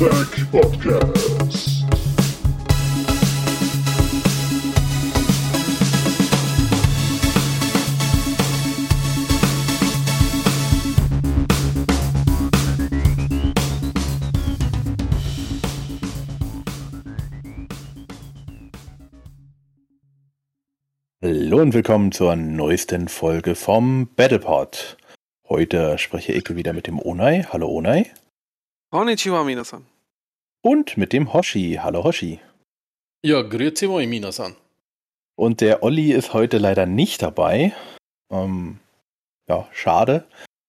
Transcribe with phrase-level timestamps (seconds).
[0.00, 1.84] Battletech Podcast.
[21.20, 24.96] Hallo und willkommen zur neuesten Folge vom Battlepod.
[25.46, 27.42] Heute spreche ich wieder mit dem Onai.
[27.52, 28.10] Hallo Onai.
[28.92, 29.86] Konnichiwa, Minasan.
[30.62, 31.78] Und mit dem Hoshi.
[31.80, 32.40] Hallo Hoshi.
[33.24, 34.56] Ja, grüezi moi, Minasan.
[35.36, 37.72] Und der Olli ist heute leider nicht dabei.
[38.32, 38.80] Ähm,
[39.48, 40.24] ja, schade.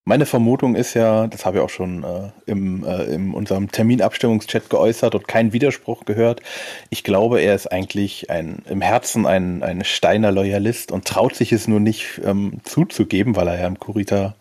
[0.05, 4.70] Meine Vermutung ist ja, das habe ich auch schon äh, im, äh, in unserem Terminabstimmungschat
[4.70, 6.43] geäußert und keinen Widerspruch gehört.
[6.91, 11.51] Ich glaube, er ist eigentlich ein, im Herzen ein, ein Steiner Loyalist und traut sich
[11.51, 14.35] es nur nicht ähm, zuzugeben, weil er ja im Kurita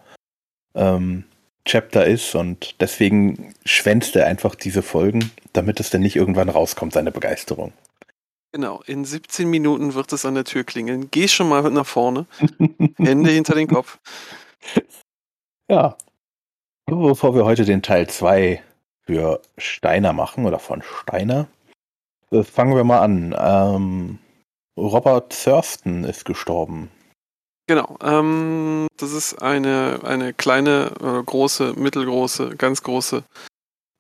[0.75, 1.25] ähm,
[1.71, 6.93] Chapter ist und deswegen schwänzt er einfach diese Folgen, damit es dann nicht irgendwann rauskommt,
[6.93, 7.73] seine Begeisterung.
[8.53, 11.13] Genau, in 17 Minuten wird es an der Tür klingeln.
[11.13, 12.27] Geh schon mal nach vorne.
[12.99, 14.01] Hände hinter den Kopf.
[15.71, 15.97] Ja.
[16.87, 18.61] Bevor wir heute den Teil 2
[19.07, 21.47] für Steiner machen oder von Steiner,
[22.33, 23.37] äh, fangen wir mal an.
[23.39, 24.19] Ähm,
[24.77, 26.91] Robert Thurston ist gestorben.
[27.71, 33.23] Genau, ähm, das ist eine, eine kleine, äh, große, mittelgroße, ganz große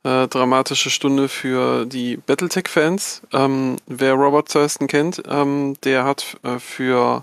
[0.03, 3.23] äh, dramatische Stunde für die Battletech-Fans.
[3.33, 7.23] Ähm, wer Robert Thurston kennt, ähm, der hat äh, für,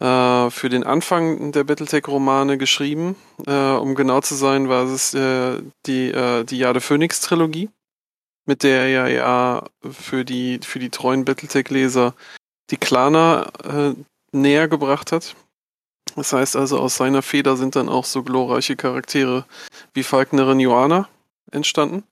[0.00, 3.16] äh, für den Anfang der Battletech-Romane geschrieben.
[3.46, 6.12] Äh, um genau zu sein, war es äh, die,
[6.44, 7.70] die Jade Phoenix-Trilogie,
[8.44, 12.12] mit der er ja für die, für die treuen Battletech-Leser
[12.70, 13.94] die Klana äh,
[14.32, 15.34] näher gebracht hat.
[16.16, 19.46] Das heißt also, aus seiner Feder sind dann auch so glorreiche Charaktere
[19.92, 21.08] wie Falknerin Joanna
[21.50, 22.04] entstanden.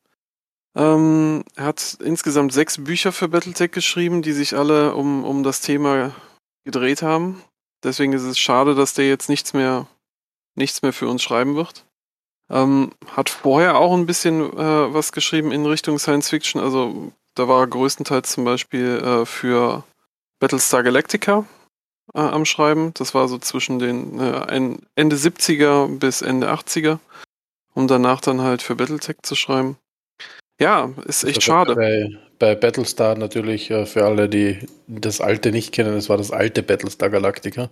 [0.74, 5.60] Ähm, er hat insgesamt sechs Bücher für Battletech geschrieben, die sich alle um, um das
[5.60, 6.14] Thema
[6.64, 7.42] gedreht haben.
[7.82, 9.86] Deswegen ist es schade, dass der jetzt nichts mehr,
[10.54, 11.84] nichts mehr für uns schreiben wird.
[12.48, 16.60] Ähm, hat vorher auch ein bisschen äh, was geschrieben in Richtung Science Fiction.
[16.60, 19.84] Also da war er größtenteils zum Beispiel äh, für
[20.38, 21.44] Battlestar Galactica
[22.14, 22.92] äh, am Schreiben.
[22.94, 26.98] Das war so zwischen den äh, Ende 70er bis Ende 80er,
[27.74, 29.76] um danach dann halt für Battletech zu schreiben.
[30.60, 31.74] Ja, ist echt Also schade.
[31.74, 32.08] Bei,
[32.38, 36.62] bei Battlestar natürlich, äh, für alle, die das alte nicht kennen, das war das alte
[36.62, 37.70] Battlestar Galactica.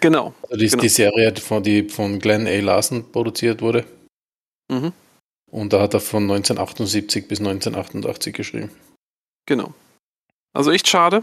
[0.00, 0.32] Genau.
[0.44, 0.82] Also die, Genau.
[0.82, 2.60] die Serie, von, die von Glenn A.
[2.60, 3.84] Larson produziert wurde.
[4.70, 4.92] Mhm,
[5.50, 8.70] Und da hat er von 1978 bis 1988 geschrieben.
[9.46, 9.74] genau.
[10.52, 11.22] Also echt schade.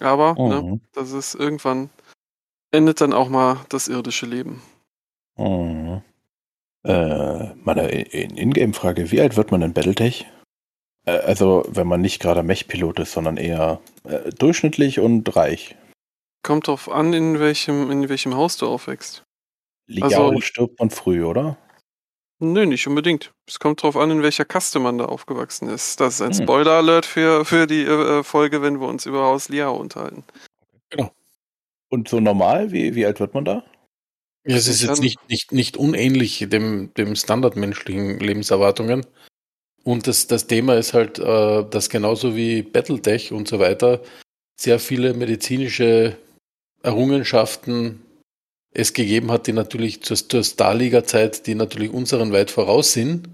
[0.00, 0.80] Aber ne, Mhm.
[0.92, 1.90] das ist irgendwann
[2.72, 4.62] endet dann auch mal das irdische Leben.
[5.36, 6.02] Mhm.
[6.84, 10.26] Äh, meine In- Ingame-Frage, wie alt wird man in Battletech?
[11.04, 15.76] Äh, also, wenn man nicht gerade Mech-Pilot ist, sondern eher äh, durchschnittlich und reich.
[16.42, 19.22] Kommt drauf an, in welchem, in welchem Haus du aufwächst.
[19.86, 21.56] Ligiaro Also- stirbt man früh, oder?
[22.44, 23.32] Nö, nicht unbedingt.
[23.46, 26.00] Es kommt drauf an, in welcher Kaste man da aufgewachsen ist.
[26.00, 26.42] Das ist ein Hm.
[26.42, 30.24] Spoiler-Alert für, für die äh, Folge, wenn wir uns über Haus Liao unterhalten.
[31.88, 33.62] Und so normal, wie, wie alt wird man da?
[34.44, 39.06] Ja, es ist jetzt nicht, nicht, nicht unähnlich dem, dem standardmenschlichen Lebenserwartungen.
[39.84, 44.02] Und das, das Thema ist halt, äh, dass genauso wie Battletech und so weiter
[44.56, 46.16] sehr viele medizinische
[46.82, 48.02] Errungenschaften
[48.74, 53.28] es gegeben hat, die natürlich zur, zur Starliga-Zeit, die natürlich unseren weit voraus sind,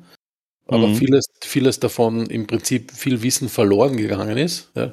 [0.66, 0.94] aber Mhm.
[0.97, 4.71] vieles, vieles davon im Prinzip viel Wissen verloren gegangen ist.
[4.75, 4.93] Ja.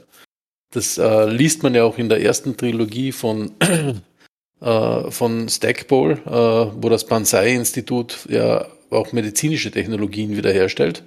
[0.72, 3.52] Das äh, liest man ja auch in der ersten Trilogie von,
[4.62, 11.04] äh, von Stackpole, äh, wo das Banzai-Institut ja auch medizinische Technologien wiederherstellt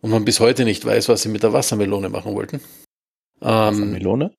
[0.00, 2.60] und man bis heute nicht weiß, was sie mit der Wassermelone machen wollten.
[3.42, 4.32] Ähm, Melone?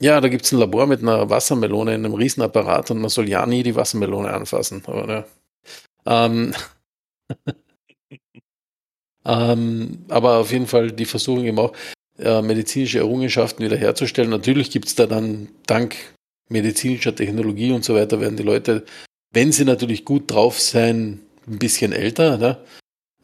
[0.00, 3.28] Ja, da gibt es ein Labor mit einer Wassermelone in einem Riesenapparat und man soll
[3.28, 4.82] ja nie die Wassermelone anfassen.
[4.86, 5.24] Aber, ne.
[6.06, 6.54] ähm,
[9.24, 11.72] ähm, aber auf jeden Fall die Versuchung eben auch,
[12.18, 14.30] äh, medizinische Errungenschaften wiederherzustellen.
[14.30, 15.96] Natürlich gibt es da dann dank
[16.48, 18.84] medizinischer Technologie und so weiter, werden die Leute,
[19.32, 22.38] wenn sie natürlich gut drauf sein, ein bisschen älter.
[22.38, 22.58] Ne?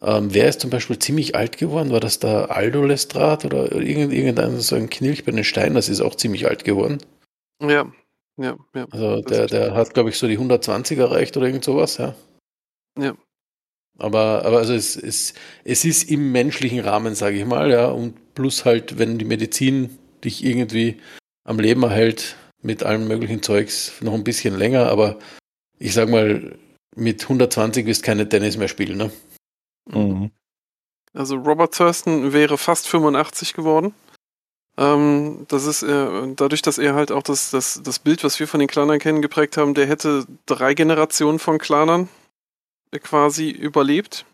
[0.03, 1.91] Ähm, wer ist zum Beispiel ziemlich alt geworden?
[1.91, 5.75] War das der Aldo Lestrade oder irgend, irgendein so ein Knilch bei den Steinen?
[5.75, 6.97] Das ist auch ziemlich alt geworden.
[7.61, 7.89] Ja,
[8.37, 8.87] ja, ja.
[8.91, 12.15] Also der, der hat, glaube ich, so die 120 erreicht oder irgend sowas, ja.
[12.99, 13.15] Ja.
[13.97, 17.87] Aber, aber also es, es, es ist im menschlichen Rahmen, sage ich mal, ja.
[17.87, 20.97] Und plus halt, wenn die Medizin dich irgendwie
[21.45, 25.19] am Leben erhält mit allem möglichen Zeugs, noch ein bisschen länger, aber
[25.79, 26.57] ich sag mal,
[26.95, 29.11] mit 120 wirst du keine Tennis mehr spielen, ne?
[29.85, 30.31] Mhm.
[31.13, 33.93] Also Robert Thurston wäre fast 85 geworden.
[34.77, 38.47] Ähm, das ist äh, dadurch, dass er halt auch das, das, das Bild, was wir
[38.47, 42.09] von den Clanern kennen, geprägt haben, der hätte drei Generationen von Clanern
[43.01, 44.25] quasi überlebt,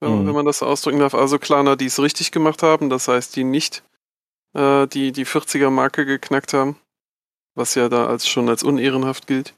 [0.00, 0.26] wenn, Mhm.
[0.26, 1.14] wenn man das so ausdrücken darf.
[1.14, 3.82] Also Claner, die es richtig gemacht haben, das heißt, die nicht
[4.54, 6.76] äh, die, die 40er-Marke geknackt haben,
[7.54, 9.54] was ja da als schon als unehrenhaft gilt.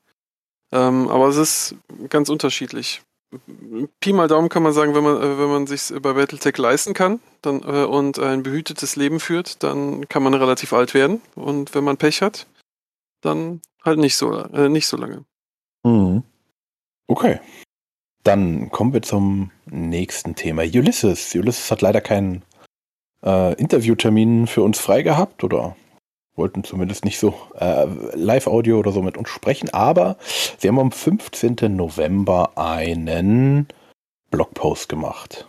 [0.72, 1.74] Ähm, aber es ist
[2.08, 3.02] ganz unterschiedlich.
[4.00, 6.94] Pi mal Daumen kann man sagen, wenn man, äh, wenn man sich bei Battletech leisten
[6.94, 11.20] kann dann, äh, und ein behütetes Leben führt, dann kann man relativ alt werden.
[11.34, 12.46] Und wenn man Pech hat,
[13.20, 15.24] dann halt nicht so, äh, nicht so lange.
[15.84, 16.22] Mhm.
[17.06, 17.40] Okay.
[18.24, 20.62] Dann kommen wir zum nächsten Thema.
[20.62, 21.34] Ulysses.
[21.34, 22.42] Ulysses hat leider keinen
[23.22, 25.76] äh, Interviewtermin für uns frei gehabt oder
[26.38, 30.16] wollten zumindest nicht so äh, Live-Audio oder so mit uns sprechen, aber
[30.56, 31.56] sie haben am 15.
[31.76, 33.68] November einen
[34.30, 35.46] Blogpost gemacht.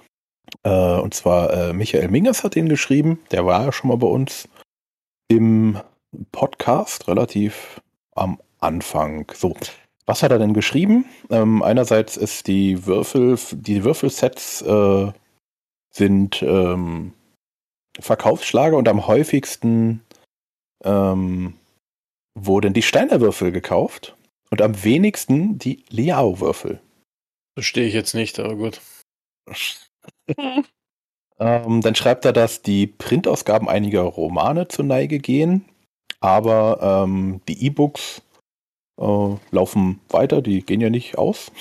[0.64, 4.08] Äh, und zwar äh, Michael Mingers hat ihn geschrieben, der war ja schon mal bei
[4.08, 4.50] uns
[5.30, 5.80] im
[6.32, 7.82] Podcast relativ
[8.16, 9.32] am Anfang.
[9.34, 9.56] So,
[10.06, 11.06] was hat er denn geschrieben?
[11.30, 15.12] Ähm, einerseits ist die Würfel, die Würfelsets äh,
[15.92, 17.14] sind ähm,
[18.00, 20.02] Verkaufsschlager und am häufigsten
[20.84, 21.56] ähm,
[22.36, 24.16] wurden die Steiner Würfel gekauft
[24.50, 26.82] und am wenigsten die Liao-Würfel.
[27.58, 28.82] Verstehe ich jetzt nicht, aber gut.
[31.40, 35.66] Ähm, dann schreibt er, dass die Printausgaben einiger Romane zur Neige gehen,
[36.20, 38.22] aber ähm, die E-Books
[39.00, 41.52] äh, laufen weiter, die gehen ja nicht aus.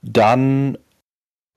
[0.00, 0.78] Dann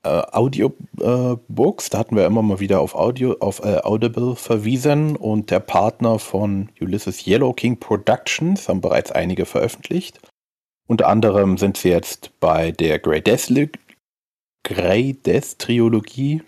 [0.03, 5.51] äh, Audiobooks, da hatten wir immer mal wieder auf Audio, auf äh, Audible verwiesen und
[5.51, 10.19] der Partner von Ulysses Yellow King Productions haben bereits einige veröffentlicht.
[10.87, 13.49] Unter anderem sind sie jetzt bei der Grey Death,
[14.63, 16.43] Grey Death Trilogie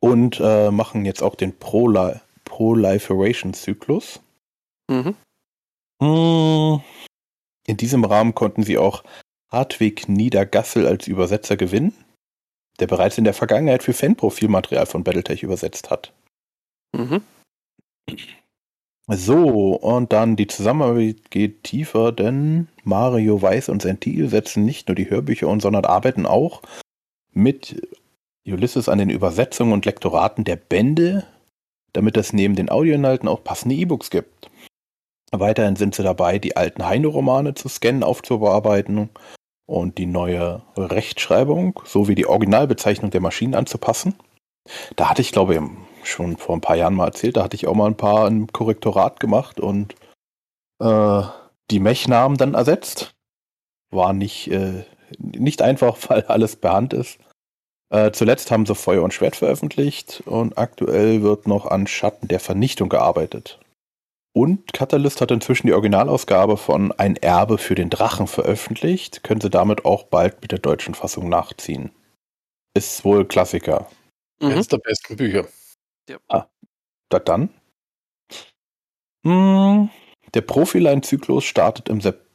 [0.00, 4.20] und äh, machen jetzt auch den Proli- Proliferation-Zyklus.
[4.88, 5.14] Mhm.
[6.02, 6.80] Hm.
[7.66, 9.04] In diesem Rahmen konnten sie auch
[9.50, 11.92] Hartwig Niedergassel als Übersetzer gewinnen,
[12.80, 16.12] der bereits in der Vergangenheit für Fanprofilmaterial von Battletech übersetzt hat.
[16.92, 17.22] Mhm.
[19.12, 24.88] So, und dann die Zusammenarbeit geht tiefer, denn Mario Weiß und sein Team setzen nicht
[24.88, 26.62] nur die Hörbücher um, sondern arbeiten auch
[27.32, 27.88] mit
[28.46, 31.26] Ulysses an den Übersetzungen und Lektoraten der Bände,
[31.92, 34.50] damit es neben den Audioinhalten auch passende E-Books gibt.
[35.32, 39.10] Weiterhin sind sie dabei, die alten Heine-Romane zu scannen, aufzubearbeiten
[39.70, 44.16] und die neue Rechtschreibung sowie die Originalbezeichnung der Maschinen anzupassen.
[44.96, 45.60] Da hatte ich, glaube ich,
[46.08, 48.52] schon vor ein paar Jahren mal erzählt, da hatte ich auch mal ein paar im
[48.52, 49.94] Korrektorat gemacht und
[50.82, 51.22] äh,
[51.70, 53.14] die Mech-Namen dann ersetzt.
[53.92, 54.84] War nicht, äh,
[55.18, 57.20] nicht einfach, weil alles per Hand ist.
[57.90, 62.40] Äh, zuletzt haben sie Feuer und Schwert veröffentlicht und aktuell wird noch an Schatten der
[62.40, 63.60] Vernichtung gearbeitet.
[64.32, 69.24] Und Catalyst hat inzwischen die Originalausgabe von Ein Erbe für den Drachen veröffentlicht.
[69.24, 71.90] Können sie damit auch bald mit der deutschen Fassung nachziehen.
[72.74, 73.88] Ist wohl Klassiker.
[74.40, 74.50] Mhm.
[74.50, 75.46] Eines der besten Bücher.
[77.08, 77.50] Da dann?
[79.24, 79.90] Hm,
[80.34, 82.26] der Profiline-Zyklus startet im Sep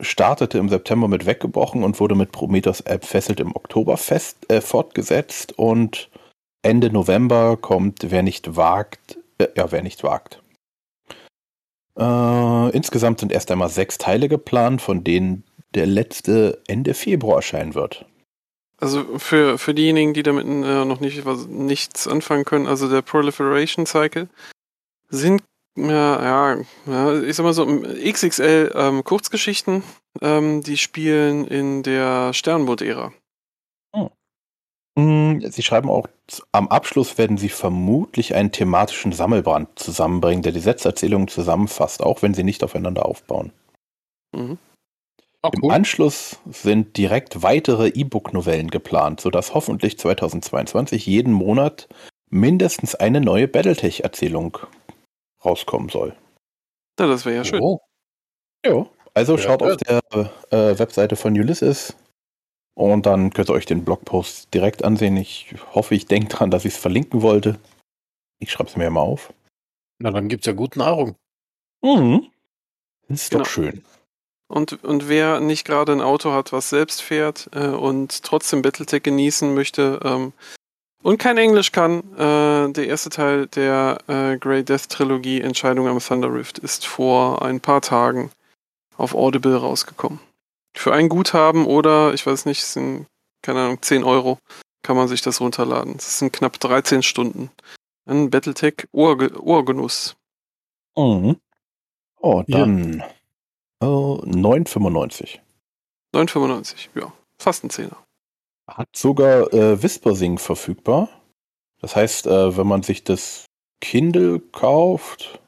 [0.00, 4.60] startete im September mit Weggebrochen und wurde mit Prometheus App fesselt im Oktober fest, äh,
[4.60, 6.10] fortgesetzt und
[6.60, 10.42] Ende November kommt Wer nicht wagt, äh, ja, wer nicht wagt.
[11.98, 17.74] Äh, insgesamt sind erst einmal sechs Teile geplant, von denen der letzte Ende Februar erscheinen
[17.74, 18.06] wird.
[18.78, 23.02] Also für, für diejenigen, die damit äh, noch nicht was, nichts anfangen können, also der
[23.02, 24.28] Proliferation Cycle
[25.08, 25.42] sind
[25.78, 29.82] ja, ja, ich sag mal so XXL ähm, Kurzgeschichten,
[30.22, 33.12] ähm, die spielen in der Sternboot-Ära.
[34.98, 36.06] Hm, Sie schreiben auch,
[36.52, 42.34] am Abschluss werden Sie vermutlich einen thematischen Sammelbrand zusammenbringen, der die Setzerzählungen zusammenfasst, auch wenn
[42.34, 43.52] sie nicht aufeinander aufbauen.
[44.34, 44.58] Mhm.
[45.42, 51.88] Ah, Im Anschluss sind direkt weitere E-Book-Novellen geplant, sodass hoffentlich 2022 jeden Monat
[52.30, 54.58] mindestens eine neue Battletech-Erzählung
[55.44, 56.16] rauskommen soll.
[56.98, 57.60] Ja, das wäre ja schön.
[57.62, 57.80] Oh,
[58.64, 58.86] Ja.
[59.14, 59.68] Also Ja, schaut ja.
[59.68, 60.00] auf der
[60.50, 61.94] äh, Webseite von Ulysses
[62.76, 65.16] und dann könnt ihr euch den Blogpost direkt ansehen.
[65.16, 67.58] Ich hoffe, ich denke dran, dass ich es verlinken wollte.
[68.38, 69.32] Ich schreibe es mir mal auf.
[69.98, 71.16] na dann gibt's ja gut Nahrung.
[71.82, 72.26] Mhm.
[73.08, 73.44] Das ist Genau.
[73.44, 73.82] doch schön.
[74.48, 79.02] Und, und wer nicht gerade ein Auto hat, was selbst fährt äh, und trotzdem Battletech
[79.02, 80.32] genießen möchte ähm,
[81.02, 85.98] und kein Englisch kann, äh, der erste Teil der äh, Grey Death Trilogie Entscheidung am
[85.98, 88.30] Thunder Rift ist vor ein paar Tagen
[88.96, 90.20] auf Audible rausgekommen.
[90.76, 93.06] Für ein Guthaben oder, ich weiß nicht, es sind,
[93.42, 94.38] keine Ahnung, 10 Euro,
[94.82, 95.94] kann man sich das runterladen.
[95.94, 97.50] Das sind knapp 13 Stunden.
[98.04, 100.16] Ein Battletech Ohrge Ohrgenuss.
[100.96, 101.40] Mhm.
[102.20, 103.00] Oh, dann
[103.80, 105.38] äh, 9,95.
[106.14, 107.12] 9,95, ja.
[107.38, 107.96] Fast ein Zehner.
[108.68, 111.08] Hat sogar äh, Whispersing verfügbar.
[111.80, 113.46] Das heißt, äh, wenn man sich das
[113.80, 115.40] Kindle kauft,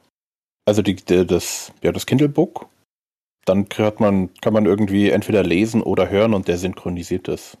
[0.65, 2.67] also die, die, das, ja, das Kindle Book,
[3.49, 7.57] dann hat man, kann man irgendwie entweder lesen oder hören und der synchronisiert das.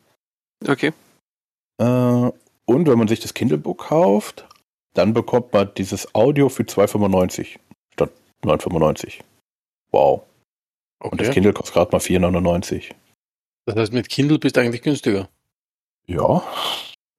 [0.67, 0.93] Okay.
[1.79, 4.47] Äh, und wenn man sich das Kindle Book kauft,
[4.93, 7.57] dann bekommt man dieses Audio für 2,95
[7.93, 8.11] statt
[8.43, 9.21] 9,95.
[9.91, 10.21] Wow.
[10.99, 11.35] Und das Okay.
[11.35, 12.91] Kindle kostet gerade mal 4,99.
[13.65, 15.27] Das heißt, mit Kindle bist du eigentlich günstiger.
[16.05, 16.43] Ja.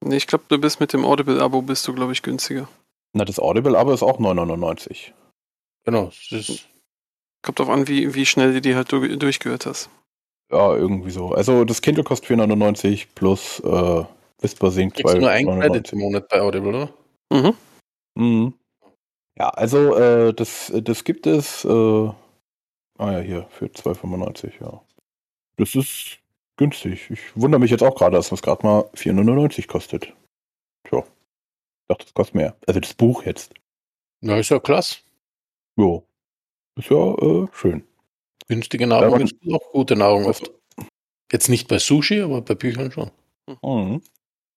[0.00, 2.68] Nee, ich glaube, du bist mit dem Audible-Abo bist du, glaube ich, günstiger.
[3.14, 5.12] Na, das Audible-Abo ist auch 9,99.
[5.84, 6.06] Genau.
[6.06, 6.68] Das ist,
[7.42, 9.88] Kommt drauf an, wie, wie schnell du die halt du durchgehört hast.
[10.50, 11.32] Ja, irgendwie so.
[11.32, 14.04] Also das Kindle kostet 4,99 plus äh,
[14.40, 15.60] Whisper Sync kriegst du nur ein 2,99.
[15.60, 16.94] Credit im Monat bei Audible, oder?
[17.32, 17.54] Mhm.
[18.14, 18.54] Mhm.
[19.38, 21.64] Ja, also äh, das, das gibt es.
[21.64, 21.68] Äh,
[22.98, 24.82] ah ja, hier für 2,95, ja.
[25.56, 26.18] Das ist
[26.56, 27.10] günstig.
[27.10, 30.12] Ich wundere mich jetzt auch gerade, dass das gerade mal 4,99 kostet.
[30.84, 30.98] Tja.
[30.98, 32.56] Ich dachte, das kostet mehr.
[32.66, 33.54] Also das Buch jetzt.
[34.20, 34.98] Na, ist ja klasse.
[35.76, 36.04] Jo.
[36.76, 37.84] Ist ja äh, schön.
[38.48, 40.50] Günstige Nahrung ist auch gute Nahrung oft.
[41.30, 43.10] Jetzt nicht bei Sushi, aber bei Büchern schon.
[43.62, 44.02] Mhm.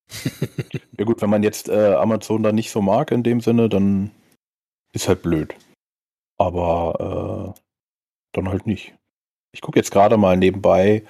[0.98, 4.12] ja gut, wenn man jetzt äh, Amazon da nicht so mag in dem Sinne, dann
[4.94, 5.56] ist halt blöd.
[6.38, 7.60] Aber äh,
[8.34, 8.94] dann halt nicht.
[9.52, 11.04] Ich gucke jetzt gerade mal nebenbei,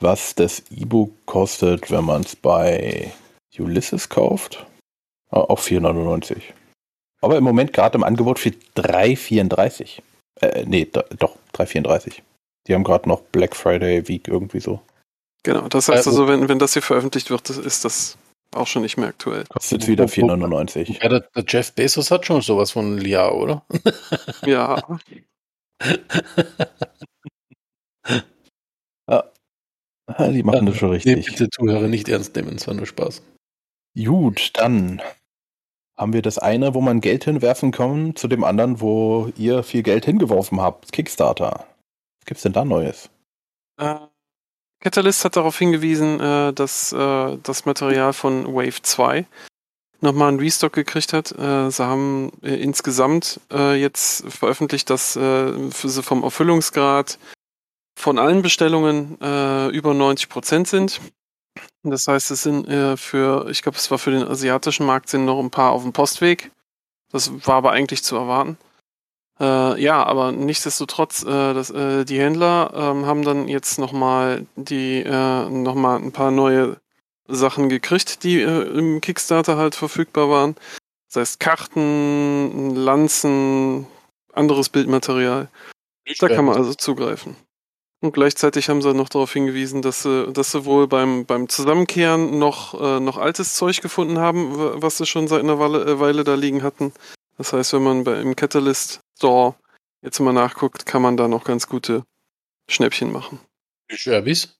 [0.00, 3.12] was das E-Book kostet, wenn man es bei
[3.58, 4.66] Ulysses kauft.
[5.30, 6.42] Ah, auch 4,99.
[7.20, 10.00] Aber im Moment gerade im Angebot für 3,34.
[10.40, 12.22] Äh, nee, da, doch, 3,34.
[12.66, 14.80] Die haben gerade noch Black Friday Week irgendwie so.
[15.42, 18.18] Genau, das heißt Äh, also, wenn, wenn das hier veröffentlicht wird, ist das
[18.54, 19.44] auch schon nicht mehr aktuell.
[19.48, 21.02] Kostet wieder 4,99.
[21.02, 23.64] Ja, der, der Jeff Bezos hat schon sowas von Liao, oder?
[24.46, 24.82] Ja,
[30.08, 31.26] Ah, die machen das schon Nee, richtig.
[31.26, 33.22] bitte Zuhörer nicht ernst nehmen, es war nur Spaß.
[33.96, 35.02] Gut, dann
[35.98, 39.82] haben wir das eine, wo man Geld hinwerfen kann, zu dem anderen, wo ihr viel
[39.82, 40.92] Geld hingeworfen habt.
[40.92, 41.66] Kickstarter.
[42.20, 43.10] Was gibt's denn da Neues?
[43.78, 43.96] Äh,
[44.80, 49.26] Catalyst hat darauf hingewiesen, äh, dass äh, das Material von Wave 2
[50.00, 51.32] nochmal einen Restock gekriegt hat.
[51.32, 57.18] Äh, sie haben äh, insgesamt äh, jetzt veröffentlicht, dass äh, sie vom Erfüllungsgrad
[57.98, 61.00] von allen Bestellungen über 90 Prozent sind.
[61.82, 65.24] Das heißt, es sind äh, für, ich glaube, es war für den asiatischen Markt sind
[65.24, 66.50] noch ein paar auf dem Postweg.
[67.10, 68.58] Das war aber eigentlich zu erwarten.
[69.40, 75.02] Äh, ja, aber nichtsdestotrotz, äh, das, äh, die Händler ähm, haben dann jetzt nochmal die
[75.02, 76.76] äh, noch mal ein paar neue
[77.28, 80.56] Sachen gekriegt, die äh, im Kickstarter halt verfügbar waren.
[81.06, 83.86] Das heißt Karten, Lanzen,
[84.32, 85.48] anderes Bildmaterial.
[86.18, 87.36] Da kann man also zugreifen.
[88.00, 92.38] Und gleichzeitig haben sie noch darauf hingewiesen, dass sie, dass sie wohl beim, beim Zusammenkehren
[92.38, 96.22] noch, äh, noch altes Zeug gefunden haben, was sie schon seit einer Weile, äh, Weile
[96.22, 96.92] da liegen hatten.
[97.38, 99.56] Das heißt, wenn man bei, im Catalyst Store
[100.02, 102.04] jetzt mal nachguckt, kann man da noch ganz gute
[102.70, 103.40] Schnäppchen machen.
[103.88, 104.56] Plüsch-Erbis?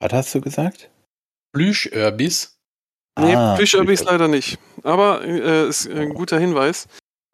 [0.00, 0.90] Was hast du gesagt?
[1.54, 2.58] Plüsch-Erbis?
[3.18, 4.58] Nee, Ah, Plüsch-Erbis Plüsch- leider nicht.
[4.82, 6.86] Aber äh, ist ein guter Hinweis.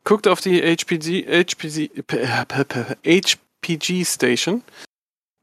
[0.04, 1.90] Guckt auf die HPG, HPG,
[3.04, 4.62] HPG Station.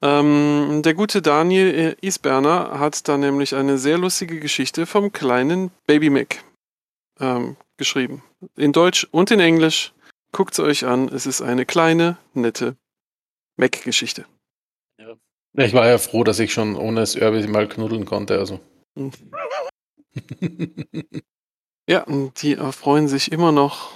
[0.04, 5.72] Ähm, der gute Daniel äh, Isberner hat da nämlich eine sehr lustige Geschichte vom kleinen
[5.86, 6.44] Baby Mac
[7.20, 8.24] ähm, geschrieben.
[8.56, 9.94] In Deutsch und in Englisch.
[10.32, 11.10] Guckt es euch an.
[11.10, 12.78] Es ist eine kleine, nette
[13.58, 14.26] Mac-Geschichte.
[14.98, 18.40] Ja, ich war ja froh, dass ich schon ohne das Erbis mal knuddeln konnte.
[18.40, 18.60] Also.
[18.96, 19.12] Mhm.
[21.88, 23.92] Ja, und die erfreuen sich immer noch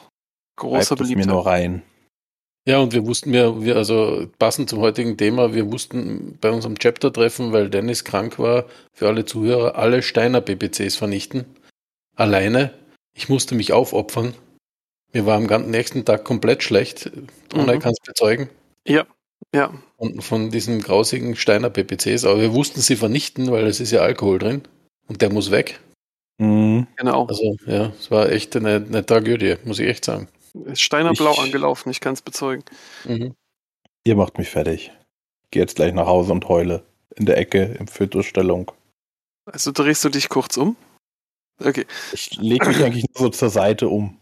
[0.58, 1.28] großer Bleibt es mir Beliebtheit.
[1.28, 1.84] nur rein.
[2.68, 6.80] Ja, und wir wussten ja, wir, also passend zum heutigen Thema, wir wussten bei unserem
[6.80, 11.46] Chapter-Treffen, weil Dennis krank war, für alle Zuhörer, alle Steiner BPCs vernichten.
[12.16, 12.74] Alleine.
[13.16, 14.34] Ich musste mich aufopfern.
[15.14, 17.12] Mir war am ganzen nächsten Tag komplett schlecht.
[17.54, 17.80] Ohne Mhm.
[17.80, 18.50] kann es bezeugen.
[18.88, 19.06] Ja,
[19.54, 19.72] ja.
[19.98, 22.26] Und von diesen grausigen Steiner PPCs.
[22.26, 24.64] Aber wir wussten sie vernichten, weil es ist ja Alkohol drin.
[25.08, 25.80] Und der muss weg.
[26.40, 26.88] Mhm.
[26.98, 27.28] Genau.
[27.28, 30.28] Also, ja, es war echt eine, eine Tragödie, muss ich echt sagen.
[30.66, 32.64] Ist Steiner blau Ich- angelaufen, ich kann es bezeugen.
[33.04, 33.36] Mhm.
[34.06, 34.92] Ihr macht mich fertig.
[35.46, 36.84] Ich gehe jetzt gleich nach Hause und heule.
[37.16, 38.72] In der Ecke, in Fötusstellung.
[39.46, 40.76] Also drehst du dich kurz um?
[41.64, 44.18] Okay, Ich lege mich eigentlich nur so zur Seite um.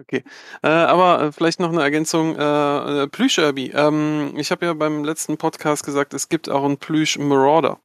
[0.00, 0.24] okay.
[0.62, 2.36] Äh, aber äh, vielleicht noch eine Ergänzung.
[2.36, 3.72] Äh, äh, Plüsch-Irby.
[3.74, 7.78] Ähm, ich habe ja beim letzten Podcast gesagt, es gibt auch einen Plüsch-Marauder.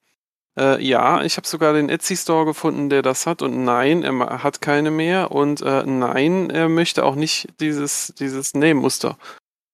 [0.58, 3.41] Äh, ja, ich habe sogar den Etsy-Store gefunden, der das hat.
[3.41, 5.31] Und nein, er hat keine mehr.
[5.31, 9.17] Und äh, nein, er möchte auch nicht dieses, dieses Nähmuster,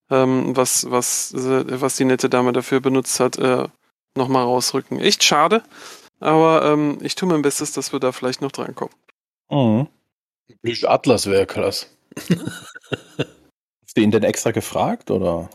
[0.10, 3.68] ähm, was, was, äh, was die nette Dame dafür benutzt hat, äh,
[4.16, 5.00] nochmal rausrücken.
[5.00, 5.64] Echt schade.
[6.20, 8.94] Aber ähm, ich tue mein Bestes, dass wir da vielleicht noch drankommen.
[9.50, 9.88] Mhm.
[10.62, 11.90] Plüsch Atlas wäre krass.
[12.18, 15.50] Hast du ihn denn extra gefragt oder?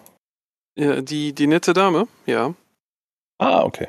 [0.77, 2.55] Ja, die, die nette Dame, ja.
[3.39, 3.89] Ah, okay.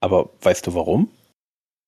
[0.00, 1.10] Aber weißt du warum?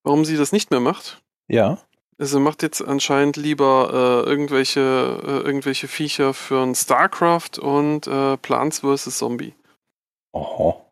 [0.05, 1.21] Warum sie das nicht mehr macht?
[1.49, 1.79] Ja.
[2.19, 4.81] Sie macht jetzt anscheinend lieber äh, irgendwelche,
[5.25, 9.17] äh, irgendwelche Viecher für ein StarCraft und äh, Plants vs.
[9.19, 9.55] Zombie.
[10.35, 10.89] Oho.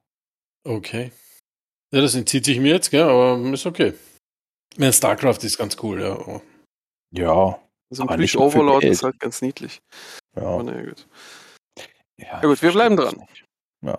[0.67, 1.13] Okay.
[1.93, 3.95] Ja, das entzieht sich mir jetzt, gell, aber ist okay.
[4.77, 6.13] Ja, StarCraft ist ganz cool, ja.
[6.13, 6.43] aber-
[7.13, 7.61] Ja.
[7.93, 8.93] So ein Aber nicht nur für Plüsch-Overlord Geld.
[8.93, 9.81] ist halt ganz niedlich.
[10.37, 10.63] Aber Ja.
[10.63, 11.07] naja, gut.
[12.19, 13.27] Ja, Ja gut, wir bleiben dran.
[13.85, 13.99] Ja.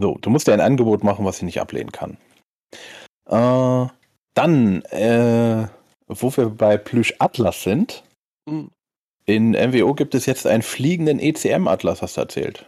[0.00, 2.16] So, du musst dir ein Angebot machen, was ich nicht ablehnen kann.
[3.28, 3.86] Äh,
[4.34, 5.66] dann, äh,
[6.06, 8.02] wo wir bei Plüsch Atlas sind,
[8.48, 8.70] Hm.
[9.26, 12.66] in MWO gibt es jetzt einen fliegenden ECM-Atlas, hast du erzählt.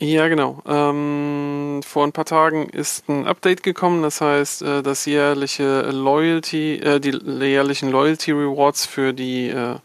[0.00, 0.62] Ja, genau.
[0.64, 6.76] Ähm, vor ein paar Tagen ist ein Update gekommen, das heißt, äh, das jährliche Loyalty,
[6.76, 9.76] äh, die jährlichen Loyalty Rewards für die, äh,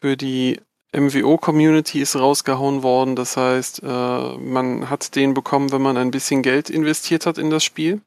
[0.00, 0.60] für die
[0.96, 3.16] MWO-Community ist rausgehauen worden.
[3.16, 7.50] Das heißt, äh, man hat den bekommen, wenn man ein bisschen Geld investiert hat in
[7.50, 8.00] das Spiel.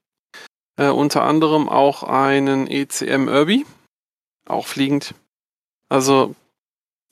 [0.77, 3.65] Äh, unter anderem auch einen ECM Irby,
[4.47, 5.13] auch fliegend.
[5.89, 6.35] Also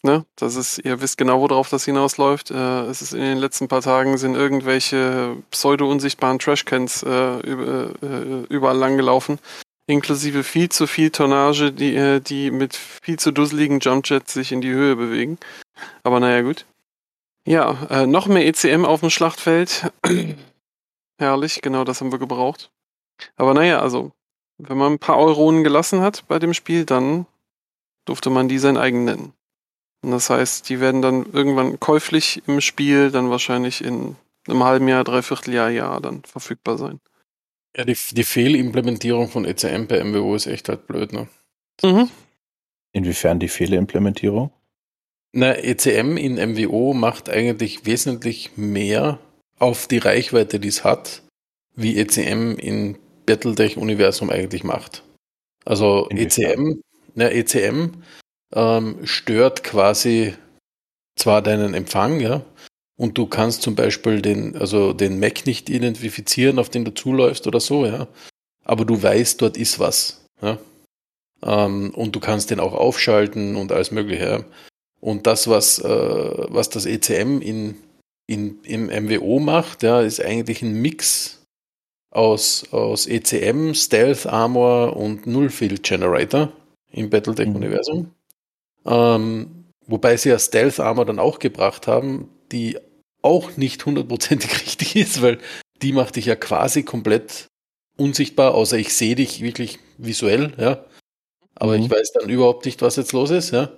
[0.04, 0.26] Ne?
[0.36, 2.52] Das ist, ihr wisst genau, worauf das hinausläuft.
[2.52, 8.46] Äh, es ist in den letzten paar Tagen sind irgendwelche pseudo-unsichtbaren Trashcans äh, über, äh,
[8.48, 9.40] überall langgelaufen.
[9.88, 14.60] Inklusive viel zu viel Tonnage, die, äh, die mit viel zu dusseligen Jumpjets sich in
[14.60, 15.38] die Höhe bewegen.
[16.04, 16.66] Aber naja, gut.
[17.46, 19.90] Ja, äh, noch mehr ECM auf dem Schlachtfeld.
[21.18, 22.70] Herrlich, genau das haben wir gebraucht.
[23.38, 24.12] Aber naja, also,
[24.58, 27.26] wenn man ein paar Euronen gelassen hat bei dem Spiel, dann
[28.04, 29.34] durfte man die sein eigen nennen.
[30.02, 34.88] Und das heißt, die werden dann irgendwann käuflich im Spiel, dann wahrscheinlich in einem halben
[34.88, 37.00] Jahr, dreiviertel Jahr, Jahr dann verfügbar sein.
[37.78, 41.28] Ja, die, die Fehlimplementierung von ECM bei MWO ist echt halt blöd, ne?
[41.84, 42.10] Mhm.
[42.92, 44.52] Inwiefern die Fehlimplementierung?
[45.32, 49.20] Na, ECM in MWO macht eigentlich wesentlich mehr
[49.60, 51.22] auf die Reichweite, die es hat,
[51.76, 55.04] wie ECM in Battletech-Universum eigentlich macht.
[55.64, 56.72] Also Inwiefern?
[56.72, 56.82] ECM,
[57.14, 57.92] na, ECM
[58.56, 60.34] ähm, stört quasi
[61.16, 62.44] zwar deinen Empfang, ja,
[62.98, 67.48] und du kannst zum Beispiel den, also den Mac nicht identifizieren, auf den du zuläufst
[67.48, 68.08] oder so, ja,
[68.66, 70.58] aber du weißt, dort ist was, ja.
[71.44, 74.44] Ähm, und du kannst den auch aufschalten und alles Mögliche, ja.
[75.00, 75.88] Und das, was, äh,
[76.50, 77.76] was das ECM in,
[78.26, 81.46] in, im MWO macht, ja, ist eigentlich ein Mix
[82.10, 86.52] aus, aus ECM, Stealth Armor und Nullfield Generator
[86.92, 88.12] im Battletech-Universum.
[88.86, 92.78] Ähm, wobei sie ja Stealth Armor dann auch gebracht haben, die
[93.28, 95.40] auch nicht hundertprozentig richtig ist, weil
[95.84, 97.48] die macht dich ja quasi komplett
[97.98, 100.86] unsichtbar, außer ich sehe dich wirklich visuell, ja.
[101.56, 101.84] Aber Mhm.
[101.86, 103.72] ich weiß dann überhaupt nicht, was jetzt los ist, ja.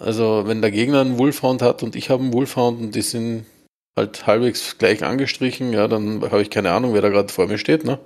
[0.00, 3.46] Also, wenn der Gegner einen Wolfhound hat und ich habe einen Wolfhound und die sind
[3.96, 7.58] halt halbwegs gleich angestrichen, ja, dann habe ich keine Ahnung, wer da gerade vor mir
[7.58, 7.98] steht, ne?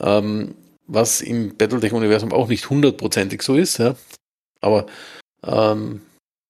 [0.00, 0.54] Ähm,
[0.86, 3.96] was im Battletech-Universum auch nicht hundertprozentig so ist, ja.
[4.62, 4.86] Aber
[5.46, 6.00] ähm,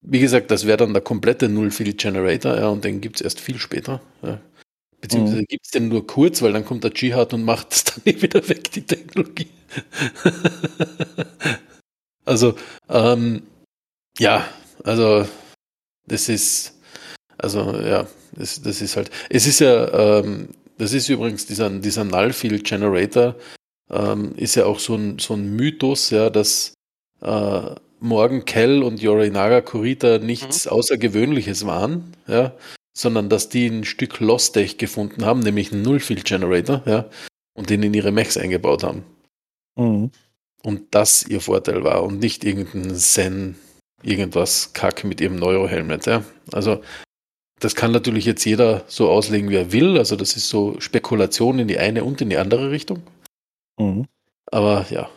[0.04, 3.58] wie gesagt, das wäre dann der komplette Null-Field-Generator, ja, und den gibt es erst viel
[3.58, 4.00] später.
[4.22, 4.40] Ja.
[5.00, 5.46] Beziehungsweise Mhm.
[5.48, 8.20] gibt es den nur kurz, weil dann kommt der Jihad und macht das dann eh
[8.22, 9.48] wieder weg, die Technologie.
[12.24, 12.54] also,
[12.88, 13.42] ähm,
[14.18, 14.46] ja,
[14.84, 15.26] also
[16.06, 16.78] das ist,
[17.38, 22.04] also ja, das, das ist halt, es ist ja, ähm, das ist übrigens dieser, dieser
[22.04, 23.36] Null-Field Generator,
[23.90, 26.74] ähm, ist ja auch so ein, so ein Mythos, ja, dass
[27.22, 32.52] äh, Morgan Kell und Yorinaga Kurita nichts Außergewöhnliches waren, ja,
[32.92, 37.08] sondern dass die ein Stück Lostech gefunden haben, nämlich einen Nullfield Generator, ja,
[37.54, 39.04] und den in ihre Mechs eingebaut haben.
[39.76, 40.10] Mhm.
[40.62, 43.56] Und das ihr Vorteil war und nicht irgendein Zen,
[44.02, 46.22] irgendwas Kack mit ihrem Neurohelmet, ja.
[46.52, 46.82] Also,
[47.58, 49.96] das kann natürlich jetzt jeder so auslegen, wie er will.
[49.96, 53.02] Also, das ist so Spekulation in die eine und in die andere Richtung.
[53.78, 54.06] Mhm.
[54.52, 55.08] Aber ja,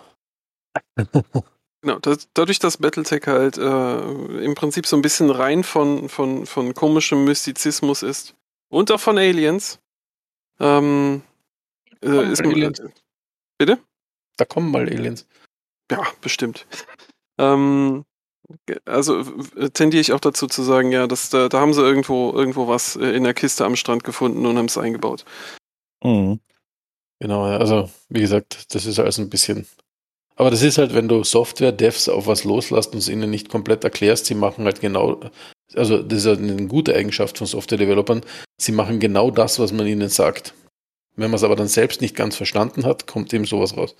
[1.81, 6.45] Genau, das, dadurch, dass Battletech halt äh, im Prinzip so ein bisschen rein von, von,
[6.45, 8.35] von komischem Mystizismus ist
[8.69, 9.79] und auch von Aliens,
[10.59, 11.21] ähm,
[12.01, 12.81] äh, ist Aliens.
[13.59, 13.79] Bitte?
[14.37, 15.27] da kommen mal Aliens.
[15.91, 16.65] Ja, bestimmt.
[17.39, 18.03] Ähm,
[18.85, 19.21] also
[19.75, 22.95] tendiere ich auch dazu zu sagen, ja, dass da, da haben sie irgendwo irgendwo was
[22.95, 25.23] äh, in der Kiste am Strand gefunden und haben es eingebaut.
[26.03, 26.39] Mhm.
[27.19, 29.67] Genau, also wie gesagt, das ist alles ein bisschen.
[30.37, 33.83] Aber das ist halt, wenn du Software-Devs auf was loslässt und es ihnen nicht komplett
[33.83, 35.19] erklärst, sie machen halt genau,
[35.73, 38.21] also das ist halt eine gute Eigenschaft von Software-Developern,
[38.57, 40.53] sie machen genau das, was man ihnen sagt.
[41.15, 43.95] Wenn man es aber dann selbst nicht ganz verstanden hat, kommt eben sowas raus.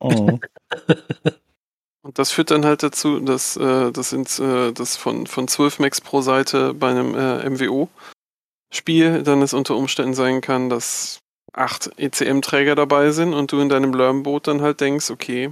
[0.00, 0.40] Mhm.
[2.02, 5.78] Und das führt dann halt dazu, dass äh, das, ins, äh, das von, von 12
[5.78, 11.18] Max pro Seite bei einem äh, MWO-Spiel dann es unter Umständen sein kann, dass
[11.54, 15.50] acht ECM-Träger dabei sind und du in deinem Learnboot dann halt denkst, okay,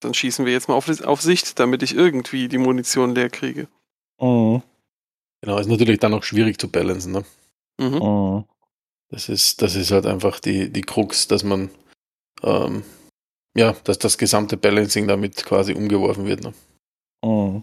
[0.00, 3.68] dann schießen wir jetzt mal auf, auf Sicht, damit ich irgendwie die Munition leer kriege.
[4.20, 4.62] Mhm.
[5.42, 7.12] Genau, ist natürlich dann auch schwierig zu balancen.
[7.12, 7.24] Ne?
[7.78, 7.98] Mhm.
[7.98, 8.44] Mhm.
[9.08, 11.70] Das ist, das ist halt einfach die, die Krux, dass man,
[12.42, 12.84] ähm,
[13.56, 16.42] ja, dass das gesamte Balancing damit quasi umgeworfen wird.
[16.42, 16.52] Ne?
[17.24, 17.62] Mhm.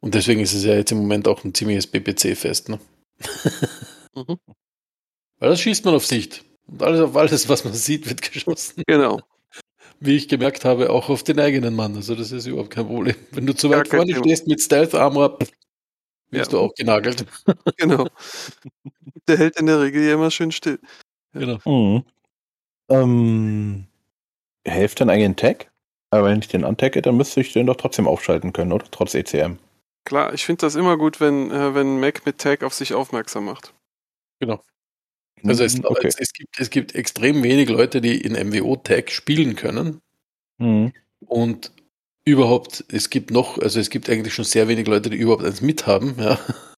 [0.00, 2.68] Und deswegen ist es ja jetzt im Moment auch ein ziemliches BPC-Fest.
[2.68, 2.78] Ne?
[4.16, 4.38] Mhm.
[5.40, 6.44] Weil das schießt man auf Sicht.
[6.68, 8.84] Und alles auf alles, was man sieht, wird geschossen.
[8.86, 9.20] Genau.
[10.04, 11.96] Wie ich gemerkt habe, auch auf den eigenen Mann.
[11.96, 13.16] Also das ist überhaupt kein Problem.
[13.30, 14.18] Wenn du zu weit vorne Thema.
[14.18, 15.38] stehst mit Stealth Armor,
[16.30, 16.58] wirst Ja.
[16.58, 17.24] du auch genagelt.
[17.78, 18.06] genau.
[19.28, 20.78] Der hält in der Regel ja immer schön still.
[21.32, 21.58] Genau.
[21.64, 22.04] Mhm.
[22.90, 23.86] Ähm,
[24.66, 25.70] hilft dann eigentlich ein Tag?
[26.10, 28.84] Aber wenn ich den antagge, dann müsste ich den doch trotzdem aufschalten können, oder?
[28.90, 29.58] Trotz ECM.
[30.04, 33.46] Klar, ich finde das immer gut, wenn, äh, wenn Mac mit Tag auf sich aufmerksam
[33.46, 33.72] macht.
[35.46, 36.08] Also es, okay.
[36.08, 40.00] es, es, gibt, es gibt extrem wenig Leute, die in MWO-Tag spielen können.
[40.58, 40.92] Mhm.
[41.26, 41.72] Und
[42.24, 45.60] überhaupt, es gibt noch, also es gibt eigentlich schon sehr wenig Leute, die überhaupt eins
[45.60, 46.38] mithaben, ja.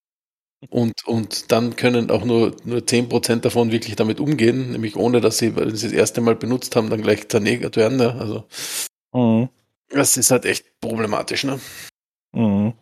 [0.71, 5.39] Und, und dann können auch nur, nur 10% davon wirklich damit umgehen, nämlich ohne, dass
[5.39, 8.01] sie, wenn sie das erste Mal benutzt haben, dann gleich zernegert werden.
[8.01, 8.17] Ja.
[8.17, 8.47] Also
[9.13, 9.49] Mhm.
[9.91, 11.61] das ist halt echt problematisch, ne?
[12.33, 12.75] Mhm.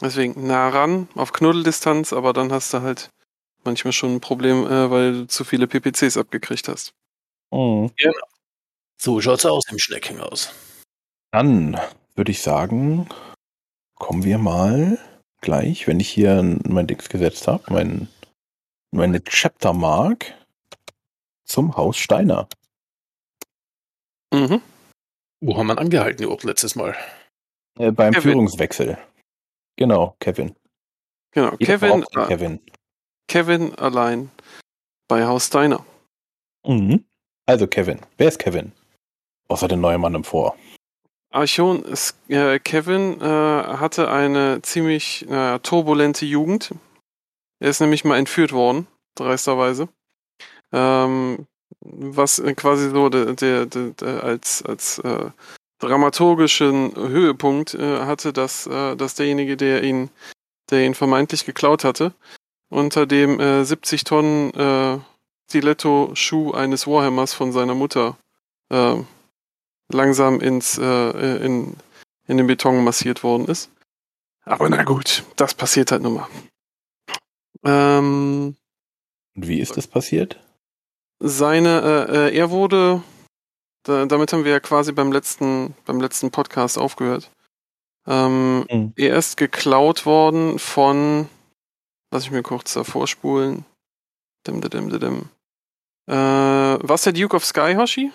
[0.00, 3.10] Deswegen nah ran, auf Knuddeldistanz, aber dann hast du halt
[3.64, 6.92] manchmal schon ein Problem, äh, weil du zu viele PPCs abgekriegt hast.
[7.50, 7.92] Mhm.
[9.00, 10.52] So schaut's aus im Schneckenhaus.
[11.30, 11.78] Dann
[12.14, 13.08] würde ich sagen,
[13.94, 14.98] kommen wir mal
[15.40, 18.08] gleich, wenn ich hier mein Dings gesetzt habe, mein,
[18.90, 20.34] meine Chapter Mark
[21.44, 22.48] zum Haus Steiner.
[24.32, 24.60] Mhm.
[25.40, 26.96] Wo haben wir angehalten, überhaupt letztes Mal?
[27.78, 28.32] Äh, beim Kevin.
[28.32, 28.98] Führungswechsel.
[29.76, 30.56] Genau, Kevin.
[31.30, 32.60] Genau, Jeder Kevin, äh, Kevin.
[33.28, 34.30] Kevin allein
[35.06, 35.84] bei Haus Steiner.
[36.66, 37.04] Mhm.
[37.46, 38.00] Also Kevin.
[38.16, 38.72] Wer ist Kevin?
[39.48, 40.56] Außer der neue Mann im Vor.
[41.30, 46.74] Archon, ist, äh, Kevin äh, hatte eine ziemlich äh, turbulente Jugend.
[47.60, 49.88] Er ist nämlich mal entführt worden, dreisterweise.
[50.72, 51.46] Ähm,
[51.80, 55.30] was äh, quasi so der, der, der, der als, als äh,
[55.80, 60.10] dramaturgischen Höhepunkt äh, hatte, dass, dass derjenige, der ihn,
[60.70, 62.12] der ihn vermeintlich geklaut hatte,
[62.70, 64.98] unter dem äh, 70 Tonnen äh,
[65.48, 68.16] Stiletto-Schuh eines Warhammers von seiner Mutter
[68.70, 68.96] äh,
[69.90, 71.76] langsam ins, äh, in,
[72.26, 73.70] in den Beton massiert worden ist.
[74.44, 76.28] Aber na gut, das passiert halt nun mal.
[77.64, 78.56] Ähm,
[79.36, 80.38] Und wie ist das passiert?
[81.20, 83.02] seine, äh, äh, er wurde,
[83.82, 87.30] da, damit haben wir ja quasi beim letzten, beim letzten Podcast aufgehört.
[88.06, 88.92] Ähm, Mhm.
[88.96, 91.28] er ist geklaut worden von,
[92.10, 93.64] lass ich mir kurz davor spulen.
[94.46, 95.28] Dim, dim, dim, dim.
[96.08, 96.14] Äh,
[96.82, 98.10] was der Duke of Sky, Hoshi?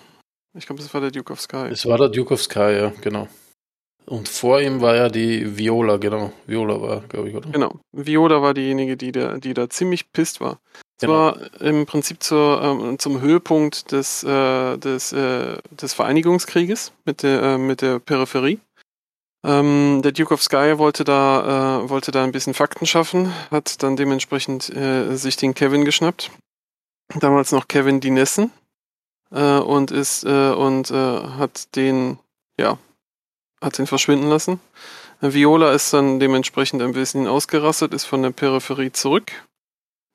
[0.56, 1.68] Ich glaube, das war der Duke of Sky.
[1.70, 3.28] Es war der Duke of Sky, ja, genau.
[4.06, 6.32] Und vor ihm war ja die Viola, genau.
[6.46, 7.48] Viola war, glaube ich, oder?
[7.50, 7.80] Genau.
[7.92, 10.58] Viola war diejenige, die da, die da ziemlich pisst war.
[10.96, 11.12] Es Genau.
[11.14, 17.42] war im Prinzip zur, ähm, zum Höhepunkt des, äh, des, äh, des Vereinigungskrieges mit der,
[17.42, 18.60] äh, mit der Peripherie.
[19.44, 23.82] Ähm, der Duke of Sky wollte da, äh, wollte da ein bisschen Fakten schaffen, hat
[23.82, 26.30] dann dementsprechend äh, sich den Kevin geschnappt.
[27.20, 28.50] Damals noch Kevin Dinessen.
[29.30, 32.18] Äh, und ist äh, und äh, hat den,
[32.58, 32.78] ja,
[33.60, 34.60] hat den verschwinden lassen.
[35.20, 39.32] Viola ist dann dementsprechend ein bisschen ausgerastet, ist von der Peripherie zurück.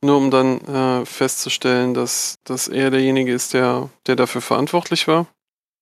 [0.01, 5.27] Nur um dann äh, festzustellen, dass, dass er derjenige ist, der, der dafür verantwortlich war.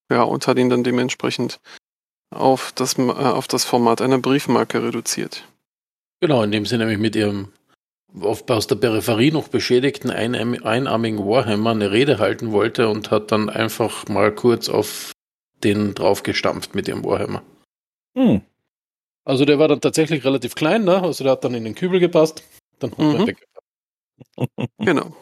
[0.10, 1.60] Ja, und hat ihn dann dementsprechend
[2.30, 5.48] auf das, Ma- äh, auf das Format einer Briefmarke reduziert.
[6.22, 7.50] Genau, indem sie nämlich mit ihrem
[8.22, 13.32] auf, aus der Peripherie noch beschädigten einarm- einarmigen Warhammer eine Rede halten wollte und hat
[13.32, 15.12] dann einfach mal kurz auf
[15.64, 17.44] den draufgestampft mit ihrem Warhammer.
[18.18, 18.42] Hm.
[19.26, 21.02] Also der war dann tatsächlich relativ klein, ne?
[21.04, 22.44] Also der hat dann in den Kübel gepasst.
[22.80, 23.28] Dann hat er Mhm.
[23.28, 23.48] weg.
[24.80, 25.16] Genau.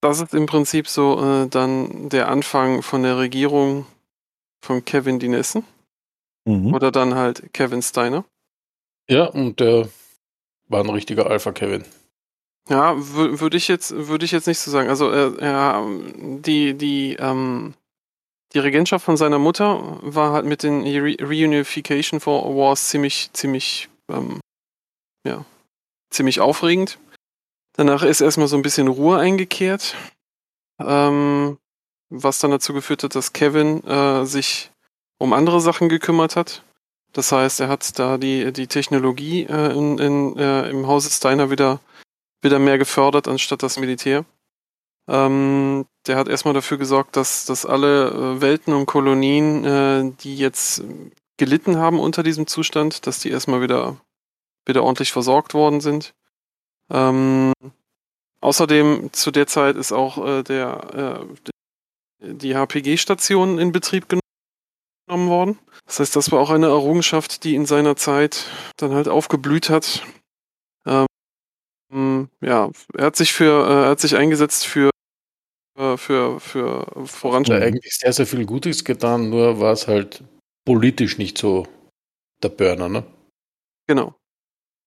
[0.00, 3.86] Das ist im Prinzip so äh, dann der Anfang von der Regierung
[4.64, 5.64] von Kevin Dinessen
[6.48, 6.74] Mhm.
[6.74, 8.24] oder dann halt Kevin Steiner.
[9.08, 9.88] Ja, und der
[10.68, 11.84] war ein richtiger Alpha-Kevin.
[12.68, 14.88] Ja, wür- würde ich jetzt, würde ich jetzt nicht so sagen.
[14.88, 15.86] Also äh, ja,
[16.20, 17.74] die, die, ähm,
[18.54, 23.88] die Regentschaft von seiner Mutter war halt mit den Re Reunification for Wars ziemlich, ziemlich,
[24.10, 24.40] ähm,
[25.26, 25.44] ja,
[26.10, 26.98] ziemlich aufregend.
[27.74, 29.94] Danach ist erstmal so ein bisschen Ruhe eingekehrt,
[30.80, 31.58] ähm,
[32.10, 34.70] was dann dazu geführt hat, dass Kevin äh, sich
[35.18, 36.62] um andere Sachen gekümmert hat.
[37.12, 41.50] Das heißt, er hat da die, die Technologie äh, in, in, äh, im Hause Steiner
[41.50, 41.80] wieder,
[42.42, 44.24] wieder mehr gefördert, anstatt das Militär.
[45.08, 50.36] Ähm, der hat erstmal dafür gesorgt, dass, dass alle äh, Welten und Kolonien, äh, die
[50.36, 50.82] jetzt
[51.38, 53.96] gelitten haben unter diesem Zustand, dass die erstmal wieder,
[54.66, 56.14] wieder ordentlich versorgt worden sind.
[56.90, 57.52] Ähm,
[58.40, 61.26] außerdem zu der Zeit ist auch äh, der,
[62.20, 64.27] äh, die HPG-Station in Betrieb genommen
[65.08, 65.58] worden.
[65.86, 70.02] Das heißt, das war auch eine Errungenschaft, die in seiner Zeit dann halt aufgeblüht hat.
[71.92, 74.90] Ähm, ja, er hat sich für, äh, er hat sich eingesetzt für
[75.78, 77.62] äh, für, für Hat Voranschreiten.
[77.62, 80.24] eigentlich sehr, sehr viel Gutes getan, nur war es halt
[80.66, 81.66] politisch nicht so
[82.42, 83.04] der Burner, ne?
[83.86, 84.14] Genau.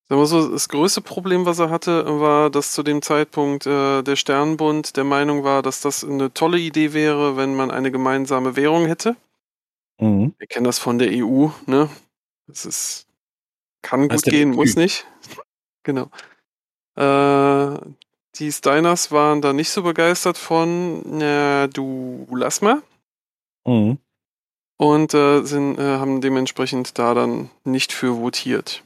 [0.10, 4.04] Sagen wir so, das größte Problem, was er hatte, war, dass zu dem Zeitpunkt äh,
[4.04, 8.58] der Sternbund der Meinung war, dass das eine tolle Idee wäre, wenn man eine gemeinsame
[8.58, 9.16] Währung hätte.
[10.02, 10.34] Mhm.
[10.38, 11.90] Wir kennen das von der EU, ne?
[12.48, 13.06] Das ist,
[13.82, 15.06] kann gut gehen, muss nicht.
[15.84, 16.10] genau.
[16.96, 17.78] Äh,
[18.36, 22.82] die Steiners waren da nicht so begeistert von, na, du lass mal.
[23.66, 24.00] Mhm.
[24.78, 28.84] und äh, sind, äh, haben dementsprechend da dann nicht für votiert.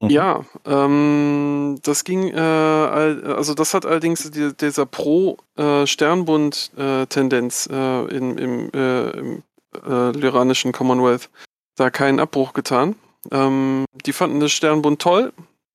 [0.00, 0.08] Mhm.
[0.08, 9.10] Ja, ähm, das ging, äh, also das hat allerdings die, dieser Pro-Sternbund-Tendenz äh, im, äh,
[9.10, 9.42] im
[9.74, 11.30] äh, lyranischen Commonwealth
[11.76, 12.96] da keinen Abbruch getan.
[13.30, 15.32] Ähm, die fanden das Sternbund toll.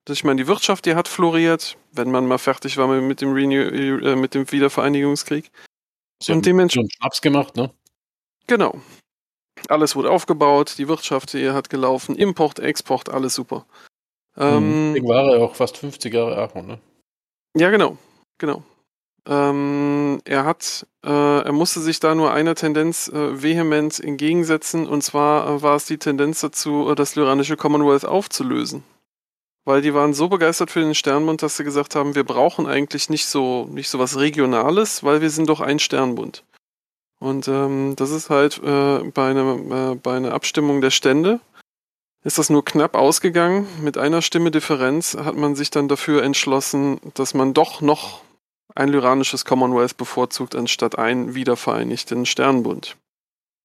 [0.08, 3.70] Ich meine, die Wirtschaft, die hat floriert, wenn man mal fertig war mit dem, Renew
[3.70, 5.50] äh, mit dem Wiedervereinigungskrieg.
[6.22, 7.72] Sie Und haben dementsprechend schon Schnaps gemacht, ne?
[8.48, 8.80] Genau.
[9.68, 13.66] Alles wurde aufgebaut, die Wirtschaft hier hat gelaufen, Import, Export, alles super.
[14.38, 16.80] Ähm, Deswegen war er auch fast 50 Jahre Aaron, ne?
[17.56, 17.98] ja, genau,
[18.38, 18.64] genau.
[19.28, 25.02] Ähm, er hat, äh, er musste sich da nur einer Tendenz äh, vehement entgegensetzen, und
[25.02, 28.84] zwar äh, war es die Tendenz dazu, äh, das lyranische Commonwealth aufzulösen.
[29.64, 33.10] Weil die waren so begeistert für den Sternbund, dass sie gesagt haben, wir brauchen eigentlich
[33.10, 36.44] nicht so, nicht so was Regionales, weil wir sind doch ein Sternbund.
[37.20, 41.40] Und ähm, das ist halt äh, bei, einer, äh, bei einer Abstimmung der Stände
[42.24, 43.68] ist das nur knapp ausgegangen.
[43.82, 48.22] Mit einer Stimme Differenz hat man sich dann dafür entschlossen, dass man doch noch
[48.74, 52.98] ein lyranisches Commonwealth bevorzugt, anstatt einen wiedervereinigten Sternbund.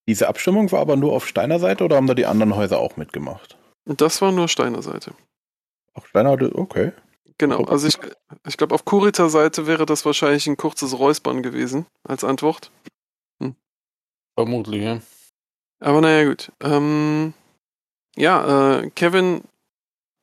[0.07, 2.97] Diese Abstimmung war aber nur auf Steiner Seite oder haben da die anderen Häuser auch
[2.97, 3.57] mitgemacht?
[3.85, 5.15] Das war nur Steiner Seite.
[5.95, 6.93] Auch Steiner hatte, okay.
[7.39, 7.99] Genau, also ich,
[8.47, 12.71] ich glaube, auf Kurita Seite wäre das wahrscheinlich ein kurzes Räuspern gewesen als Antwort.
[14.35, 15.01] Vermutlich, ja.
[15.81, 16.53] Aber naja, gut.
[16.61, 17.35] Ähm,
[18.17, 19.43] ja, äh, Kevin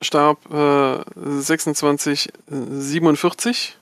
[0.04, 1.04] starb äh,
[1.42, 3.77] 2647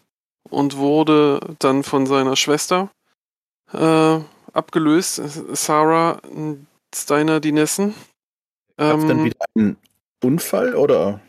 [0.50, 2.90] und wurde dann von seiner Schwester
[3.74, 4.20] äh,
[4.54, 5.22] abgelöst,
[5.54, 6.22] Sarah
[6.94, 7.94] Steiner Dinessen.
[8.78, 9.78] Gab es dann Ähm, wieder einen
[10.24, 11.20] Unfall oder?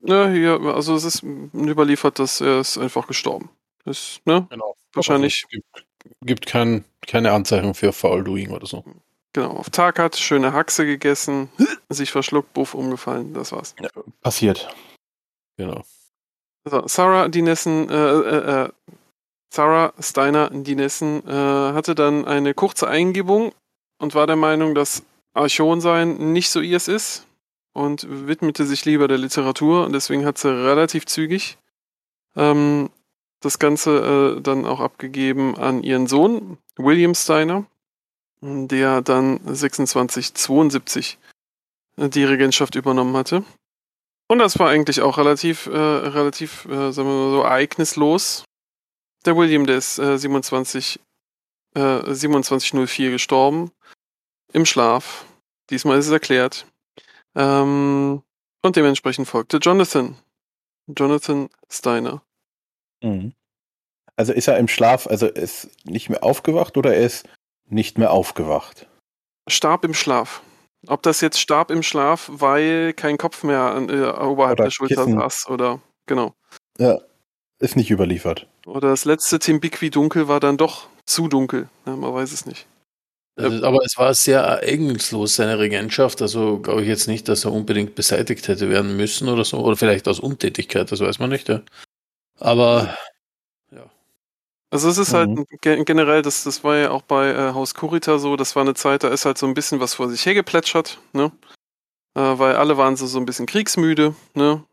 [0.00, 3.50] ne, hier, also es ist überliefert, dass er ist einfach gestorben.
[3.84, 4.46] Ist, ne?
[4.50, 4.76] Genau.
[4.92, 5.44] Wahrscheinlich.
[5.46, 5.86] Also, gibt
[6.22, 8.84] gibt kein, keine Anzeichen für Foul-Doing oder so.
[9.32, 11.50] Genau, auf Tag hat, schöne Haxe gegessen,
[11.88, 13.74] sich verschluckt, buff, umgefallen, das war's.
[14.22, 14.74] Passiert.
[15.58, 15.82] Genau.
[16.68, 18.68] So, Sarah Dinessen, äh, äh, äh,
[19.50, 23.52] Sarah Steiner Dinessen äh, hatte dann eine kurze Eingebung
[23.98, 27.24] und war der Meinung, dass Archon sein nicht so ihrs ist
[27.72, 31.56] und widmete sich lieber der Literatur und deswegen hat sie relativ zügig
[32.34, 32.90] ähm,
[33.40, 37.64] das Ganze äh, dann auch abgegeben an ihren Sohn, William Steiner,
[38.40, 41.18] der dann 2672
[41.96, 43.44] äh, die Regentschaft übernommen hatte.
[44.28, 48.44] Und das war eigentlich auch relativ, äh, relativ, äh, sagen wir mal so, ereignislos.
[49.24, 51.00] Der William, der ist äh, 27,
[51.74, 53.70] äh, 2704 gestorben.
[54.52, 55.26] Im Schlaf.
[55.70, 56.66] Diesmal ist es erklärt.
[57.34, 58.22] Ähm,
[58.62, 60.16] und dementsprechend folgte Jonathan.
[60.88, 62.22] Jonathan Steiner.
[63.02, 63.32] Mhm.
[64.16, 67.28] Also ist er im Schlaf, also ist nicht mehr aufgewacht oder er ist
[67.68, 68.86] nicht mehr aufgewacht?
[69.48, 70.42] Starb im Schlaf.
[70.88, 74.70] Ob das jetzt starb im Schlaf, weil kein Kopf mehr an, äh, oberhalb Oder der
[74.70, 75.18] Schulter Kissen.
[75.18, 76.34] saß oder genau.
[76.78, 76.98] Ja,
[77.58, 78.46] ist nicht überliefert.
[78.66, 81.68] Oder das letzte Timbiqui dunkel war dann doch zu dunkel.
[81.86, 82.66] Ja, man weiß es nicht.
[83.38, 86.22] Also, aber es war sehr ereignislos, seine Regentschaft.
[86.22, 89.58] Also glaube ich jetzt nicht, dass er unbedingt beseitigt hätte werden müssen oder so.
[89.58, 91.48] Oder vielleicht aus Untätigkeit, das weiß man nicht.
[91.48, 91.62] Ja.
[92.38, 92.96] Aber
[94.70, 95.30] Also es ist halt
[95.62, 98.74] ge generell, das, das war ja auch bei äh, Haus Kurita so, das war eine
[98.74, 101.30] Zeit, da ist halt so ein bisschen was vor sich hergeplätschert, ne?
[102.16, 104.64] Äh, weil alle waren so, so ein bisschen kriegsmüde, ne?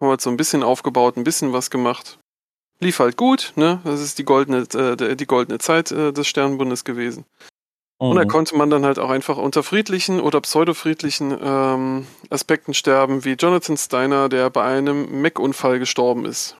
[0.00, 2.18] Haben halt so ein bisschen aufgebaut, ein bisschen was gemacht.
[2.80, 3.80] Lief halt gut, ne?
[3.84, 7.24] Das ist die goldene, äh, die goldene Zeit äh, des Sternbundes gewesen.
[7.98, 8.28] Und da Mhm.
[8.28, 13.76] konnte man dann halt auch einfach unter friedlichen oder pseudofriedlichen ähm, Aspekten sterben, wie Jonathan
[13.76, 16.56] Steiner, der bei einem Mech-Unfall gestorben ist.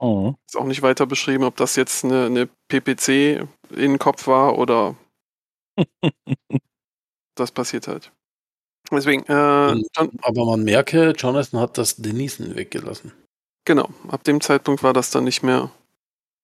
[0.00, 0.36] Mhm.
[0.46, 4.58] Ist auch nicht weiter beschrieben, ob das jetzt eine, eine PPC in den Kopf war
[4.58, 4.96] oder
[7.34, 8.12] das passiert halt.
[8.90, 9.82] Deswegen, äh,
[10.22, 13.12] Aber man merke, Jonathan hat das Denisen weggelassen.
[13.66, 15.70] genau, ab dem Zeitpunkt war das dann nicht mehr,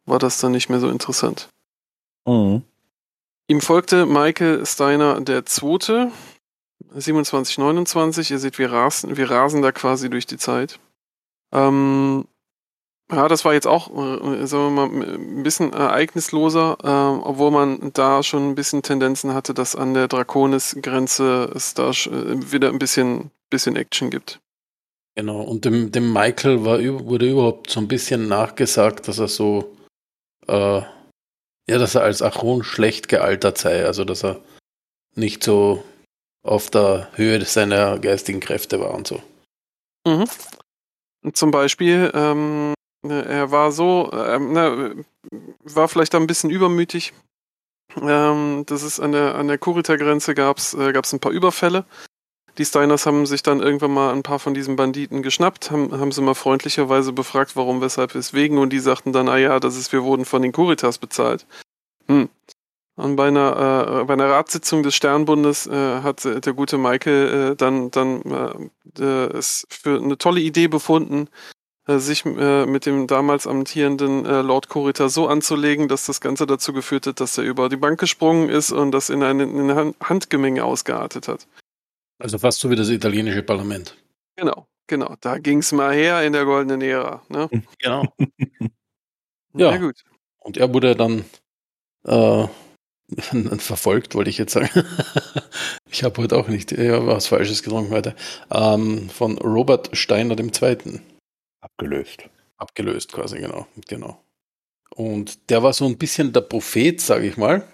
[0.04, 1.48] war das dann nicht mehr so interessant.
[2.26, 2.62] Mhm.
[3.48, 6.10] Ihm folgte Michael Steiner der Zweite,
[6.94, 8.30] 27, 29.
[8.30, 10.78] Ihr seht, wir rasen, wir rasen da quasi durch die Zeit.
[11.52, 12.26] Ähm,
[13.14, 17.92] ja, das war jetzt auch, äh, sagen wir mal, ein bisschen ereignisloser, ähm, obwohl man
[17.92, 22.78] da schon ein bisschen Tendenzen hatte, dass an der Draconis-Grenze es da äh, wieder ein
[22.78, 24.40] bisschen, bisschen Action gibt.
[25.16, 25.42] Genau.
[25.42, 29.76] Und dem, dem Michael war, wurde überhaupt so ein bisschen nachgesagt, dass er so,
[30.48, 33.84] äh, ja, dass er als Achron schlecht gealtert sei.
[33.86, 34.40] Also, dass er
[35.14, 35.84] nicht so
[36.42, 39.22] auf der Höhe seiner geistigen Kräfte war und so.
[40.06, 40.26] Mhm.
[41.32, 42.73] Zum Beispiel, ähm,
[43.10, 44.92] er war so, ähm, na,
[45.62, 47.12] war vielleicht ein bisschen übermütig.
[48.00, 51.84] Ähm, das ist an der, an der Kurita-Grenze gab es äh, ein paar Überfälle.
[52.58, 56.12] Die Steiners haben sich dann irgendwann mal ein paar von diesen Banditen geschnappt, haben, haben
[56.12, 58.58] sie mal freundlicherweise befragt, warum, weshalb, weswegen.
[58.58, 61.46] Und die sagten dann, ah ja, das ist, wir wurden von den Kuritas bezahlt.
[62.06, 62.28] Hm.
[62.96, 67.56] Und bei einer, äh, bei einer Ratssitzung des Sternbundes äh, hat der gute Michael äh,
[67.56, 71.28] dann, dann äh, äh, es für eine tolle Idee befunden,
[71.86, 76.72] sich äh, mit dem damals amtierenden äh, Lord Kurita so anzulegen, dass das Ganze dazu
[76.72, 79.94] geführt hat, dass er über die Bank gesprungen ist und das in eine, in eine
[80.02, 81.46] Handgemenge ausgeartet hat.
[82.18, 83.96] Also fast so wie das italienische Parlament.
[84.36, 85.14] Genau, genau.
[85.20, 87.22] Da ging's mal her in der goldenen Ära.
[87.28, 87.48] Ne?
[87.78, 88.04] Genau.
[89.56, 89.72] Ja.
[89.72, 89.76] Ja.
[89.76, 90.02] gut.
[90.40, 91.24] Und er wurde dann
[92.04, 92.46] äh,
[93.58, 94.70] verfolgt, wollte ich jetzt sagen.
[95.90, 98.14] ich habe heute auch nicht ja, was Falsches getrunken heute.
[98.50, 101.00] Ähm, von Robert Steiner II.
[101.64, 102.28] Abgelöst.
[102.58, 103.66] abgelöst quasi, genau.
[103.88, 104.20] genau.
[104.94, 107.66] Und der war so ein bisschen der Prophet, sage ich mal,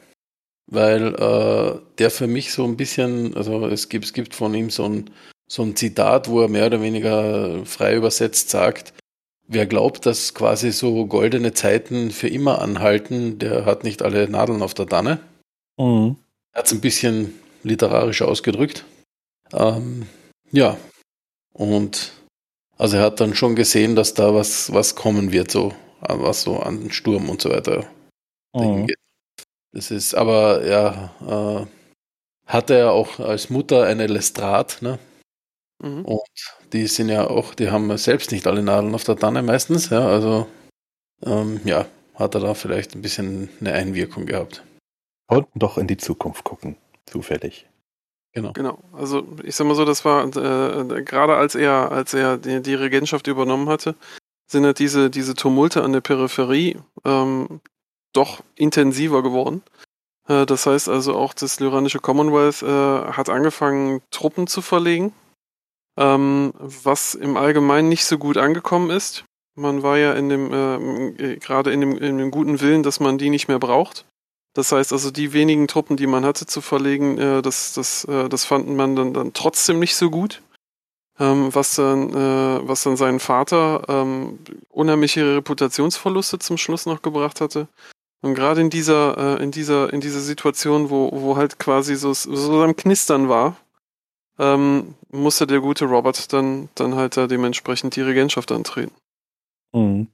[0.66, 4.70] weil äh, der für mich so ein bisschen, also es gibt, es gibt von ihm
[4.70, 5.10] so ein,
[5.48, 8.94] so ein Zitat, wo er mehr oder weniger frei übersetzt sagt,
[9.48, 14.62] wer glaubt, dass quasi so goldene Zeiten für immer anhalten, der hat nicht alle Nadeln
[14.62, 15.18] auf der Danne.
[15.76, 16.16] Mhm.
[16.52, 18.84] Er hat es ein bisschen literarisch ausgedrückt.
[19.52, 20.06] Ähm,
[20.52, 20.76] ja,
[21.52, 22.12] und
[22.80, 26.42] also er hat dann schon gesehen, dass da was, was kommen wird, so äh, was
[26.42, 27.86] so an Sturm und so weiter
[28.54, 28.98] geht.
[29.72, 31.66] Das ist aber, ja, äh,
[32.46, 34.98] hatte er auch als Mutter eine Lestrade, ne?
[35.82, 36.04] Mhm.
[36.04, 39.90] Und die sind ja auch, die haben selbst nicht alle Nadeln auf der Tanne meistens,
[39.90, 40.48] ja, also
[41.24, 44.64] ähm, ja, hat er da vielleicht ein bisschen eine Einwirkung gehabt.
[45.28, 46.76] Konnten doch in die Zukunft gucken.
[47.06, 47.66] Zufällig.
[48.32, 48.52] Genau.
[48.52, 48.78] Genau.
[48.92, 52.74] Also ich sag mal so, das war äh, gerade als er, als er die, die
[52.74, 53.96] Regentschaft übernommen hatte,
[54.46, 57.60] sind halt diese, diese Tumulte an der Peripherie ähm,
[58.12, 59.62] doch intensiver geworden.
[60.28, 65.12] Äh, das heißt also auch das lyranische Commonwealth äh, hat angefangen, Truppen zu verlegen,
[65.98, 69.24] ähm, was im Allgemeinen nicht so gut angekommen ist.
[69.56, 73.00] Man war ja in dem, ähm, äh, gerade in dem, in dem guten Willen, dass
[73.00, 74.06] man die nicht mehr braucht.
[74.54, 78.28] Das heißt also, die wenigen Truppen, die man hatte zu verlegen, äh, das, das, äh,
[78.28, 80.42] das fanden man dann, dann trotzdem nicht so gut.
[81.18, 84.38] Ähm, was, dann, äh, was dann seinen Vater ähm,
[84.70, 87.68] unheimliche Reputationsverluste zum Schluss noch gebracht hatte.
[88.22, 92.14] Und gerade in dieser, äh, in dieser, in dieser Situation, wo, wo halt quasi so,
[92.14, 93.56] so am Knistern war,
[94.38, 98.94] ähm, musste der gute Robert dann, dann halt da dementsprechend die Regentschaft antreten.
[99.72, 100.08] Mhm.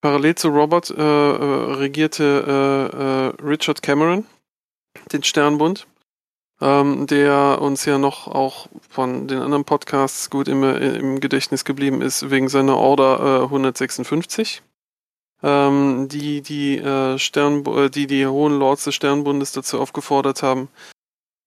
[0.00, 4.24] Parallel zu Robert äh, äh, regierte äh, äh, Richard Cameron
[5.12, 5.86] den Sternbund,
[6.60, 12.00] ähm, der uns ja noch auch von den anderen Podcasts gut im, im Gedächtnis geblieben
[12.00, 14.62] ist, wegen seiner Order äh, 156,
[15.42, 20.68] ähm, die die, äh, Stern, äh, die die Hohen Lords des Sternbundes dazu aufgefordert haben,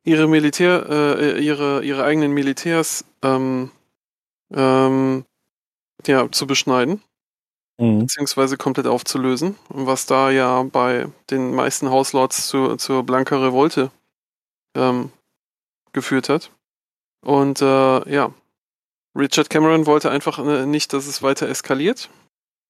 [0.06, 3.72] ihre Militär, äh, ihre, ihre eigenen Militärs ähm,
[4.54, 5.26] ähm,
[6.06, 7.02] ja, zu beschneiden
[7.84, 8.00] Mhm.
[8.00, 13.92] beziehungsweise komplett aufzulösen, was da ja bei den meisten Hauslords zu, zur blanker Revolte
[14.76, 15.12] ähm,
[15.94, 16.52] geführt hat.
[17.26, 18.34] Und äh, ja,
[19.18, 22.10] Richard Cameron wollte einfach äh, nicht, dass es weiter eskaliert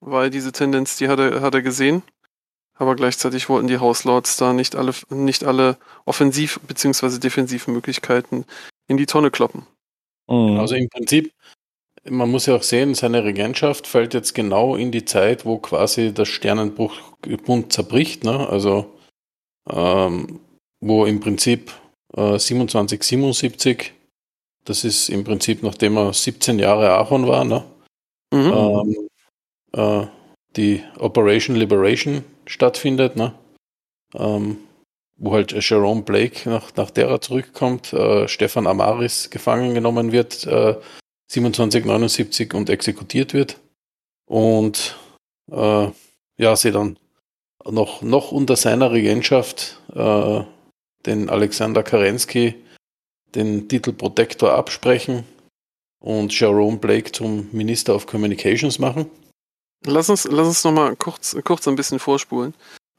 [0.05, 2.03] weil diese Tendenz, die hat er, hat er gesehen.
[2.75, 7.19] Aber gleichzeitig wollten die House Lords da nicht alle, nicht alle Offensiv- bzw.
[7.19, 8.45] Defensivmöglichkeiten
[8.87, 9.65] in die Tonne kloppen.
[10.27, 10.59] Mhm.
[10.59, 11.31] Also im Prinzip,
[12.09, 16.13] man muss ja auch sehen, seine Regentschaft fällt jetzt genau in die Zeit, wo quasi
[16.13, 18.23] das Sternenbund zerbricht.
[18.23, 18.47] Ne?
[18.49, 18.93] Also
[19.69, 20.39] ähm,
[20.81, 21.71] wo im Prinzip
[22.15, 23.93] äh, 27, 77,
[24.65, 27.63] das ist im Prinzip nachdem er 17 Jahre Aaron war, ne?
[28.33, 28.53] Mhm.
[28.53, 29.09] ähm,
[29.73, 30.07] äh,
[30.55, 33.33] die Operation Liberation stattfindet, ne?
[34.15, 34.57] ähm,
[35.17, 40.75] wo halt Jerome Blake nach, nach derer zurückkommt, äh, Stefan Amaris gefangen genommen wird, äh,
[41.27, 43.59] 2779 und exekutiert wird.
[44.25, 44.97] Und
[45.51, 45.89] äh,
[46.37, 46.97] ja, sie dann
[47.65, 50.41] noch, noch unter seiner Regentschaft äh,
[51.05, 52.55] den Alexander Kerensky
[53.35, 55.23] den Titel Protector absprechen
[55.99, 59.09] und Jerome Blake zum Minister of Communications machen.
[59.85, 62.53] Lass uns, lass uns nochmal kurz, kurz ein bisschen vorspulen.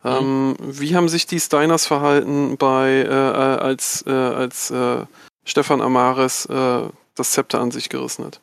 [0.05, 5.07] Ähm, wie haben sich die Steiners verhalten bei, äh, äh, als, äh, als äh,
[5.47, 8.41] Stefan Amares äh, das Zepter an sich gerissen hat?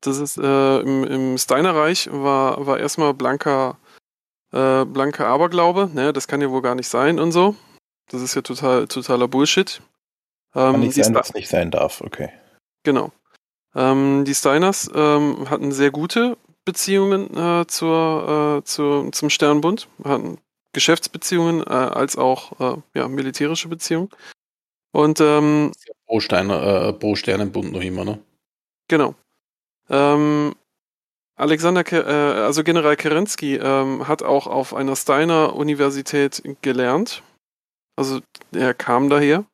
[0.00, 3.78] Das ist äh, im, im Steiner-Reich war, war erstmal blanker,
[4.52, 7.56] äh, blanker Aberglaube, ne, das kann ja wohl gar nicht sein und so.
[8.10, 9.80] Das ist ja total, totaler Bullshit.
[10.52, 12.30] Kann Ähm, nicht die sein, es nicht sein darf, okay.
[12.84, 13.10] Genau.
[13.74, 20.38] Ähm, die Steiners ähm, hatten sehr gute Beziehungen äh, zur, äh, zur, zum Sternbund, hatten
[20.72, 24.10] Geschäftsbeziehungen äh, als auch äh, ja, militärische Beziehungen.
[24.94, 25.72] Und ähm,
[26.06, 28.20] Pro, Steiner, äh, pro Sternenbund noch immer, ne?
[28.86, 29.16] genau.
[29.90, 30.54] Ähm,
[31.34, 37.24] Alexander, Ke äh, also General Kerensky ähm, hat auch auf einer Steiner Universität gelernt.
[37.96, 38.20] Also
[38.52, 39.44] er kam daher.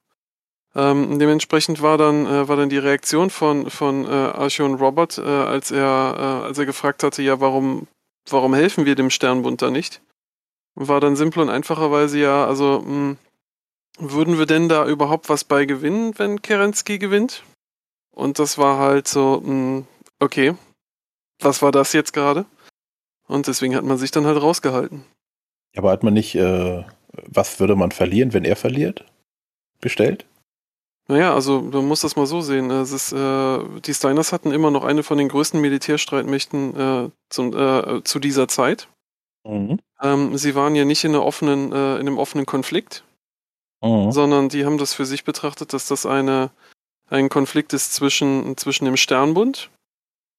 [0.74, 5.22] Ähm, dementsprechend war dann, äh, war dann die Reaktion von, von äh, Archon Robert, äh,
[5.22, 7.88] als er, äh, als er gefragt hatte, ja, warum,
[8.28, 10.02] warum helfen wir dem Sternbund da nicht?
[10.74, 13.16] War dann simpel und einfacherweise ja, also mh,
[14.00, 17.44] würden wir denn da überhaupt was bei gewinnen, wenn Kerensky gewinnt?
[18.10, 19.84] Und das war halt so, mh,
[20.18, 20.54] okay,
[21.40, 22.46] was war das jetzt gerade?
[23.26, 25.04] Und deswegen hat man sich dann halt rausgehalten.
[25.76, 29.04] Aber hat man nicht, äh, was würde man verlieren, wenn er verliert?
[29.80, 30.26] Bestellt?
[31.08, 32.70] Naja, also man muss das mal so sehen.
[32.70, 37.56] Es ist, äh, die Steiners hatten immer noch eine von den größten Militärstreitmächten äh, zum,
[37.56, 38.88] äh, zu dieser Zeit.
[39.44, 39.80] Mhm.
[40.02, 43.04] Ähm, sie waren ja nicht in, offenen, äh, in einem offenen Konflikt,
[43.82, 44.12] Mhm.
[44.12, 46.50] sondern die haben das für sich betrachtet, dass das eine,
[47.08, 49.70] ein Konflikt ist zwischen, zwischen dem Sternbund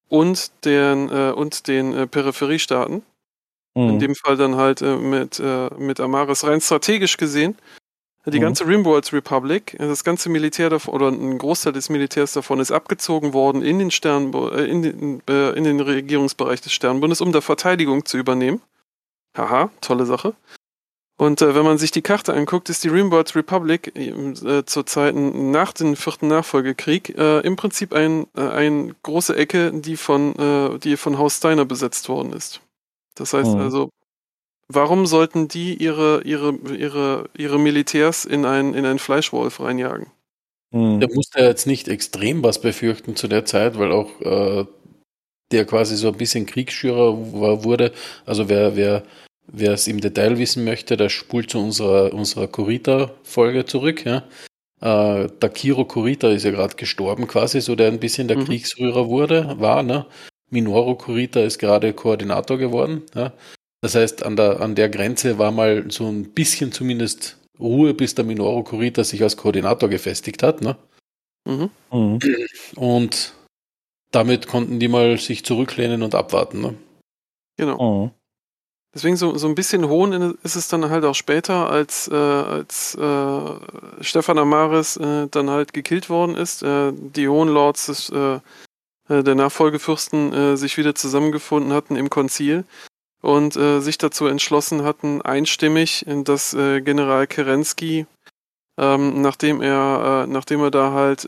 [0.10, 3.04] und den, äh, und den äh, Peripheriestaaten.
[3.74, 4.00] In Mhm.
[4.00, 7.56] dem Fall dann halt äh, mit, äh, mit Amaris rein strategisch gesehen.
[8.26, 8.42] Die Mhm.
[8.42, 12.72] ganze Rimworld Republic, äh, das ganze Militär davon, oder ein Großteil des Militärs davon ist
[12.72, 17.40] abgezogen worden in den Stern, äh, in den, in den Regierungsbereich des Sternbundes, um da
[17.40, 18.62] Verteidigung zu übernehmen.
[19.38, 20.36] Haha, tolle Sache.
[21.22, 25.52] Und äh, wenn man sich die Karte anguckt, ist die Rimworld Republic äh, zu Zeiten
[25.52, 30.80] nach dem vierten Nachfolgekrieg äh, im Prinzip ein, äh, eine große Ecke, die von, äh,
[30.80, 32.62] die von Haus Steiner besetzt worden ist.
[33.14, 33.62] Das heißt Mhm.
[33.62, 33.90] also,
[34.68, 40.08] warum sollten die ihre, ihre, ihre, ihre Militärs in einen, in einen Fleischwolf reinjagen?
[40.72, 41.02] Mhm.
[41.02, 44.66] Der musste jetzt nicht extrem was befürchten zu der Zeit, weil auch äh,
[45.52, 47.92] der quasi so ein bisschen Kriegsschürer war, wurde.
[48.26, 49.04] Also wer, wer,
[49.48, 54.06] wer es im Detail wissen möchte, der spult zu unserer, unserer Kurita-Folge zurück.
[54.06, 54.24] Ja.
[54.82, 58.46] Äh, der Kiro Kurita ist ja gerade gestorben, quasi, so der ein bisschen der Mhm.
[58.46, 59.84] Kriegsrührer wurde, war.
[59.84, 60.06] Ne?
[60.50, 63.04] Minoru Kurita ist gerade Koordinator geworden.
[63.16, 63.34] Ja.
[63.82, 68.16] Das heißt, an der, an der Grenze war mal so ein bisschen zumindest Ruhe, bis
[68.16, 70.62] der Minoru Kurita sich als Koordinator gefestigt hat.
[70.62, 70.76] Ne?
[71.48, 71.70] Mhm.
[71.92, 72.20] Mhm.
[72.76, 73.34] Und
[74.12, 76.62] damit konnten die mal sich zurücklehnen und abwarten.
[76.62, 76.76] Ne?
[77.58, 78.12] Genau.
[78.94, 82.96] Deswegen so, so ein bisschen hohn ist es dann halt auch später, als, äh, als
[82.96, 88.40] äh, Stefan Amaris äh, dann halt gekillt worden ist, äh, die Hohen Lords des, äh,
[89.08, 92.66] äh, der Nachfolgefürsten sich wieder zusammengefunden hatten im Konzil
[93.22, 98.08] und sich dazu entschlossen hatten, einstimmig, dass General Kerensky,
[98.80, 101.28] ähm, nachdem er, nachdem er da halt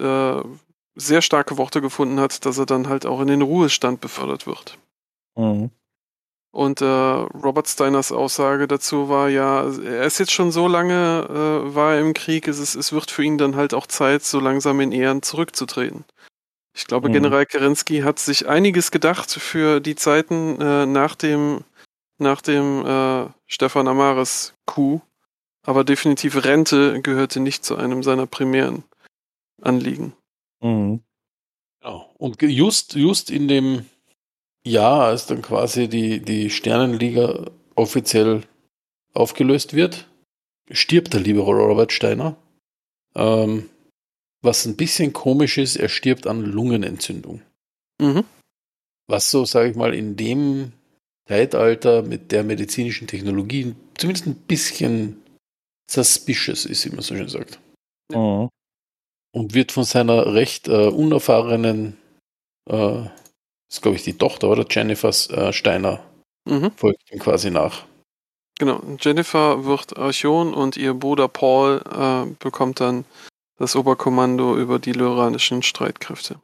[0.95, 4.79] sehr starke Worte gefunden hat, dass er dann halt auch in den Ruhestand befördert wird.
[5.35, 5.69] Mhm.
[6.53, 11.75] Und äh, Robert Steiners Aussage dazu war ja, er ist jetzt schon so lange, äh,
[11.75, 14.39] war er im Krieg, es, ist, es wird für ihn dann halt auch Zeit, so
[14.39, 16.05] langsam in Ehren zurückzutreten.
[16.75, 17.13] Ich glaube, Mhm.
[17.13, 21.61] General Kerensky hat sich einiges gedacht für die Zeiten äh, nach dem,
[22.19, 25.01] nach dem äh, Stefan Amaris Coup,
[25.65, 28.83] aber definitiv Rente gehörte nicht zu einem seiner primären
[29.59, 30.13] Anliegen.
[30.61, 31.01] Mhm.
[31.81, 32.13] Genau.
[32.19, 33.85] Und just, just in dem,
[34.65, 38.43] ja, als dann quasi die, die Sternenliga offiziell
[39.13, 40.07] aufgelöst wird,
[40.71, 42.37] stirbt der liebe Robert Steiner.
[43.15, 43.69] Ähm,
[44.41, 47.41] was ein bisschen komisch ist, er stirbt an Lungenentzündung.
[48.01, 48.25] Mhm.
[49.07, 50.73] Was so, sage ich mal, in dem
[51.27, 55.21] Zeitalter mit der medizinischen Technologie zumindest ein bisschen
[55.89, 57.59] suspicious ist, wie man so schön sagt.
[58.11, 58.49] Mhm.
[59.33, 61.97] Und wird von seiner recht äh, unerfahrenen,
[62.69, 63.05] äh,
[63.73, 66.03] ist glaube ich die Tochter oder Jennifer äh, Steiner,
[66.45, 66.71] Mhm.
[66.75, 67.85] folgt ihm quasi nach.
[68.59, 68.81] Genau.
[68.99, 73.05] Jennifer wird Archon und ihr Bruder Paul äh, bekommt dann
[73.57, 76.39] das Oberkommando über die lyranischen Streitkräfte.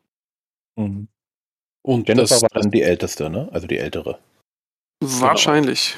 [0.75, 1.07] Mhm.
[1.84, 3.49] Und Jennifer das, war dann die älteste, ne?
[3.51, 4.19] Also die ältere.
[5.01, 5.95] Wahrscheinlich.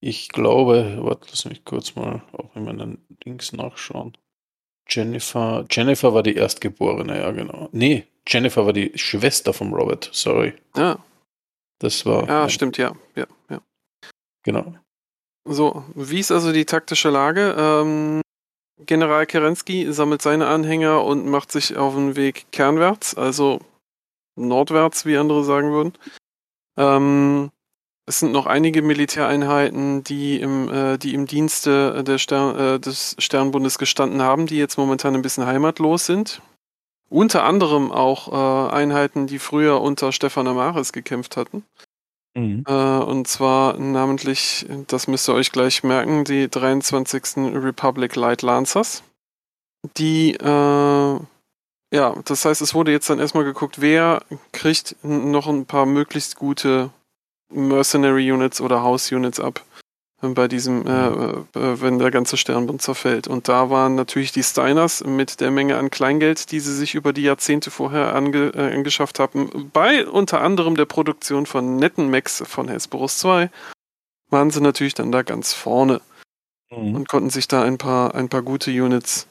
[0.00, 4.16] ich glaube, warte, lass mich kurz mal auch in meinen Links nachschauen.
[4.88, 7.68] Jennifer, Jennifer war die Erstgeborene, ja genau.
[7.72, 10.54] Nee, Jennifer war die Schwester von Robert, sorry.
[10.76, 10.98] Ja,
[11.78, 12.94] Das war, ja, stimmt, ja.
[13.14, 13.60] ja, ja.
[14.42, 14.74] genau.
[15.46, 17.54] So, wie ist also die taktische Lage?
[17.58, 18.22] Ähm,
[18.86, 23.60] General Kerensky sammelt seine Anhänger und macht sich auf den Weg kernwärts, also
[24.36, 25.92] nordwärts, wie andere sagen würden.
[26.76, 27.50] Ähm,
[28.06, 33.16] es sind noch einige Militäreinheiten, die im, äh, die im Dienste der Stern, äh, des
[33.18, 36.42] Sternbundes gestanden haben, die jetzt momentan ein bisschen heimatlos sind.
[37.08, 41.64] Unter anderem auch äh, Einheiten, die früher unter Stefan Amaris gekämpft hatten.
[42.36, 42.64] Mhm.
[42.66, 47.54] Äh, und zwar namentlich, das müsst ihr euch gleich merken, die 23.
[47.54, 49.02] Republic Light Lancers.
[49.96, 51.18] Die, äh,
[51.94, 56.36] ja, das heißt, es wurde jetzt dann erstmal geguckt, wer kriegt noch ein paar möglichst
[56.36, 56.90] gute
[57.52, 59.64] Mercenary Units oder House Units ab
[60.30, 63.28] bei diesem, äh, äh, wenn der ganze Sternbund zerfällt.
[63.28, 67.12] Und da waren natürlich die Steiners mit der Menge an Kleingeld, die sie sich über
[67.12, 72.42] die Jahrzehnte vorher ange, äh, angeschafft haben, bei unter anderem der Produktion von netten Mechs
[72.46, 73.50] von Hesperus 2,
[74.30, 76.00] waren sie natürlich dann da ganz vorne
[76.70, 76.94] Mhm.
[76.94, 79.28] und konnten sich da ein paar, ein paar gute Units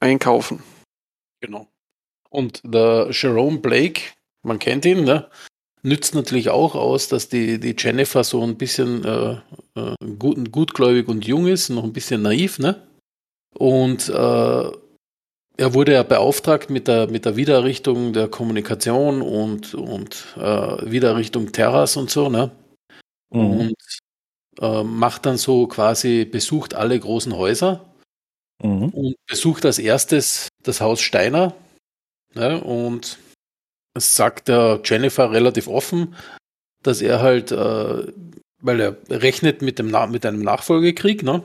[0.00, 0.62] einkaufen.
[1.40, 1.68] Genau.
[2.30, 4.00] Und der Jerome Blake,
[4.42, 5.30] man kennt ihn, ne?
[5.82, 9.36] Nützt natürlich auch aus, dass die, die Jennifer so ein bisschen äh,
[9.74, 12.82] äh, gut, gutgläubig und jung ist, noch ein bisschen naiv, ne?
[13.54, 14.70] Und äh,
[15.58, 21.52] er wurde ja beauftragt mit der, mit der Wiedererrichtung der Kommunikation und, und äh, Wiedererrichtung
[21.52, 22.50] Terras und so, ne?
[23.30, 23.50] Mhm.
[23.60, 23.74] Und
[24.60, 27.86] äh, macht dann so quasi, besucht alle großen Häuser
[28.62, 28.88] Mhm.
[28.88, 31.54] und besucht als erstes das Haus Steiner.
[32.34, 33.18] Ne, und
[33.96, 36.14] sagt der Jennifer relativ offen,
[36.82, 38.12] dass er halt, äh,
[38.60, 41.42] weil er rechnet mit, dem Na mit einem Nachfolgekrieg, ne?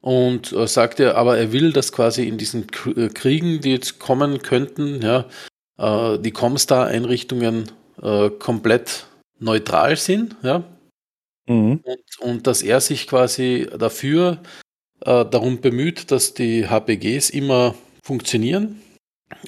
[0.00, 3.72] Und äh, sagt er, aber er will, dass quasi in diesen K äh, Kriegen, die
[3.72, 5.26] jetzt kommen könnten, ja,
[5.78, 7.70] äh, die Comstar-Einrichtungen
[8.02, 9.06] äh, komplett
[9.38, 10.64] neutral sind, ja,
[11.46, 11.80] Mhm.
[11.84, 14.38] und, und dass er sich quasi dafür
[15.00, 18.80] äh, darum bemüht, dass die HPGs immer funktionieren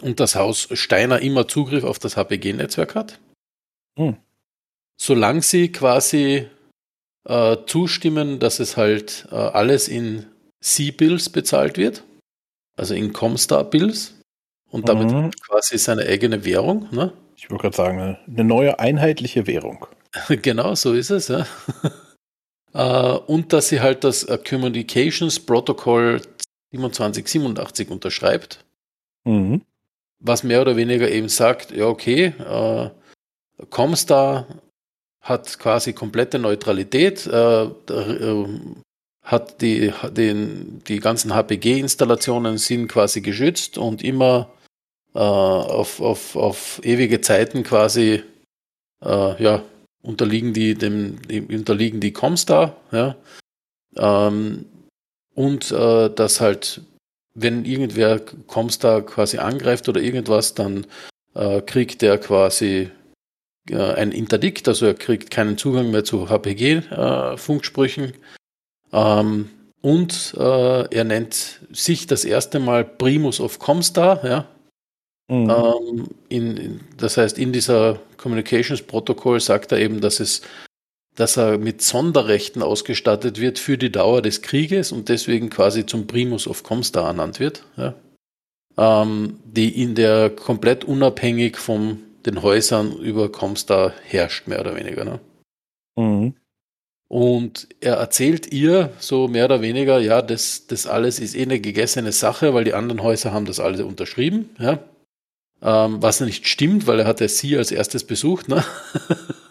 [0.02, 3.18] und das Haus Steiner immer Zugriff auf das HPG-Netzwerk hat.
[3.98, 4.16] Hm.
[5.00, 6.48] Solange sie quasi
[7.28, 10.26] äh, zustimmen, dass es halt äh, alles in
[10.62, 12.04] C-Bills bezahlt wird,
[12.76, 14.14] also in Comstar-Bills
[14.70, 15.30] und damit Mhm.
[15.46, 16.88] quasi seine eigene Währung.
[16.92, 17.12] Ne?
[17.36, 19.86] Ich wollte gerade sagen, eine- eine neue einheitliche Währung.
[20.28, 21.46] genau, so ist es, ja.
[22.74, 26.20] Äh, und dass sie halt das äh, Communications Protocol
[26.74, 28.64] 2787 unterschreibt,
[29.24, 29.62] Mhm.
[30.18, 32.90] Was mehr oder weniger eben sagt, ja okay, äh,
[33.70, 34.46] Comstar
[35.20, 38.46] hat quasi komplette Neutralität, äh, äh,
[39.22, 44.48] hat die, den, die ganzen HPG-Installationen sind quasi geschützt und immer
[45.14, 48.22] äh, auf, auf, auf ewige Zeiten quasi
[49.02, 49.62] äh, ja,
[50.02, 53.16] unterliegen die dem unterliegen die Comstar, ja.
[53.96, 54.66] Ähm,
[55.34, 56.82] und äh, dass halt,
[57.36, 60.86] wenn irgendwer Comstar quasi angreift oder irgendwas, dann
[61.34, 62.90] äh, kriegt er quasi
[63.70, 68.14] äh, ein Interdikt, also er kriegt keinen Zugang mehr zu HPG-Funksprüchen.
[68.92, 69.50] ähm,
[69.82, 74.48] und äh, er nennt sich das erste Mal Primus of Comstar, ja.
[75.28, 75.50] Mhm.
[75.50, 80.42] Ähm, in, in, das heißt, in dieser Communications Protokoll sagt er eben, dass es,
[81.16, 86.06] dass er mit Sonderrechten ausgestattet wird für die Dauer des Krieges und deswegen quasi zum
[86.06, 87.94] Primus of Comstar ernannt wird, ja.
[88.76, 95.04] ähm, die in der komplett unabhängig von den Häusern über Comstar herrscht, mehr oder weniger.
[95.04, 95.20] Ne?
[95.96, 96.34] Mhm.
[97.08, 101.60] Und er erzählt ihr so mehr oder weniger, ja, das, das alles ist eh eine
[101.60, 104.80] gegessene Sache, weil die anderen Häuser haben das alle unterschrieben, ja.
[105.62, 108.62] Ähm, was nicht stimmt, weil er hat ja sie als erstes besucht, ne?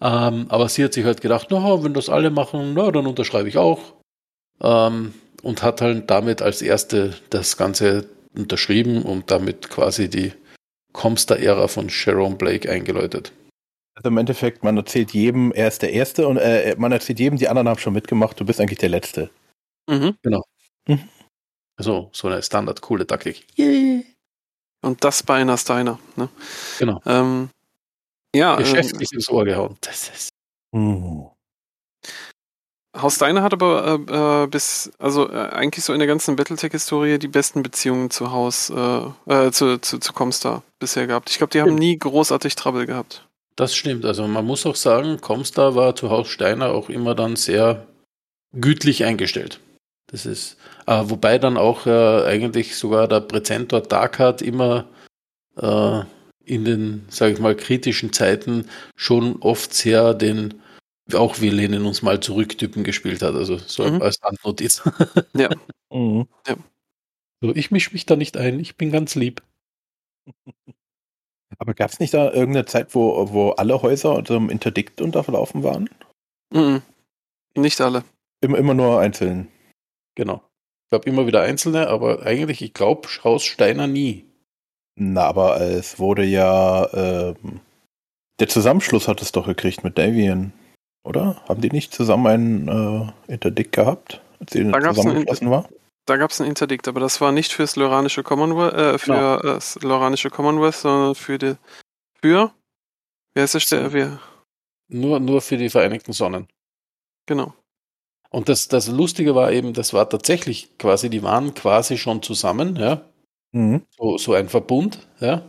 [0.00, 3.48] Ähm, aber sie hat sich halt gedacht, na, wenn das alle machen, na, dann unterschreibe
[3.48, 3.94] ich auch.
[4.60, 10.32] Ähm, und hat halt damit als erste das Ganze unterschrieben und damit quasi die
[10.92, 13.32] Comstar-Ära von Sharon Blake eingeläutet.
[13.94, 17.38] Also im Endeffekt, man erzählt jedem, er ist der Erste und äh, man erzählt jedem,
[17.38, 19.30] die anderen haben schon mitgemacht, du bist eigentlich der Letzte.
[19.88, 20.16] Mhm.
[21.78, 23.46] Also so eine standard coole Taktik.
[24.82, 25.98] Und das bei einer Steiner.
[26.16, 26.28] Ne?
[26.78, 27.00] Genau.
[27.06, 27.50] Ähm,
[28.36, 29.76] ja, ähm, Geschäftlich ins Ohr gehauen.
[29.80, 30.28] Das ist
[30.74, 31.26] Hm.
[32.96, 37.18] Haus Steiner hat aber äh, äh, bis, also äh, eigentlich so in der ganzen Battletech-Historie
[37.18, 41.30] die besten Beziehungen zu Haus, äh, äh, zu, zu, zu Comstar bisher gehabt.
[41.30, 43.26] Ich glaube, die haben nie großartig Trouble gehabt.
[43.56, 44.04] Das stimmt.
[44.04, 47.86] Also man muss auch sagen, Comstar war zu Haus Steiner auch immer dann sehr
[48.52, 49.60] gütlich eingestellt.
[50.10, 50.56] Das ist,
[50.86, 54.86] äh, wobei dann auch äh, eigentlich sogar der Präzentor Darkhardt immer
[55.56, 56.02] äh,
[56.46, 58.66] in den, sage ich mal, kritischen Zeiten
[58.96, 60.54] schon oft sehr den
[61.14, 63.34] auch wir lehnen uns mal zurück Typen gespielt hat.
[63.34, 64.02] Also so Mhm.
[64.02, 64.82] als Randnotiz.
[65.34, 65.48] Ja.
[65.92, 66.26] Mhm.
[67.40, 69.40] So, ich mische mich da nicht ein, ich bin ganz lieb.
[71.58, 75.62] Aber gab es nicht da irgendeine Zeit, wo, wo alle Häuser unter dem Interdikt unterlaufen
[75.62, 75.88] waren?
[76.52, 76.82] Mhm.
[77.54, 78.02] Nicht alle.
[78.40, 79.46] Immer, immer nur einzeln.
[80.16, 80.42] Genau.
[80.84, 84.24] Ich glaube immer wieder einzelne, aber eigentlich, ich glaube, Haus Steiner nie.
[84.98, 87.60] Na, aber es wurde ja, ähm,
[88.40, 90.52] der Zusammenschluss hat es doch gekriegt mit Davian,
[91.04, 91.42] oder?
[91.48, 95.68] Haben die nicht zusammen einen äh, Interdikt gehabt, als sie Da zusammengeschlossen war?
[96.06, 99.38] Da gab es ein Interdikt, aber das war nicht fürs Loranische Commonwealth, äh, für Genau.
[99.38, 101.56] äh, das Loranische Commonwealth, sondern für die,
[102.22, 102.52] für,
[103.34, 104.20] wer ist der, Ste- wer,
[104.88, 106.46] Nur, nur für die Vereinigten Sonnen.
[107.26, 107.52] genau.
[108.30, 112.76] Und das, das Lustige war eben, das war tatsächlich quasi, die waren quasi schon zusammen,
[112.76, 113.02] ja.
[113.52, 113.82] Mhm.
[113.96, 115.42] So, so ein Verbund, ja.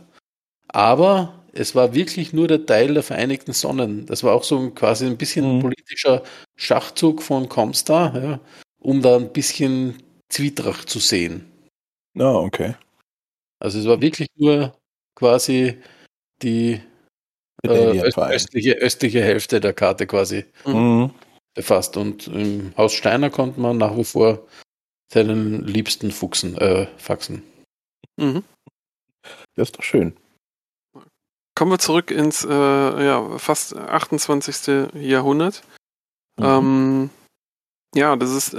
[0.68, 4.06] Aber es war wirklich nur der Teil der Vereinigten Sonnen.
[4.06, 5.62] Das war auch so ein, quasi ein bisschen Mhm.
[5.62, 6.22] politischer
[6.56, 8.40] Schachzug von Comstar, ja,
[8.80, 11.46] um da ein bisschen Zwietracht zu sehen.
[12.18, 12.74] Ah, okay.
[13.60, 14.74] Also es war wirklich nur
[15.16, 15.78] quasi
[16.42, 16.80] die
[17.64, 21.12] äh, östliche, östliche Hälfte der Karte quasi Mhm.
[21.54, 21.96] befasst.
[21.96, 24.46] Und im Haus Steiner konnte man nach wie vor
[25.12, 27.42] seinen liebsten Fuchsen, äh, faxen.
[28.16, 28.44] Mhm.
[29.56, 30.16] Das ist doch schön.
[31.54, 32.48] Kommen wir zurück ins äh,
[33.04, 34.92] ja, fast 28.
[34.94, 35.62] Jahrhundert.
[36.38, 36.44] Mhm.
[36.44, 37.10] Ähm,
[37.94, 38.58] ja, das ist äh,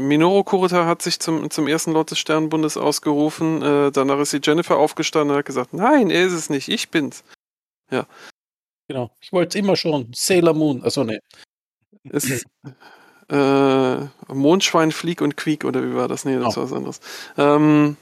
[0.00, 3.62] Minoru Kurita hat sich zum, zum ersten Lord des Sternenbundes ausgerufen.
[3.62, 6.90] Äh, danach ist die Jennifer aufgestanden und hat gesagt, nein, er ist es nicht, ich
[6.90, 7.24] bin's.
[8.88, 9.10] Genau.
[9.20, 10.12] Ich wollte es immer schon.
[10.14, 10.82] Sailor Moon.
[10.82, 11.20] Also ne.
[12.10, 12.44] Es ist
[13.30, 16.24] äh, Mondschwein, Flieg und Quiek oder wie war das?
[16.26, 16.56] Nee, das Genau.
[16.56, 17.00] war was anderes.
[17.38, 17.96] Ähm,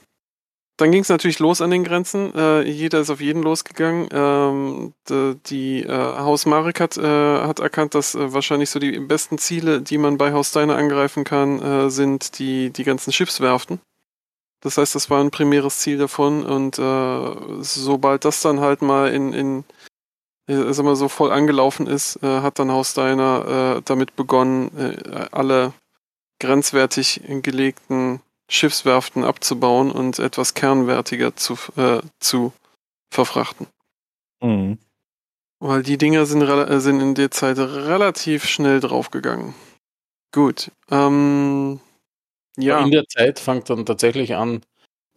[0.79, 2.35] dann ging es natürlich los an den Grenzen.
[2.35, 4.09] Äh, jeder ist auf jeden losgegangen.
[4.11, 8.99] Ähm, die die äh, Haus Marek hat, äh, hat erkannt, dass äh, wahrscheinlich so die
[8.99, 13.81] besten Ziele, die man bei Haus Steiner angreifen kann, äh, sind die, die ganzen Schiffswerften.
[14.61, 19.13] Das heißt, das war ein primäres Ziel davon und äh, sobald das dann halt mal
[19.13, 19.65] in, in
[20.47, 24.71] äh, sag mal so voll angelaufen ist, hat dann Haus Steiner äh, damit begonnen,
[25.33, 25.73] alle
[26.41, 28.21] grenzwertig gelegten
[28.51, 32.53] Schiffswerften abzubauen und etwas kernwertiger zu, äh, zu
[33.13, 33.67] verfrachten.
[34.43, 34.79] Mhm.
[35.61, 39.55] Weil die Dinger sind, äh, sind in der Zeit relativ schnell draufgegangen.
[40.33, 40.71] Gut.
[40.91, 41.81] Ähm,
[42.59, 42.81] ja.
[42.85, 44.63] In der Zeit fängt dann tatsächlich an,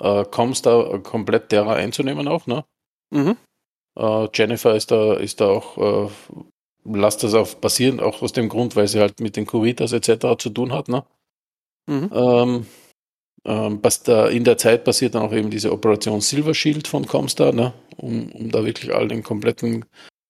[0.02, 2.66] äh, Comstar komplett derer einzunehmen auch, ne?
[3.12, 3.38] Mhm.
[3.98, 6.10] Äh, Jennifer ist da, ist da auch, äh,
[6.86, 10.38] lasst das auf passieren, auch aus dem Grund, weil sie halt mit den Kuritas etc.
[10.38, 11.06] zu tun hat, ne?
[11.88, 12.10] Mhm.
[12.14, 12.68] Ähm,
[13.46, 17.54] was da in der Zeit passiert dann auch eben diese Operation Silver Shield von Comstar,
[17.54, 17.74] ne?
[17.98, 19.86] um, um da wirklich all den kompletten,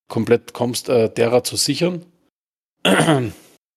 [0.10, 2.06] komplett Comstar derer zu sichern.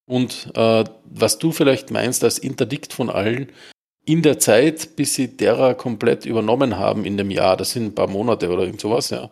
[0.09, 3.53] Und äh, was du vielleicht meinst als Interdikt von allen,
[4.05, 7.95] in der Zeit, bis sie derer komplett übernommen haben in dem Jahr, das sind ein
[7.95, 9.31] paar Monate oder irgend sowas, ja,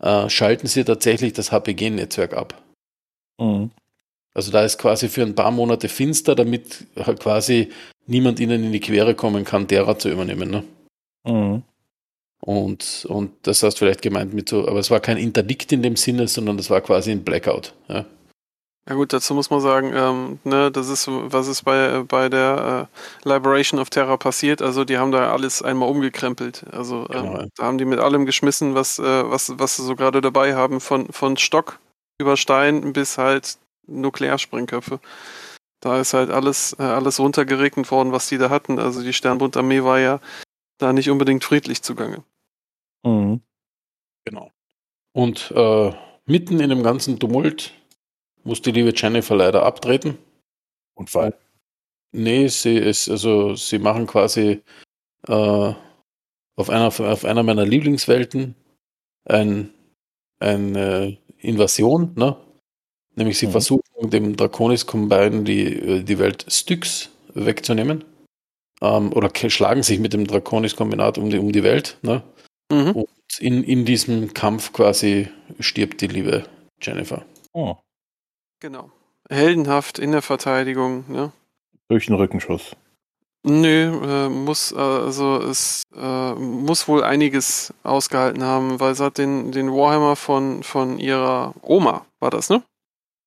[0.00, 2.62] äh, schalten sie tatsächlich das HPG-Netzwerk ab.
[3.40, 3.72] Mhm.
[4.32, 7.72] Also da ist quasi für ein paar Monate finster, damit halt quasi
[8.06, 10.50] niemand ihnen in die Quere kommen kann, derer zu übernehmen.
[10.50, 10.64] Ne?
[11.24, 11.62] Mhm.
[12.40, 15.82] Und, und das hast du vielleicht gemeint mit so, aber es war kein Interdikt in
[15.82, 17.72] dem Sinne, sondern das war quasi ein Blackout.
[17.88, 18.04] Ja?
[18.88, 22.88] Ja gut, dazu muss man sagen, ähm, ne, das ist, was ist bei, bei der
[23.24, 24.60] äh, Liberation of Terra passiert.
[24.60, 26.64] Also die haben da alles einmal umgekrempelt.
[26.72, 27.46] Also ähm, Genau, ja.
[27.56, 30.80] da haben die mit allem geschmissen, was, äh, was, was sie so gerade dabei haben,
[30.80, 31.78] von, von Stock
[32.18, 34.98] über Stein bis halt Nuklearsprengköpfe.
[35.82, 38.78] Da ist halt alles, äh, alles runtergeregnet worden, was die da hatten.
[38.78, 40.20] Also die Sternbundarmee war ja
[40.78, 42.22] da nicht unbedingt friedlich zugange.
[43.04, 43.42] Mhm.
[44.24, 44.52] Genau.
[45.12, 45.92] Und äh,
[46.24, 47.74] mitten in dem ganzen Tumult
[48.44, 50.18] muss die liebe Jennifer leider abtreten.
[50.94, 51.36] Und weil.
[52.12, 54.62] Nee, sie ist, also sie machen quasi
[55.26, 55.74] äh,
[56.56, 58.54] auf, einer, auf einer meiner Lieblingswelten
[59.24, 59.72] ein,
[60.38, 62.36] eine Invasion, ne?
[63.14, 63.52] Nämlich sie Mhm.
[63.52, 68.04] versuchen dem Draconis Combine die, die Welt Styx wegzunehmen.
[68.80, 72.22] Ähm, oder schlagen sich mit dem Draconis Kombinat um die, um die Welt, ne?
[72.70, 72.90] Mhm.
[72.92, 73.08] Und
[73.38, 75.28] in, in diesem Kampf quasi
[75.60, 76.44] stirbt die liebe
[76.80, 77.24] Jennifer.
[77.52, 77.76] Oh,
[78.60, 78.90] Genau.
[79.28, 81.32] Heldenhaft in der Verteidigung, ne?
[81.88, 82.74] durch den Rückenschuss.
[83.44, 89.18] Nö, äh, muss, äh, also es äh, muss wohl einiges ausgehalten haben, weil sie hat
[89.18, 92.62] den, den Warhammer von, von ihrer Oma, war das, ne?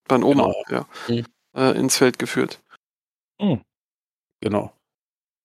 [0.07, 0.85] Bei Oma, ja.
[1.07, 1.25] Mhm.
[1.55, 2.59] Äh, ins Feld geführt.
[4.41, 4.71] Genau.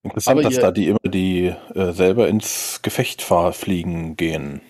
[0.02, 4.60] Interessant, Aber dass ihr- da die immer die äh, selber ins Gefecht fahr fliegen gehen.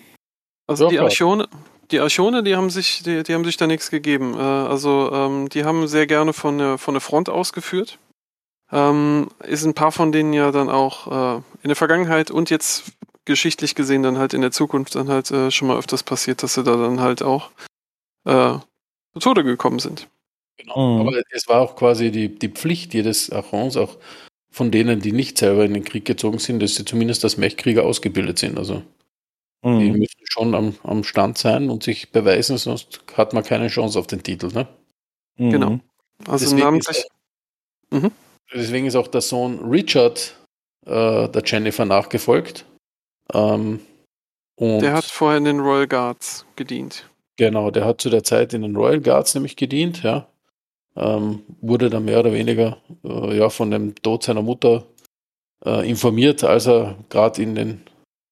[0.67, 0.99] Also Ja, die.
[0.99, 1.47] Archone,
[1.91, 4.33] die Archone, die haben sich, die, die haben sich da nichts gegeben.
[4.35, 7.97] Äh, also ähm, die haben sehr gerne von der, von der Front ausgeführt.
[8.71, 12.93] Ähm, ist ein paar von denen ja dann auch äh, in der Vergangenheit und jetzt
[13.25, 16.53] geschichtlich gesehen dann halt in der Zukunft dann halt äh, schon mal öfters passiert, dass
[16.53, 17.51] sie da dann halt auch
[18.25, 18.55] äh,
[19.13, 20.07] zu Tode gekommen sind.
[20.57, 20.95] Genau.
[21.01, 21.07] Mhm.
[21.07, 23.97] Aber es war auch quasi die, die Pflicht jedes Archons, auch
[24.51, 27.83] von denen, die nicht selber in den Krieg gezogen sind, dass sie zumindest als Mechkrieger
[27.83, 28.57] ausgebildet sind.
[28.57, 28.83] Also
[29.63, 29.99] die Mhm.
[29.99, 34.07] müssen schon am, am Stand sein und sich beweisen, sonst hat man keine Chance auf
[34.07, 34.47] den Titel.
[34.47, 34.67] Ne?
[35.37, 35.49] Mhm.
[35.51, 35.79] genau.
[36.27, 36.97] Also Deswegen namentlich.
[36.97, 37.09] ist,
[37.91, 38.11] auch,
[38.53, 40.35] deswegen ist auch der Sohn Richard
[40.85, 42.65] äh, der Jennifer nachgefolgt.
[43.33, 43.81] Ähm,
[44.55, 47.07] und Der hat vorher in den Royal Guards gedient.
[47.41, 50.27] Genau, der hat zu der Zeit in den Royal Guards nämlich gedient, ja.
[50.95, 54.85] Ähm, wurde dann mehr oder weniger äh, ja, von dem Tod seiner Mutter
[55.65, 57.81] äh, informiert, als er gerade in den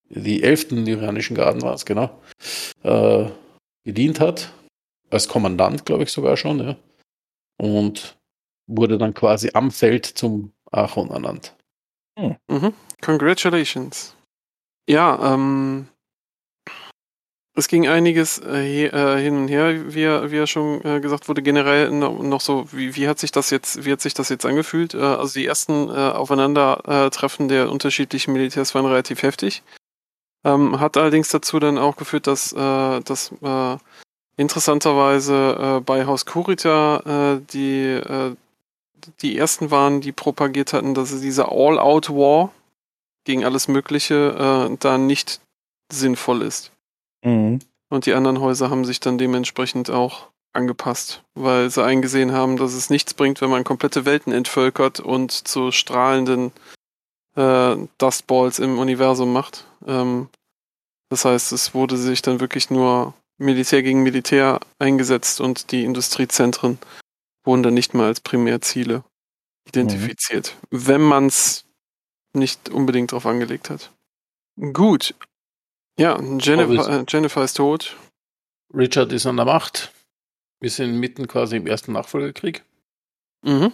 [0.09, 2.21] die elften Lyrianischen Garden war es, genau,
[2.83, 3.25] äh,
[3.83, 4.53] gedient hat.
[5.09, 6.75] Als Kommandant, glaube ich, sogar schon, ja.
[7.57, 8.15] Und
[8.67, 11.55] wurde dann quasi am Feld zum Archon ernannt.
[12.15, 12.73] Mhm.
[13.01, 14.15] Congratulations.
[14.87, 15.87] Ja, ähm,
[17.59, 21.41] es ging einiges äh, äh, hin und her, wie, wie er schon äh, gesagt wurde,
[21.41, 24.93] generell noch, so, wie, wie hat sich das jetzt, wie hat sich das jetzt angefühlt?
[24.93, 29.63] Äh, also die ersten äh, Aufeinandertreffen der unterschiedlichen Militärs waren relativ heftig.
[30.43, 33.77] Ähm, hat allerdings dazu dann auch geführt, dass, äh, dass äh,
[34.37, 38.35] interessanterweise äh, bei Haus Kurita äh, die, äh,
[39.21, 42.51] die ersten waren, die propagiert hatten, dass sie diese All-Out-War
[43.25, 45.41] gegen alles Mögliche äh, da nicht
[45.91, 46.71] sinnvoll ist.
[47.23, 47.59] Mhm.
[47.89, 52.73] Und die anderen Häuser haben sich dann dementsprechend auch angepasst, weil sie eingesehen haben, dass
[52.73, 56.51] es nichts bringt, wenn man komplette Welten entvölkert und zu strahlenden
[57.35, 59.65] äh, Dustballs im Universum macht.
[59.85, 60.29] Ähm,
[61.09, 66.77] das heißt, es wurde sich dann wirklich nur Militär gegen Militär eingesetzt und die Industriezentren
[67.45, 69.03] wurden dann nicht mehr als Primärziele
[69.67, 71.65] identifiziert, wenn man es
[72.33, 73.91] nicht unbedingt drauf angelegt hat.
[74.73, 75.15] Gut.
[75.99, 77.97] Ja, Jennifer, äh, Jennifer ist tot.
[78.73, 79.91] Richard ist an der Macht.
[80.61, 82.63] Wir sind mitten quasi im ersten Nachfolgekrieg.
[83.45, 83.73] Mhm.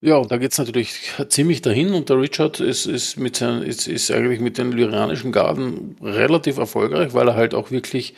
[0.00, 3.62] Ja, und da geht es natürlich ziemlich dahin und der Richard ist, ist, mit seinen,
[3.62, 8.14] ist, ist eigentlich mit den lyrianischen Garden relativ erfolgreich, weil er halt auch wirklich,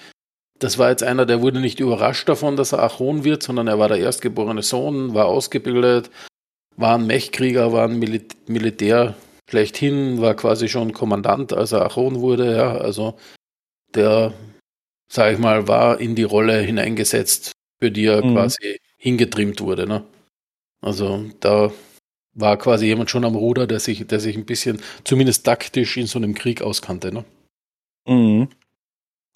[0.58, 3.78] das war jetzt einer, der wurde nicht überrascht davon, dass er Achon wird, sondern er
[3.78, 6.10] war der erstgeborene Sohn, war ausgebildet,
[6.76, 9.14] war ein Mechkrieger, war ein Mil Militär
[9.48, 13.18] schlechthin, war quasi schon Kommandant, als er Achon wurde, ja, also
[13.94, 14.32] der,
[15.10, 18.34] sag ich mal, war in die Rolle hineingesetzt, für die er Mhm.
[18.34, 20.04] quasi hingetrimmt wurde, ne?
[20.80, 21.72] Also da
[22.34, 26.06] war quasi jemand schon am Ruder, der sich, der sich ein bisschen, zumindest taktisch in
[26.06, 27.12] so einem Krieg auskannte.
[27.12, 27.24] Ne?
[28.06, 28.48] Mhm.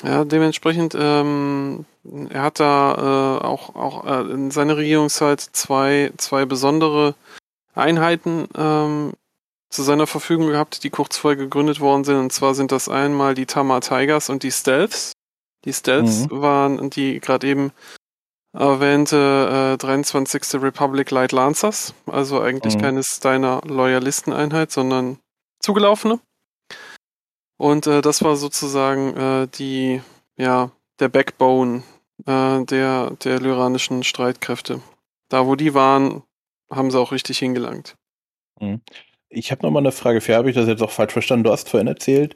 [0.05, 1.85] Ja, dementsprechend, ähm,
[2.31, 7.15] er hat da äh, auch, auch äh, in seiner Regierungszeit zwei, zwei besondere
[7.75, 9.13] Einheiten ähm,
[9.73, 12.17] zu seiner Verfügung gehabt, die kurz vorher gegründet worden sind.
[12.17, 15.13] Und zwar sind das einmal die Tama Tigers und die Stealths.
[15.65, 17.73] Die Stealths waren die gerade eben
[18.53, 20.61] erwähnte äh, 23.
[20.63, 22.81] Republic Light Lancers, also eigentlich Mhm.
[22.83, 25.19] keines deiner Loyalisteneinheit, sondern
[25.61, 26.21] zugelaufene.
[27.57, 30.03] Und äh, das war sozusagen äh, die,
[30.37, 31.83] ja, der Backbone
[32.27, 34.83] äh, der, der lyranischen Streitkräfte.
[35.31, 36.23] Da, wo die waren,
[36.71, 37.95] haben sie auch richtig hingelangt.
[39.35, 40.21] Ich habe noch mal eine Frage.
[40.21, 41.45] Für habe ich das jetzt auch falsch verstanden?
[41.45, 42.35] Du hast vorhin erzählt,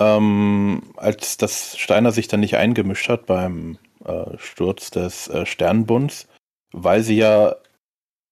[0.00, 6.26] ähm, als das Steiner sich dann nicht eingemischt hat beim äh, Sturz des äh, Sternbunds,
[6.72, 7.54] weil sie ja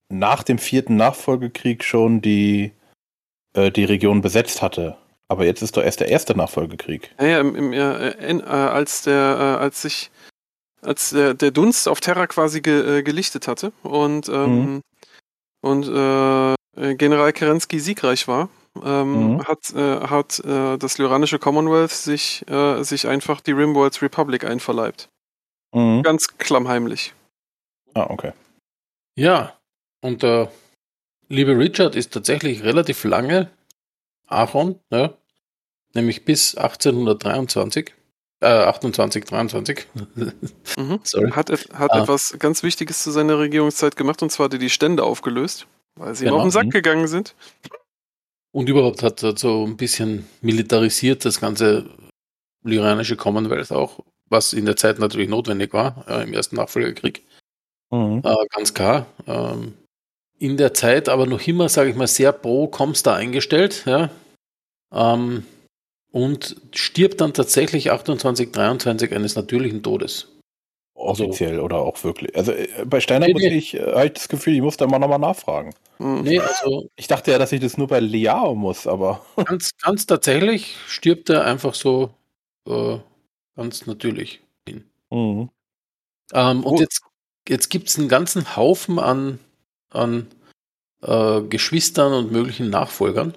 [0.09, 2.73] nach dem vierten Nachfolgekrieg schon die,
[3.55, 4.97] äh, die Region besetzt hatte.
[5.29, 7.15] Aber jetzt ist doch erst der erste Nachfolgekrieg.
[7.19, 10.11] Naja, im, im, äh, in, äh, als der, äh, als sich
[10.83, 14.81] als der, der Dunst auf Terra quasi ge, äh, gelichtet hatte und, ähm, Mhm.
[15.61, 18.49] und äh, General Kerensky siegreich war,
[18.85, 19.45] ähm, Mhm.
[19.45, 25.09] hat, äh, hat äh, das lyranische Commonwealth sich, äh, sich einfach die Rimworld's Republic einverleibt.
[25.75, 26.03] Mhm.
[26.03, 27.13] Ganz klammheimlich.
[27.95, 28.33] Ah, okay.
[29.17, 29.59] Ja,
[30.01, 30.51] und der
[31.29, 33.51] liebe Richard ist tatsächlich relativ lange
[34.29, 35.15] Aaron, ja,
[35.95, 37.95] nämlich bis 1823,
[38.41, 39.87] äh, 28, 23.
[40.15, 40.33] Mhm.
[41.05, 41.31] Sorry.
[41.33, 42.03] Hat, et- hat Ah.
[42.03, 45.67] etwas ganz Wichtiges zu seiner Regierungszeit gemacht und zwar hat er die Stände aufgelöst,
[45.97, 46.37] weil sie Genau.
[46.39, 46.71] auf den Sack Mhm.
[46.71, 47.35] gegangen sind.
[48.53, 51.89] Und überhaupt hat er so ein bisschen militarisiert das ganze
[52.65, 57.23] lyranische Commonwealth auch, was in der Zeit natürlich notwendig war, äh, im ersten Nachfolgekrieg.
[57.91, 58.23] Mhm.
[58.25, 59.07] Äh, ganz klar.
[59.27, 59.75] Ähm,
[60.39, 63.85] in der Zeit aber noch immer, sage ich mal, sehr pro Comstar eingestellt.
[63.87, 64.11] Ja?
[64.93, 65.45] Ähm,
[66.13, 70.30] und stirbt dann tatsächlich 28, 23 eines natürlichen Todes.
[71.01, 72.37] Offiziell oder auch wirklich.
[72.37, 73.57] Also äh, bei Steiner Nee, muss nee.
[73.57, 75.75] ich halt das Gefühl, ich muss da mal nochmal nachfragen.
[75.99, 76.23] Mhm.
[76.23, 79.25] Nee, also Ich dachte ja, dass ich das nur bei Liao muss, aber.
[79.45, 82.11] ganz, ganz tatsächlich stirbt er einfach so
[82.69, 82.99] äh,
[83.57, 84.85] ganz natürlich hin.
[85.11, 85.51] Mhm.
[86.33, 86.81] Ähm, und Gut.
[86.81, 87.03] jetzt,
[87.49, 89.39] jetzt gibt es einen ganzen Haufen an,
[89.91, 90.27] an
[91.03, 93.35] äh, Geschwistern und möglichen Nachfolgern,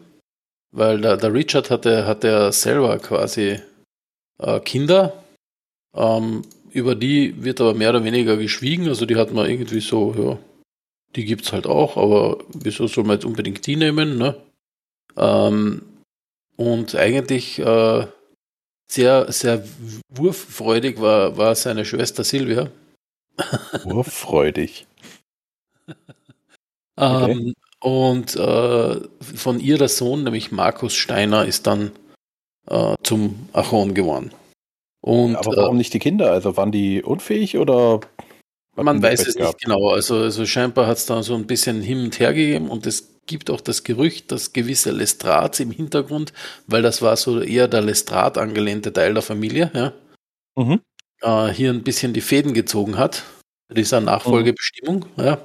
[0.72, 3.60] weil der, der Richard hatte, hatte ja selber quasi
[4.40, 5.24] äh, Kinder,
[5.96, 6.44] ähm,
[6.74, 10.38] über die wird aber mehr oder weniger geschwiegen, also die hat man irgendwie so, ja,
[11.16, 14.36] die gibt es halt auch, aber wieso soll man jetzt unbedingt die nehmen, ne?
[15.16, 15.84] Ähm,
[16.58, 18.08] und eigentlich äh,
[18.92, 19.64] sehr, sehr
[20.10, 22.70] wurffreudig war, war seine Schwester Silvia.
[23.86, 24.88] Urfreudig.
[26.98, 31.92] Ähm, und äh, von ihr der Sohn, nämlich Markus Steiner, ist dann
[32.68, 34.32] äh, zum Achon geworden.
[35.04, 36.32] Und aber äh, warum nicht die Kinder?
[36.32, 38.00] Also waren die unfähig oder?
[38.76, 39.56] man weiß es gehabt?
[39.56, 39.90] nicht genau.
[39.90, 43.20] Also, also scheinbar hat es da so ein bisschen hin und her gegeben und es
[43.26, 46.34] gibt auch das Gerücht, dass gewisse Lestrats im Hintergrund,
[46.68, 49.94] weil das war so eher der Lestrat angelehnte Teil der Familie, ja,
[50.56, 50.82] Mhm.
[51.22, 53.24] äh, hier ein bisschen die Fäden gezogen hat,
[53.76, 55.06] dieser Nachfolgebestimmung.
[55.18, 55.38] Ja.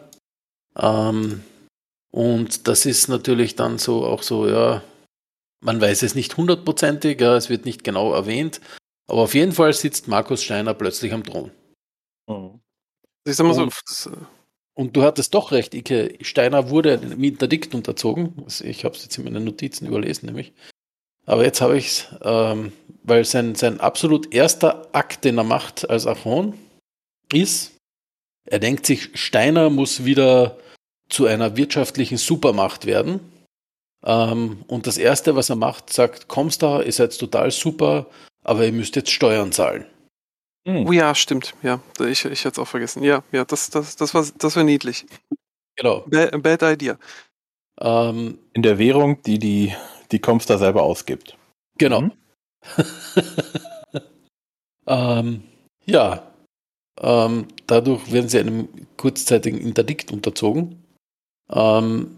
[0.77, 1.43] Ähm,
[2.11, 4.83] und das ist natürlich dann so auch so, ja,
[5.61, 8.61] man weiß es nicht hundertprozentig, ja, es wird nicht genau erwähnt,
[9.09, 11.51] aber auf jeden Fall sitzt Markus Steiner plötzlich am Thron.
[12.29, 12.61] Mhm.
[13.27, 13.73] Ich sag mal so, Und-
[14.07, 14.17] äh,
[14.75, 16.17] Und du hattest doch recht, Ike.
[16.21, 18.35] Steiner wurde einem Interdikt unterzogen.
[18.45, 20.53] Also Ich habe es jetzt in meinen Notizen überlesen, nämlich.
[21.27, 25.91] Aber jetzt habe ich es, ähm, weil sein, sein absolut erster Akt, den er macht
[25.91, 26.55] als Achon,
[27.33, 27.73] ist,
[28.47, 30.57] er denkt sich, Steiner muss wieder
[31.11, 33.21] zu einer wirtschaftlichen Supermacht werden.
[34.05, 38.07] Ähm, und das Erste, was er macht, sagt, kommst da, ihr seid total super,
[38.45, 39.87] aber ihr müsst jetzt Steuern zahlen.
[40.65, 40.87] Mhm.
[40.87, 41.55] oh ja, stimmt.
[41.63, 43.03] Ja, ich, ich hätte es auch vergessen.
[43.03, 45.07] Ja, ja, das, das, das war, das war niedlich.
[45.77, 46.05] Genau.
[46.07, 46.99] Ba bad idea.
[47.81, 49.75] Ähm, In der Währung, die die,
[50.11, 51.37] die Comstar selber ausgibt.
[51.79, 52.03] Genau.
[52.03, 52.13] Mhm.
[54.87, 55.43] ähm,
[55.87, 56.29] ja,
[57.01, 60.83] ähm, dadurch werden sie einem kurzzeitigen Interdikt unterzogen.
[61.51, 62.17] Ähm,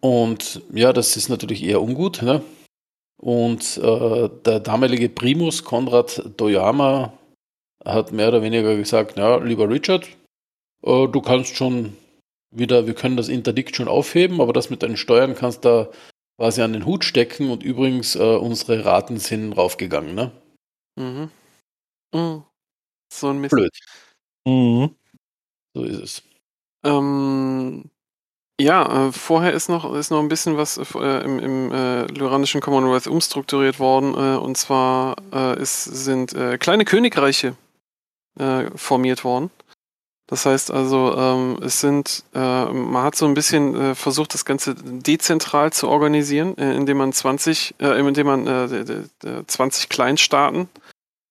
[0.00, 2.22] und ja, das ist natürlich eher ungut.
[2.22, 2.42] Ne?
[3.22, 7.12] Und äh, der damalige Primus Konrad Doyama
[7.84, 10.08] hat mehr oder weniger gesagt, ja, lieber Richard,
[10.82, 11.96] äh, du kannst schon
[12.50, 15.90] wieder, wir können das Interdikt schon aufheben, aber das mit deinen Steuern kannst du
[16.36, 20.32] quasi an den Hut stecken und übrigens, äh, unsere Raten sind raufgegangen, ne?
[20.98, 21.30] Mhm.
[22.12, 22.42] Mhm.
[23.12, 23.52] So ein Mist.
[23.52, 23.72] Blöd.
[24.46, 24.96] Mhm.
[25.74, 26.22] So ist es.
[26.84, 27.88] Ähm,
[28.62, 32.60] ja, äh, vorher ist noch, ist noch ein bisschen was äh, im, im äh, lyranischen
[32.60, 34.14] Commonwealth umstrukturiert worden.
[34.14, 37.56] Äh, und zwar äh, ist, sind äh, kleine Königreiche
[38.76, 39.50] formiert worden.
[40.26, 45.70] Das heißt also, ähm, es sind, man hat so ein bisschen versucht, das Ganze dezentral
[45.74, 50.70] zu organisieren, indem man 20, äh, indem man äh, d- d- d- 20 Kleinstaaten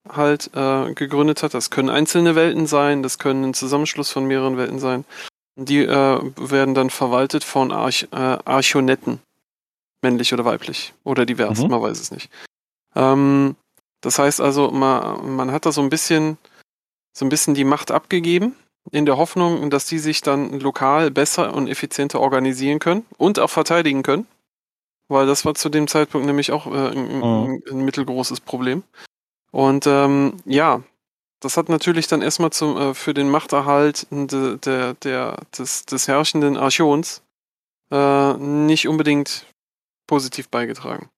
[0.08, 1.56] halt gegründet hat.
[1.56, 5.04] Das können einzelne Welten sein, das können ein Zusammenschluss von mehreren Welten sein.
[5.66, 9.20] Die äh, werden dann verwaltet von Arch äh, Archonetten,
[10.01, 11.70] männlich oder weiblich oder divers, Mhm.
[11.70, 12.30] man weiß es nicht.
[12.95, 13.55] Ähm,
[14.01, 16.38] das heißt also, man, man hat da so ein bisschen
[17.14, 18.55] so ein bisschen die Macht abgegeben,
[18.91, 23.49] in der Hoffnung, dass die sich dann lokal besser und effizienter organisieren können und auch
[23.49, 24.26] verteidigen können.
[25.09, 28.84] Weil das war zu dem Zeitpunkt nämlich auch äh, ein, ein, ein mittelgroßes Problem.
[29.51, 30.82] Und ähm, ja,
[31.42, 36.08] das hat natürlich dann erstmal zum, äh, für den Machterhalt de, der, der, des, des
[36.08, 37.22] herrschenden Archons
[37.92, 39.46] äh, nicht unbedingt
[40.08, 41.10] positiv beigetragen.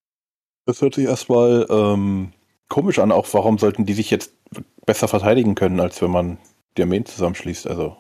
[0.65, 2.31] Das hört sich erstmal ähm,
[2.69, 3.11] komisch an.
[3.11, 4.33] Auch warum sollten die sich jetzt
[4.85, 6.37] besser verteidigen können, als wenn man
[6.77, 7.67] die Armeen zusammenschließt.
[7.67, 7.97] Also.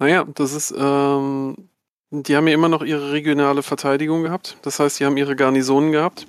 [0.00, 1.68] Naja, das ist, ähm,
[2.10, 4.56] die haben ja immer noch ihre regionale Verteidigung gehabt.
[4.62, 6.26] Das heißt, die haben ihre Garnisonen gehabt.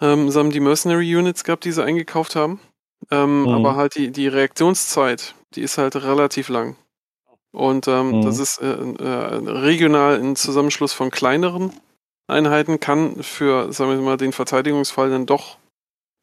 [0.00, 2.58] Ähm, sie haben die Mercenary Units gehabt, die sie eingekauft haben.
[3.10, 3.48] Ähm, Mhm.
[3.48, 6.76] Aber halt die, die Reaktionszeit, die ist halt relativ lang.
[7.52, 8.22] Und ähm, Mhm.
[8.22, 11.72] das ist äh, äh, regional ein Zusammenschluss von kleineren
[12.28, 15.58] Einheiten, kann für, sagen wir mal, den Verteidigungsfall dann doch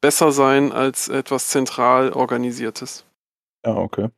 [0.01, 3.03] besser sein als etwas zentral organisiertes.
[3.65, 4.09] Ja, okay.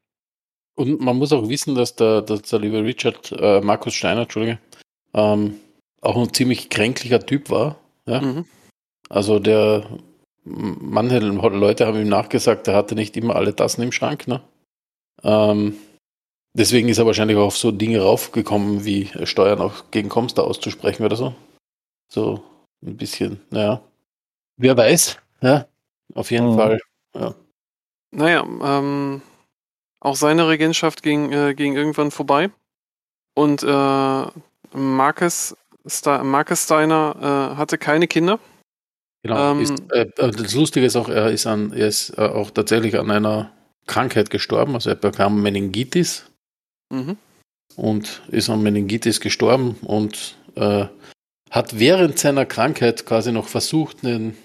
[0.75, 4.59] Und man muss auch wissen, dass der, dass der liebe Richard, äh, Markus Steiner, Entschuldige,
[5.13, 5.59] ähm,
[6.01, 7.77] auch ein ziemlich kränklicher Typ war.
[8.05, 8.21] Ja?
[8.21, 8.45] Mhm.
[9.09, 9.83] Also der,
[10.49, 14.27] manche Leute haben ihm nachgesagt, er hatte nicht immer alle Tassen im Schrank.
[14.27, 14.41] Ne?
[15.23, 15.75] Ähm,
[16.53, 21.05] deswegen ist er wahrscheinlich auch auf so Dinge raufgekommen, wie Steuern auch gegen Comstar auszusprechen
[21.05, 21.33] oder so.
[22.11, 22.43] So
[22.85, 23.81] ein bisschen, naja.
[24.57, 25.67] Wer weiß, ja,
[26.15, 26.55] auf jeden Mhm.
[26.55, 26.79] Fall.
[28.11, 29.21] Naja, ähm,
[29.99, 32.49] auch seine Regentschaft ging, äh, ging irgendwann vorbei.
[33.35, 34.25] Und äh,
[34.73, 38.39] Marcus, Sta Marcus Steiner äh, hatte keine Kinder.
[39.23, 39.51] Genau.
[39.51, 42.51] Ähm, ist, äh, äh, das Lustige ist auch, er ist, an, er ist äh, auch
[42.51, 43.51] tatsächlich an einer
[43.85, 44.75] Krankheit gestorben.
[44.75, 46.25] Also er bekam Meningitis
[46.91, 47.17] Mhm.
[47.75, 50.85] und ist an Meningitis gestorben und äh,
[51.51, 54.37] hat während seiner Krankheit quasi noch versucht, einen,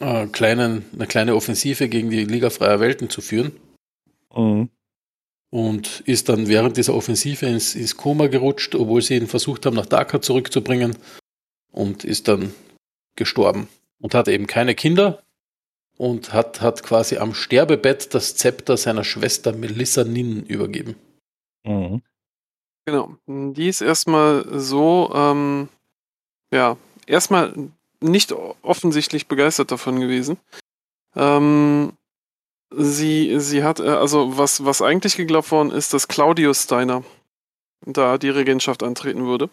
[0.00, 3.52] äh, kleinen, eine kleine Offensive gegen die Liga Freier Welten zu führen
[4.36, 4.68] Mhm.
[5.50, 9.76] und ist dann während dieser Offensive ins, ins Koma gerutscht, obwohl sie ihn versucht haben,
[9.76, 10.96] nach Dhaka zurückzubringen
[11.72, 12.52] und ist dann
[13.16, 13.68] gestorben
[14.00, 15.22] und hat eben keine Kinder
[15.96, 20.96] und hat, hat quasi am Sterbebett das Zepter seiner Schwester Melissa Nin übergeben.
[21.64, 22.02] Mhm.
[22.86, 23.16] Genau.
[23.26, 25.68] Die ist erstmal so, ähm,
[26.52, 27.54] ja, erstmal
[28.00, 28.32] nicht
[28.62, 30.38] offensichtlich begeistert davon gewesen.
[31.14, 31.92] Ähm,
[32.70, 37.04] sie, sie hat, äh, also was, was eigentlich geglaubt worden ist, dass Claudius Steiner
[37.84, 39.50] da die Regentschaft antreten würde.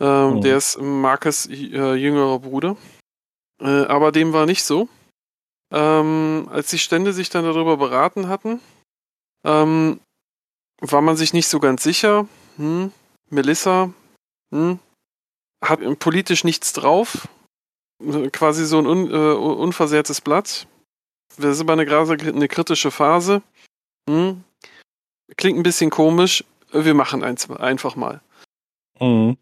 [0.00, 0.40] Ähm, Mhm.
[0.42, 2.76] Der ist Marcus äh, jüngerer Bruder.
[3.60, 4.88] Äh, aber dem war nicht so.
[5.72, 8.60] Ähm, als die Stände sich dann darüber beraten hatten,
[9.44, 10.00] ähm,
[10.80, 12.28] war man sich nicht so ganz sicher.
[12.56, 12.92] Hm,
[13.30, 13.92] Melissa
[14.52, 14.78] hm,
[15.64, 17.28] hat politisch nichts drauf.
[18.32, 20.66] Quasi so ein un, äh, unversehrtes Blatt.
[21.38, 23.42] Wir sind bei einer gerade eine kritische Phase.
[24.08, 24.44] Hm,
[25.36, 26.44] klingt ein bisschen komisch.
[26.72, 28.20] Wir machen eins einfach mal.
[29.00, 29.36] Mhm.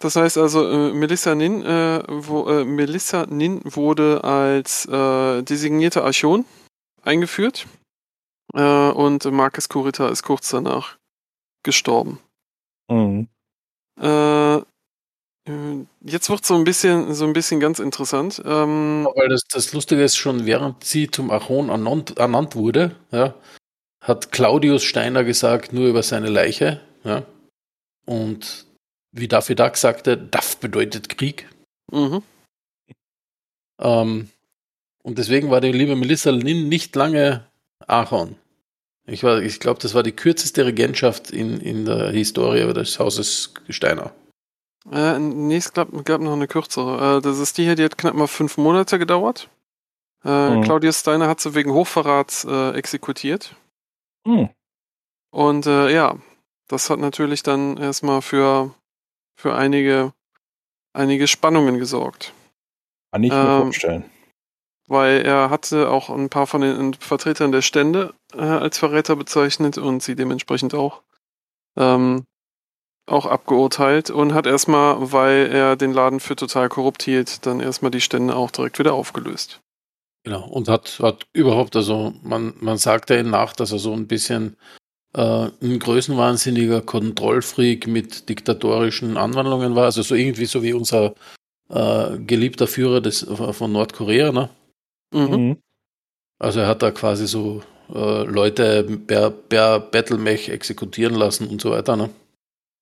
[0.00, 6.04] Das heißt also, äh, Melissa Nin, äh, wo, äh, Melissa Nin wurde als äh, designierte
[6.04, 6.44] Archon
[7.02, 7.66] eingeführt
[8.54, 10.98] äh, und Marcus Kurita ist kurz danach
[11.62, 12.20] gestorben.
[12.90, 13.28] Mhm.
[14.00, 14.58] Äh,
[16.04, 18.42] jetzt wird so ein bisschen, so ein bisschen ganz interessant.
[18.44, 23.34] Ähm, Weil das, das Lustige ist, schon während sie zum Archon ernannt, ernannt wurde, ja,
[24.02, 26.80] hat Claudius Steiner gesagt, nur über seine Leiche.
[27.04, 27.22] Ja,
[28.04, 28.65] und
[29.16, 31.48] wie Daffy Duck sagte, DAF bedeutet Krieg.
[31.92, 32.22] mhm.
[33.78, 34.30] Ähm,
[35.02, 37.46] und deswegen war die liebe Melissa Lin nicht lange
[37.86, 38.36] Archon.
[39.06, 43.52] Ich, war- ich glaube, das war die kürzeste Regentschaft in, in der Historie des Hauses
[43.68, 44.12] Steiner.
[44.90, 47.18] Äh, nee, es gab, gab noch eine kürzere.
[47.18, 49.48] Äh, das ist die hier, die hat knapp mal fünf Monate gedauert.
[50.24, 50.62] Äh, Mhm.
[50.62, 53.54] Claudius Steiner hat sie wegen Hochverrats äh, exekutiert.
[54.26, 54.48] Mhm.
[55.30, 56.16] Und äh, ja,
[56.68, 58.74] das hat natürlich dann erstmal für,
[59.36, 60.12] für einige,
[60.92, 62.32] einige Spannungen gesorgt.
[63.12, 64.04] Kann ich mir Ähm, vorstellen.
[64.88, 69.78] Weil er hatte auch ein paar von den Vertretern der Stände äh, als Verräter bezeichnet
[69.78, 71.02] und sie dementsprechend auch,
[71.76, 72.24] ähm,
[73.08, 77.90] auch abgeurteilt und hat erstmal, weil er den Laden für total korrupt hielt, dann erstmal
[77.90, 79.60] die Stände auch direkt wieder aufgelöst.
[80.24, 83.92] Genau, und hat, hat überhaupt, also man, man sagt ja ihm nach, dass er so
[83.92, 84.56] ein bisschen
[85.20, 89.84] ein größenwahnsinniger Kontrollfreak mit diktatorischen Anwandlungen war.
[89.84, 91.14] Also so irgendwie so wie unser
[91.70, 94.32] äh, geliebter Führer des, von Nordkorea.
[94.32, 94.50] Ne?
[95.14, 95.20] Mhm.
[95.30, 95.56] Mhm.
[96.38, 97.62] Also er hat da quasi so
[97.94, 101.96] äh, Leute per, per Battlemech exekutieren lassen und so weiter.
[101.96, 102.10] Ne?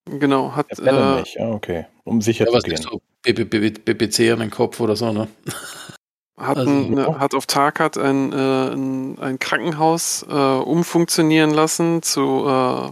[0.06, 1.86] Genau, hat, Der Battle äh, ja, okay.
[2.04, 2.74] Um sicher Ja, zu was gehen.
[2.74, 5.12] ist so BB- BBC an den Kopf oder so.
[5.12, 5.28] Ne?
[6.36, 7.18] hat, Also, ein, ja.
[7.18, 12.90] hat auf Tarkat ein, äh, ein, ein Krankenhaus äh, umfunktionieren lassen zu, äh,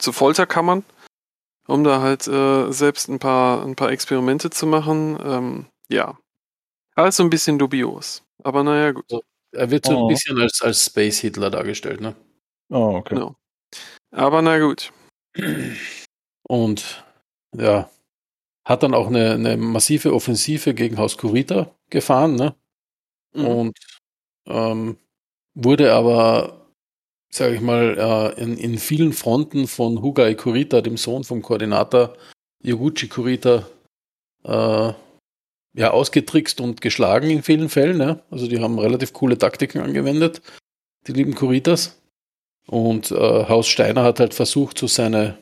[0.00, 0.84] zu Folterkammern,
[1.66, 5.18] um da halt äh, selbst ein paar, ein paar Experimente zu machen.
[5.22, 6.16] Ähm, ja,
[6.94, 8.22] alles so ein bisschen dubios.
[8.44, 9.04] Aber naja, gut.
[9.52, 10.02] Er wird so Oh.
[10.06, 12.00] ein bisschen als, als Space Hitler dargestellt.
[12.00, 12.14] Ne?
[12.70, 13.14] Oh, okay.
[13.14, 13.34] Genau.
[14.12, 14.92] Aber na gut.
[16.48, 17.04] Und
[17.56, 17.88] ja,
[18.64, 22.54] hat dann auch eine, eine massive Offensive gegen Haus Kurita gefahren, ne?
[23.36, 23.46] Mhm.
[23.46, 23.78] Und
[24.46, 24.96] ähm,
[25.54, 26.66] wurde aber
[27.36, 32.16] sage ich mal, äh, in, in vielen Fronten von Hugai Kurita, dem Sohn vom Koordinator
[32.62, 33.66] Yoguchi Kurita,
[34.44, 34.92] äh,
[35.74, 38.00] ja, ausgetrickst und geschlagen in vielen Fällen.
[38.00, 38.20] Ja.
[38.30, 40.40] Also die haben relativ coole Taktiken angewendet,
[41.06, 42.00] die lieben Kuritas.
[42.66, 43.14] Und äh,
[43.48, 45.36] Haus Steiner hat halt versucht, so seine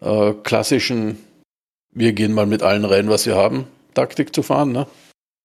[0.00, 1.18] äh, klassischen,
[1.90, 4.72] wir gehen mal mit allen rein, was wir haben, Taktik zu fahren.
[4.72, 4.86] Ne?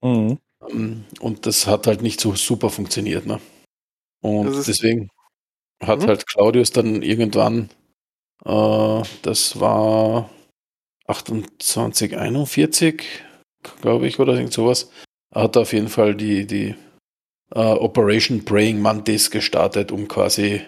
[0.01, 0.37] Mhm.
[0.69, 3.25] Ähm, und das hat halt nicht so super funktioniert.
[3.25, 3.39] Ne?
[4.21, 5.09] Und deswegen
[5.81, 6.07] hat mhm.
[6.07, 7.69] halt Claudius dann irgendwann,
[8.45, 10.29] äh, das war
[11.07, 13.03] 28, 41,
[13.81, 14.91] glaube ich, oder irgend sowas,
[15.33, 16.75] hat auf jeden Fall die, die
[17.53, 20.61] äh, Operation Praying Mantis gestartet, um quasi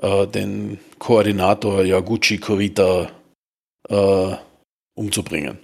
[0.00, 3.10] äh, den Koordinator Yaguchi Kurita
[3.88, 4.36] äh,
[4.94, 5.58] umzubringen.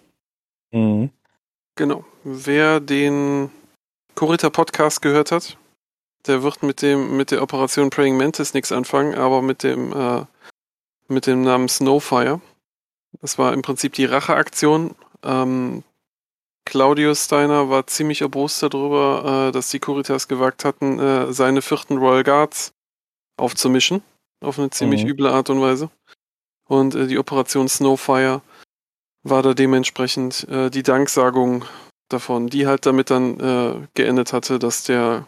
[0.72, 1.10] Mhm.
[1.76, 2.04] Genau.
[2.24, 3.50] Wer den
[4.14, 5.56] Kurita Podcast gehört hat,
[6.26, 10.24] der wird mit dem mit der Operation Praying Mantis nichts anfangen, aber mit dem äh,
[11.08, 12.40] mit dem Namen Snowfire.
[13.20, 14.94] Das war im Prinzip die Racheaktion.
[15.22, 15.82] Ähm,
[16.64, 21.98] Claudius Steiner war ziemlich erbost darüber, äh, dass die Curitas gewagt hatten, äh, seine vierten
[21.98, 22.72] Royal Guards
[23.36, 24.02] aufzumischen.
[24.40, 25.10] Auf eine ziemlich mhm.
[25.10, 25.90] üble Art und Weise.
[26.68, 28.42] Und äh, die Operation Snowfire
[29.22, 31.64] war da dementsprechend äh, die Danksagung
[32.08, 35.26] davon, die halt damit dann äh, geendet hatte, dass der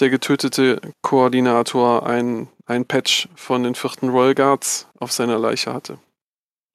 [0.00, 5.98] der getötete Koordinator ein, ein Patch von den vierten Royal Guards auf seiner Leiche hatte.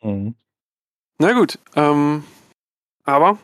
[0.01, 0.35] Mhm.
[1.17, 2.23] Na gut, ähm,
[3.03, 3.39] aber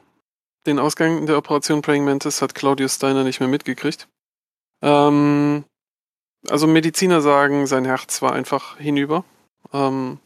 [0.65, 4.07] den Ausgang der Operation Praying Mantis hat Claudius Steiner nicht mehr mitgekriegt.
[4.81, 5.65] Ähm,
[6.47, 9.25] also Mediziner sagen, sein Herz war einfach hinüber.
[9.73, 10.19] Ähm,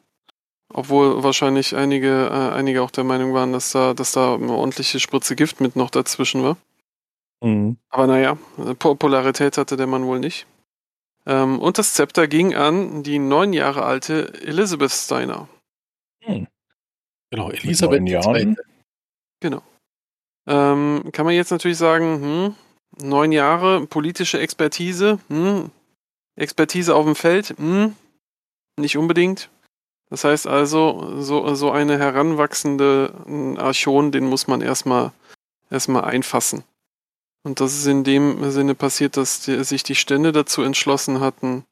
[0.74, 5.00] obwohl wahrscheinlich einige, äh, einige auch der Meinung waren, dass da, dass da eine ordentliche
[5.00, 6.58] Spritze Gift mit noch dazwischen war.
[7.42, 7.78] Mhm.
[7.90, 8.38] Aber naja,
[8.80, 10.48] Popularität hatte der Mann wohl nicht.
[11.26, 15.48] Ähm, und das Zepter ging an die neun Jahre alte Elizabeth Steiner.
[16.24, 16.48] Hm.
[17.30, 18.56] Genau, Elisabeth II.
[19.42, 19.62] Genau.
[20.48, 22.56] Ähm, kann man jetzt natürlich sagen, hm,
[23.10, 25.70] neun Jahre, politische Expertise, hm,
[26.38, 27.96] Expertise auf dem Feld, hm,
[28.80, 29.50] nicht unbedingt.
[30.10, 35.12] Das heißt also, so, so eine heranwachsende Archon, den muss man erstmal
[35.70, 36.64] erstmal einfassen.
[37.44, 41.66] Und das ist in dem Sinne passiert, dass die, sich die Stände dazu entschlossen hatten,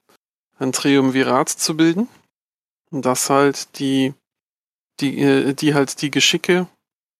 [0.58, 2.08] ein Triumvirat zu bilden.
[2.90, 4.14] Und das halt die,
[5.00, 6.66] die, äh, die halt die Geschicke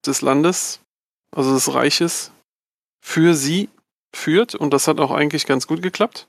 [0.06, 0.80] des Landes,
[1.32, 2.30] also des Reiches,
[3.00, 3.68] für sie
[4.14, 4.54] führt.
[4.54, 6.28] Und das hat auch eigentlich ganz gut geklappt.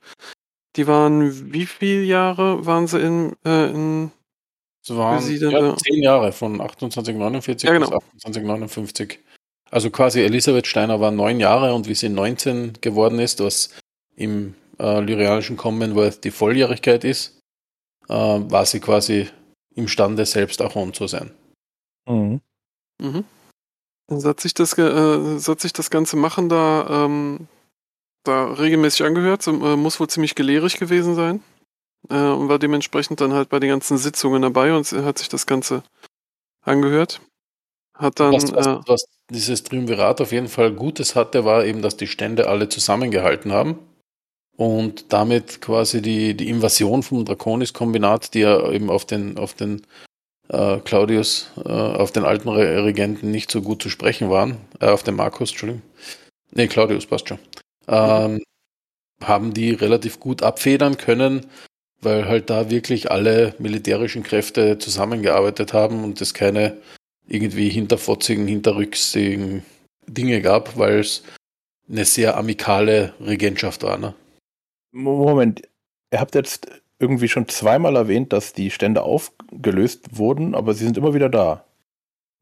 [0.76, 4.12] Die waren, wie viele Jahre waren sie in, äh, in
[4.90, 7.90] es waren ja, zehn Jahre von 2849 ja, genau.
[7.90, 9.20] bis 2859.
[9.70, 13.72] Also quasi Elisabeth Steiner war neun Jahre und wie sie 19 geworden ist, was
[14.16, 17.38] im äh, lyrianischen Commonwealth die Volljährigkeit ist,
[18.08, 19.28] äh, war sie quasi
[19.76, 21.32] imstande, selbst Achon zu sein.
[22.08, 22.40] Mhm.
[23.02, 23.26] Mhm.
[24.10, 27.48] Hat sich das, äh, hat sich das ganze Machen da, ähm,
[28.24, 31.44] da regelmäßig angehört, so, äh, muss wohl ziemlich gelehrig gewesen sein
[32.10, 35.46] äh, und war dementsprechend dann halt bei den ganzen Sitzungen dabei und hat sich das
[35.46, 35.84] Ganze
[36.62, 37.22] angehört.
[37.94, 38.34] Hat dann.
[38.34, 42.08] Was, was, äh, was dieses Triumvirat auf jeden Fall Gutes hatte, war eben, dass die
[42.08, 43.80] Stände alle zusammengehalten haben
[44.56, 49.82] und damit quasi die, die Invasion vom Draconis-Kombinat, die ja eben auf den, auf den
[50.50, 54.88] äh, Claudius, äh, auf den alten Re Regenten nicht so gut zu sprechen waren, äh,
[54.88, 55.84] auf den Markus, Entschuldigung.
[56.52, 57.40] Nee, Claudius passt schon.
[57.88, 58.42] Ähm,
[59.22, 61.46] haben die relativ gut abfedern können,
[62.02, 66.78] weil halt da wirklich alle militärischen Kräfte zusammengearbeitet haben und es keine
[67.28, 69.64] irgendwie hinterfotzigen, hinterrücksigen
[70.08, 71.24] Dinge gab, weil es
[71.90, 73.98] eine sehr amikale Regentschaft war.
[73.98, 74.14] Ne?
[74.92, 75.62] Moment,
[76.12, 76.70] ihr habt jetzt
[77.00, 81.64] irgendwie schon zweimal erwähnt, dass die Stände aufgelöst wurden, aber sie sind immer wieder da.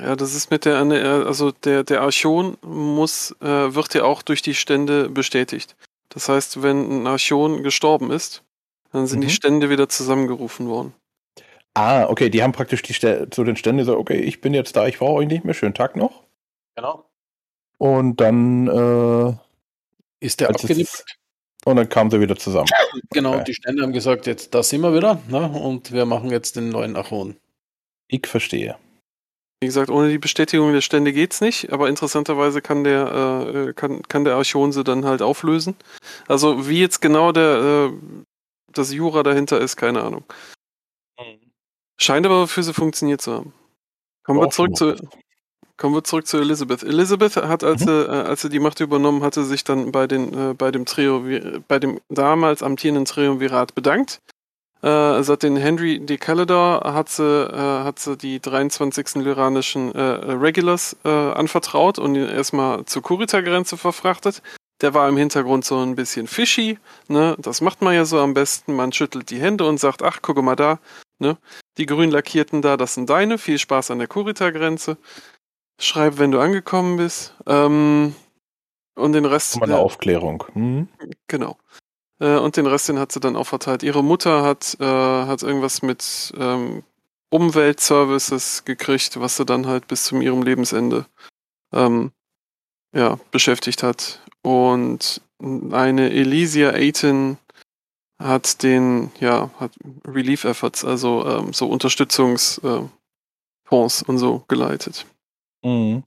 [0.02, 4.42] Ja, das ist mit der, also der, der Archon muss, äh, wird ja auch durch
[4.42, 5.76] die Stände bestätigt.
[6.10, 8.44] Das heißt, wenn ein Archon gestorben ist,
[8.96, 9.28] dann sind mhm.
[9.28, 10.94] die Stände wieder zusammengerufen worden.
[11.74, 14.78] Ah, okay, die haben praktisch die St zu den Ständen gesagt, okay, ich bin jetzt
[14.78, 16.24] da, ich brauche euch nicht mehr, schönen Tag noch.
[16.76, 17.04] Genau.
[17.78, 19.34] Und dann äh,
[20.26, 21.18] ist der abgeliefert.
[21.66, 22.70] Und dann kamen sie wieder zusammen.
[23.10, 23.44] Genau, okay.
[23.48, 25.50] die Stände haben gesagt, jetzt da sind wir wieder, ne?
[25.50, 27.36] Und wir machen jetzt den neuen Achon.
[28.08, 28.78] Ich verstehe.
[29.60, 34.04] Wie gesagt, ohne die Bestätigung der Stände geht's nicht, aber interessanterweise kann der, äh, kann,
[34.04, 35.76] kann der Archon sie dann halt auflösen.
[36.28, 38.26] Also wie jetzt genau der, äh,
[38.78, 40.24] das Jura dahinter ist, keine Ahnung.
[41.98, 43.54] Scheint aber für sie funktioniert zu haben.
[44.24, 44.96] Kommen wir zurück zu,
[45.78, 46.84] kommen wir zurück zu Elizabeth.
[46.84, 47.86] Elizabeth hat, als, mhm.
[47.86, 50.86] sie, äh, als sie die Macht übernommen hatte, sich dann bei, den, äh, bei dem
[50.86, 51.24] Trio,
[51.68, 54.22] bei dem damals amtierenden Triumvirat bedankt
[54.82, 59.16] Äh, hat den Henry de Calidor hat sie, äh, hat sie die 23.
[59.16, 64.44] lyranischen äh, Regulars äh, anvertraut und ihn erstmal zur Kurita-Grenze verfrachtet.
[64.82, 66.78] Der war im Hintergrund so ein bisschen fishy,
[67.08, 67.36] ne?
[67.40, 68.76] Das macht man ja so am besten.
[68.76, 70.80] Man schüttelt die Hände und sagt, ach, guck mal da,
[71.20, 71.38] ne?
[71.78, 73.38] Die grün lackierten da, das sind deine.
[73.38, 74.98] Viel Spaß an der Kurita-Grenze.
[75.80, 77.36] Schreib, wenn du angekommen bist.
[77.48, 78.16] Ähm,
[78.96, 79.60] und den Rest.
[79.60, 80.44] Mal eine Aufklärung.
[80.54, 80.88] Mhm.
[81.28, 81.58] Genau.
[82.20, 83.84] Äh, und den Rest, den hat sie dann auch verteilt.
[83.84, 86.84] Ihre Mutter hat, äh, hat irgendwas mit ähm,
[87.30, 91.06] Umweltservices gekriegt, was sie dann halt bis zu ihrem Lebensende
[91.74, 92.12] ähm,
[92.96, 94.22] ja, beschäftigt hat.
[94.42, 95.22] Und
[95.72, 97.38] eine Elysia Aiton
[98.22, 99.72] hat den, ja, hat
[100.08, 102.92] Relief Efforts, also ähm, so Unterstützungsfonds
[103.72, 105.06] äh, und so geleitet.
[105.64, 106.04] Mhm.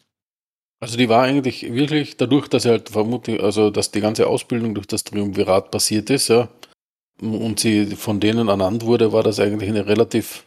[0.80, 4.74] Also die war eigentlich wirklich, dadurch, dass er halt vermutlich, also dass die ganze Ausbildung
[4.74, 6.48] durch das Triumvirat passiert ist, ja,
[7.20, 10.46] und sie von denen ernannt wurde, war das eigentlich eine relativ,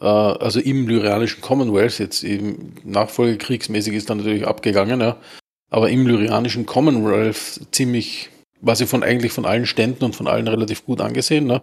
[0.00, 5.16] äh, also im lyrianischen Commonwealth, jetzt im Nachfolgekriegsmäßig ist dann natürlich abgegangen, ja,
[5.72, 8.28] aber im lyrianischen Commonwealth ziemlich,
[8.60, 11.62] war sie von eigentlich von allen Ständen und von allen relativ gut angesehen, ne?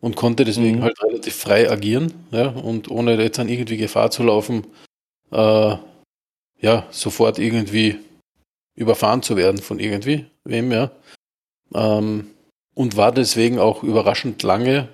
[0.00, 0.82] Und konnte deswegen mhm.
[0.82, 4.66] halt relativ frei agieren, ja, und ohne jetzt an irgendwie Gefahr zu laufen,
[5.30, 5.76] äh,
[6.60, 7.98] ja, sofort irgendwie
[8.74, 10.90] überfahren zu werden von irgendwie, wem, ja.
[11.72, 12.30] Ähm,
[12.74, 14.88] und war deswegen auch überraschend lange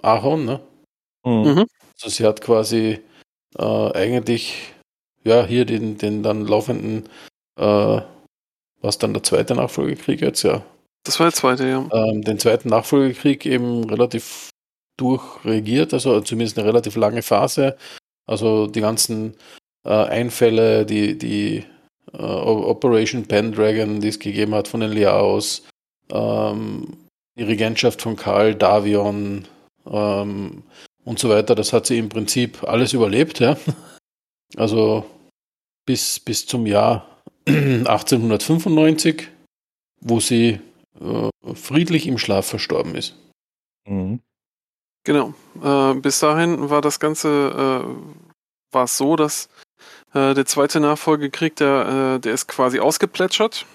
[0.00, 0.60] Ahorn, ne?
[1.26, 1.66] Mhm.
[1.94, 3.00] Also sie hat quasi
[3.58, 4.72] äh, eigentlich,
[5.24, 7.06] ja, hier den, den dann laufenden,
[7.56, 8.00] äh,
[8.80, 10.62] was dann der zweite Nachfolgekrieg jetzt, ja.
[11.04, 11.88] Das war der zweite, ja.
[11.92, 14.50] Ähm, den zweiten Nachfolgekrieg eben relativ
[14.96, 17.76] durchregiert, also zumindest eine relativ lange Phase.
[18.26, 19.36] Also die ganzen
[19.84, 21.64] äh, Einfälle, die, die
[22.12, 25.62] äh, Operation Pendragon, die es gegeben hat von den Liaos,
[26.10, 26.96] ähm,
[27.38, 29.46] die Regentschaft von Karl Davion
[29.86, 30.62] ähm,
[31.04, 33.56] und so weiter, das hat sie im Prinzip alles überlebt, ja.
[34.56, 35.04] Also
[35.84, 37.15] bis, bis zum Jahr
[37.48, 39.28] 1895,
[40.00, 40.60] wo sie
[41.00, 43.16] äh, friedlich im Schlaf verstorben ist.
[43.86, 44.20] Mhm.
[45.04, 45.34] Genau.
[45.62, 48.16] Äh, bis dahin war das Ganze äh,
[48.72, 49.48] war es so, dass
[50.12, 53.66] äh, der zweite Nachfolgekrieg, der, äh, der ist quasi ausgeplätschert.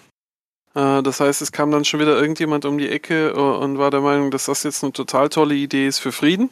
[0.75, 4.01] Äh, das heißt, es kam dann schon wieder irgendjemand um die Ecke und war der
[4.01, 6.49] Meinung, dass das jetzt eine total tolle Idee ist für Frieden.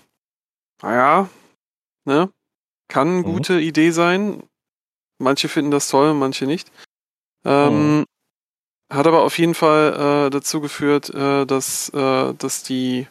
[0.82, 1.30] Naja,
[2.06, 2.30] ne?
[2.88, 3.24] Kann eine mhm.
[3.24, 4.44] gute Idee sein.
[5.20, 6.72] Manche finden das toll, manche nicht.
[7.46, 8.06] Ähm, mhm.
[8.92, 13.08] Hat aber auf jeden Fall äh, dazu geführt, äh, dass, äh, dass die,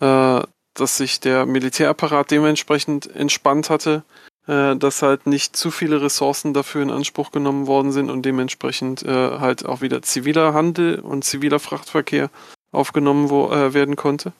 [0.00, 0.42] äh,
[0.74, 4.04] dass sich der Militärapparat dementsprechend entspannt hatte
[4.46, 9.02] äh, dass halt nicht zu viele Ressourcen dafür in Anspruch genommen worden sind und dementsprechend
[9.02, 12.30] äh, halt auch wieder ziviler Handel und ziviler Frachtverkehr
[12.72, 14.32] aufgenommen wo, äh, werden konnte.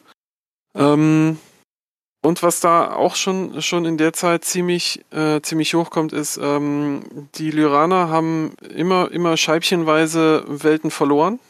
[0.74, 1.38] Ähm,
[2.22, 7.28] und was da auch schon, schon in der Zeit ziemlich, äh, ziemlich hochkommt, ist, ähm,
[7.36, 11.40] die Lyraner haben immer, immer scheibchenweise Welten verloren.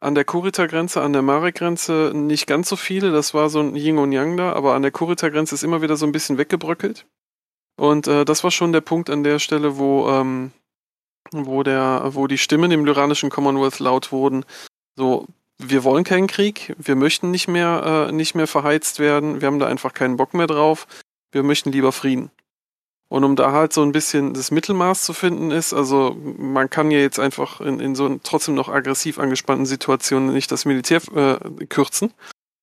[0.00, 3.98] An der Kurita-Grenze, an der Marek-Grenze nicht ganz so viele, das war so ein Yin
[3.98, 7.06] und Yang da, aber an der Kurita-Grenze ist immer wieder so ein bisschen weggebröckelt.
[7.76, 10.52] Und äh, das war schon der Punkt an der Stelle, wo, ähm,
[11.32, 14.44] wo, der, wo die Stimmen im lyranischen Commonwealth laut wurden.
[14.94, 15.26] So,
[15.70, 19.58] wir wollen keinen Krieg, wir möchten nicht mehr, äh, nicht mehr verheizt werden, wir haben
[19.58, 20.86] da einfach keinen Bock mehr drauf,
[21.32, 22.30] wir möchten lieber Frieden.
[23.08, 26.90] Und um da halt so ein bisschen das Mittelmaß zu finden ist, also man kann
[26.90, 31.66] ja jetzt einfach in, in so trotzdem noch aggressiv angespannten Situationen nicht das Militär äh,
[31.66, 32.12] kürzen,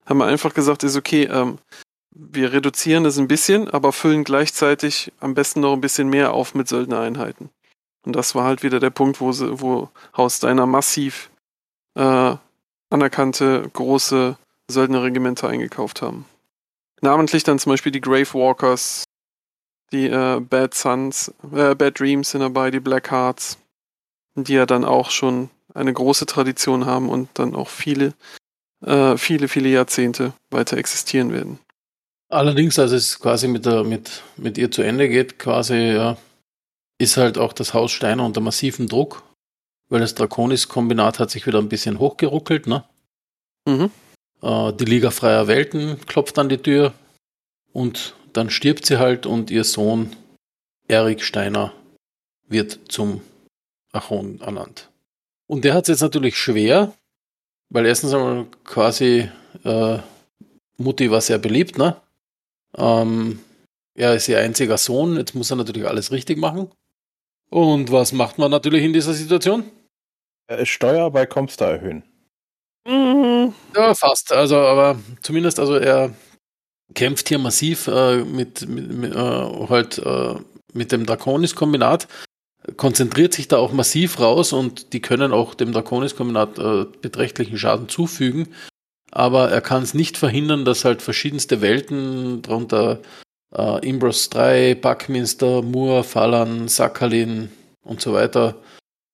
[0.05, 1.59] haben wir einfach gesagt, ist okay, ähm,
[2.13, 6.53] wir reduzieren das ein bisschen, aber füllen gleichzeitig am besten noch ein bisschen mehr auf
[6.53, 7.49] mit Söldnereinheiten.
[8.03, 11.29] Und das war halt wieder der Punkt, wo, sie, wo Haus Steiner massiv
[11.95, 12.35] äh,
[12.91, 14.37] anerkannte große
[14.69, 16.25] Söldnerregimenter eingekauft haben.
[17.01, 19.05] Namentlich dann zum Beispiel die Grave Walkers,
[19.91, 23.57] die äh, Bad Sons, äh, Bad Dreams sind dabei, die Black Hearts,
[24.35, 28.13] die ja dann auch schon eine große Tradition haben und dann auch viele,
[28.85, 31.59] äh, viele, viele Jahrzehnte weiter existieren werden.
[32.29, 36.17] Allerdings, als es quasi mit, der, mit, mit ihr zu Ende geht, quasi, ja,
[36.97, 39.23] ist halt auch das Haus Steiner unter massivem Druck,
[39.91, 42.85] weil das Draconis-Kombinat hat sich wieder ein bisschen hochgeruckelt, ne?
[43.67, 43.91] Mhm.
[44.41, 46.93] Äh, die Liga Freier Welten klopft an die Tür
[47.73, 50.15] und dann stirbt sie halt und ihr Sohn
[50.87, 51.73] Erik Steiner
[52.47, 53.21] wird zum
[53.91, 54.89] Achon ernannt.
[55.45, 56.93] Und der hat es jetzt natürlich schwer,
[57.69, 59.29] weil erstens einmal quasi
[59.65, 59.99] äh,
[60.77, 61.97] Mutti war sehr beliebt, ne?
[62.77, 63.41] Ähm,
[63.93, 66.71] er ist ihr einziger Sohn, jetzt muss er natürlich alles richtig machen.
[67.49, 69.65] Und was macht man natürlich in dieser Situation?
[70.65, 72.03] Steuer bei Comstar erhöhen.
[72.87, 73.53] Mhm.
[73.75, 74.31] Ja, fast.
[74.31, 76.13] Also, aber zumindest, also er
[76.93, 80.35] kämpft hier massiv äh, mit, mit, mit äh, halt äh,
[80.73, 82.07] mit dem Draconis-Kombinat,
[82.77, 87.89] konzentriert sich da auch massiv raus und die können auch dem Draconis-Kombinat äh, beträchtlichen Schaden
[87.89, 88.47] zufügen.
[89.11, 93.01] Aber er kann es nicht verhindern, dass halt verschiedenste Welten, darunter
[93.53, 97.51] äh, Imbros 3, Buckminster, Moore, Falan, Sakhalin
[97.83, 98.55] und so weiter,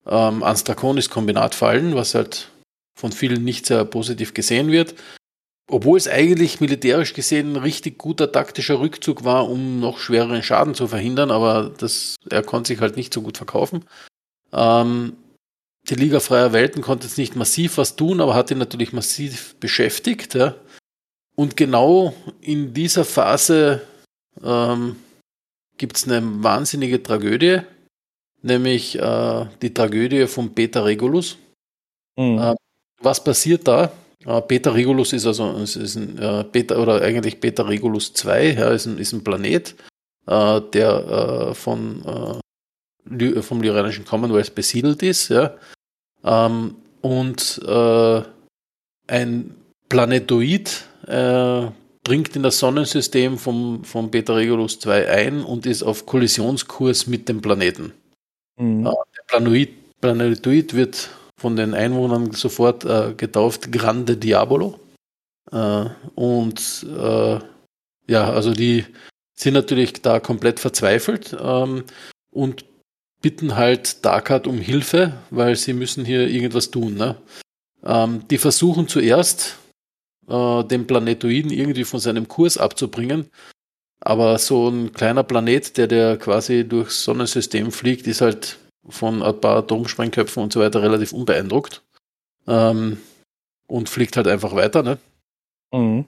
[0.08, 2.50] ähm, ans Draconis-Kombinat fallen, was halt
[2.98, 4.96] von vielen nicht sehr positiv gesehen wird.
[5.70, 10.74] Obwohl es eigentlich militärisch gesehen ein richtig guter taktischer Rückzug war, um noch schwereren Schaden
[10.74, 13.84] zu verhindern, aber das, er konnte sich halt nicht so gut verkaufen.
[14.54, 15.18] Ähm,
[15.90, 19.56] die Liga Freier Welten konnte jetzt nicht massiv was tun, aber hat ihn natürlich massiv
[19.60, 20.36] beschäftigt.
[20.36, 20.56] Ja.
[21.36, 23.82] Und genau in dieser Phase
[24.44, 24.96] ähm,
[25.78, 27.62] gibt es eine wahnsinnige Tragödie,
[28.48, 31.38] nämlich äh, die Tragödie von Beta Regulus.
[32.18, 32.40] Mhm.
[32.40, 32.56] Äh,
[32.99, 33.91] was passiert da?
[34.26, 38.53] Äh, Beta Regulus ist also ist, ist ein äh, Beta oder eigentlich Beta Regulus 2,
[38.53, 39.76] ja, ist, ein, ist ein Planet,
[40.26, 42.41] äh, der äh, von
[43.40, 45.56] vom Lyranischen Commonwealth besiedelt ist, ja.
[46.26, 49.56] Ähm, und ein
[49.88, 57.07] Planetoid dringt in das Sonnensystem vom, vom Beta Regulus 2 ein und ist auf Kollisionskurs
[57.07, 57.94] mit dem Planeten.
[58.58, 58.84] Mhm.
[58.84, 59.70] der Planetoid,
[60.02, 64.80] Planetoid wird von den Einwohnern sofort äh, getauft Grande Diabolo.
[65.52, 65.86] Äh,
[66.16, 67.40] und äh,
[68.08, 68.86] ja, also die
[69.34, 71.84] sind natürlich da komplett verzweifelt ähm,
[72.32, 72.66] und
[73.22, 76.96] bitten halt Darkard um Hilfe, weil sie müssen hier irgendwas tun.
[76.96, 77.16] Ne?
[77.84, 79.58] Ähm, die versuchen zuerst
[80.28, 83.30] äh, den Planetoiden irgendwie von seinem Kurs abzubringen,
[83.99, 88.57] aber so ein kleiner Planet, der der quasi durchs Sonnensystem fliegt, ist halt
[88.88, 91.82] von ein paar Atomsprengköpfen und so weiter relativ unbeeindruckt.
[92.48, 92.98] Ähm,
[93.68, 94.98] und fliegt halt einfach weiter, ne?
[95.74, 96.06] Mhm.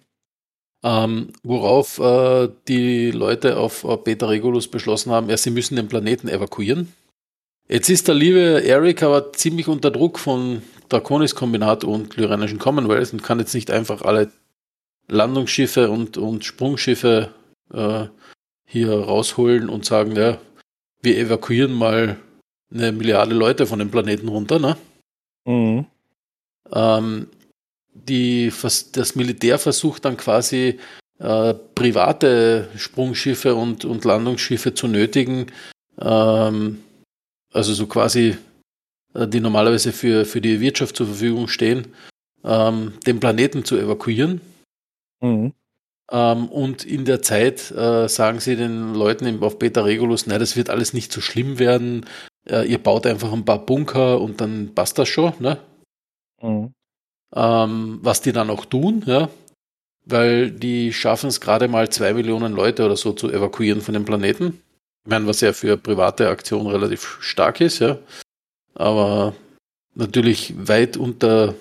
[0.82, 5.90] Ähm, worauf äh, die Leute auf äh, Beta Regulus beschlossen haben, ja, sie müssen den
[5.90, 6.94] Planeten evakuieren.
[7.68, 13.24] Jetzt ist der liebe Eric aber ziemlich unter Druck von Draconis-Kombinat und Lyranischen Commonwealth und
[13.24, 14.32] kann jetzt nicht einfach alle
[15.10, 17.34] Landungsschiffe und, und Sprungschiffe
[17.74, 18.08] äh,
[18.66, 20.40] hier rausholen und sagen, ja,
[21.02, 22.18] wir evakuieren mal
[22.72, 24.78] eine Milliarde Leute von dem Planeten runter, ne?
[25.46, 25.86] Mhm.
[26.72, 27.28] Ähm,
[27.94, 28.52] die,
[28.92, 30.80] das Militär versucht dann quasi
[31.20, 35.48] äh, private Sprungschiffe und, und Landungsschiffe zu nötigen,
[36.00, 36.84] ähm,
[37.52, 38.38] also so quasi,
[39.14, 41.88] äh, die normalerweise für, für die Wirtschaft zur Verfügung stehen,
[42.44, 44.42] ähm, den Planeten zu evakuieren.
[45.22, 45.54] Mhm.
[46.12, 50.56] Ähm, und in der Zeit äh, sagen sie den Leuten auf Beta Regulus, nein, das
[50.56, 52.06] wird alles nicht so schlimm werden,
[52.48, 55.60] äh, ihr baut einfach ein paar Bunker und dann passt das schon, ne?
[56.42, 56.74] Mhm.
[57.36, 59.30] Ähm, was die dann auch tun, ja,
[60.06, 64.06] weil die schaffen es gerade mal zwei Millionen Leute oder so zu evakuieren von dem
[64.06, 64.62] Planeten.
[65.06, 68.00] Ich meine, was ja für private Aktion relativ stark ist, ja.
[68.74, 69.36] Aber
[69.94, 71.54] natürlich weit unter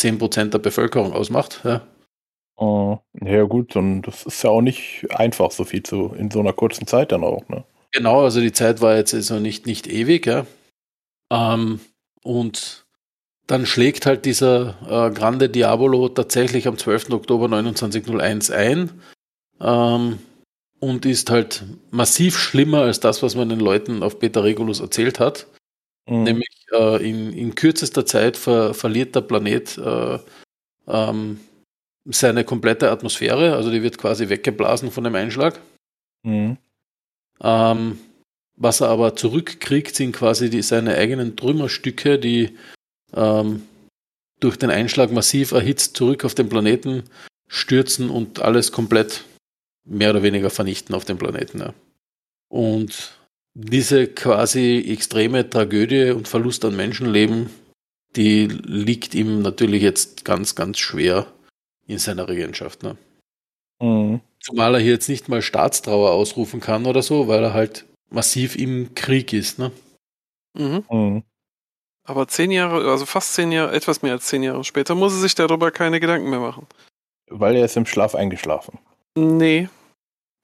[0.00, 1.86] 10% der Bevölkerung ausmacht, ja.
[2.60, 6.40] Uh, ja gut, und das ist ja auch nicht einfach, so viel zu in so
[6.40, 7.64] einer kurzen Zeit dann auch, ne?
[7.92, 10.46] Genau, also die Zeit war jetzt also nicht, nicht ewig, ja.
[11.32, 11.80] Ähm,
[12.22, 12.84] und
[13.46, 17.10] dann schlägt halt dieser äh, Grande Diabolo tatsächlich am 12.
[17.10, 18.90] Oktober 2901 ein
[19.60, 20.18] ähm,
[20.78, 25.18] und ist halt massiv schlimmer als das, was man den Leuten auf Beta Regulus erzählt
[25.18, 25.46] hat.
[26.08, 26.22] Mhm.
[26.24, 30.18] Nämlich äh, in, in kürzester Zeit ver verliert der Planet äh,
[30.86, 31.40] ähm,
[32.12, 35.60] seine komplette Atmosphäre, also die wird quasi weggeblasen von dem Einschlag.
[36.22, 36.56] Mhm.
[37.42, 37.98] Ähm,
[38.56, 42.56] was er aber zurückkriegt, sind quasi die, seine eigenen Trümmerstücke, die
[43.14, 43.62] ähm,
[44.38, 47.04] durch den Einschlag massiv erhitzt zurück auf den Planeten
[47.48, 49.24] stürzen und alles komplett
[49.84, 51.60] mehr oder weniger vernichten auf dem Planeten.
[51.60, 51.74] Ja.
[52.48, 53.18] Und
[53.54, 57.50] diese quasi extreme Tragödie und Verlust an Menschenleben,
[58.16, 61.26] die liegt ihm natürlich jetzt ganz, ganz schwer
[61.90, 62.82] in seiner Regentschaft.
[62.82, 62.96] Ne?
[63.82, 64.20] Mhm.
[64.40, 68.56] Zumal er hier jetzt nicht mal Staatstrauer ausrufen kann oder so, weil er halt massiv
[68.56, 69.72] im Krieg ist, ne?
[70.58, 70.84] Mhm.
[70.90, 71.22] Mhm.
[72.04, 75.20] Aber zehn Jahre, also fast zehn Jahre, etwas mehr als zehn Jahre später, muss er
[75.20, 76.66] sich darüber keine Gedanken mehr machen.
[77.28, 78.78] Weil er ist im Schlaf eingeschlafen.
[79.14, 79.68] Nee.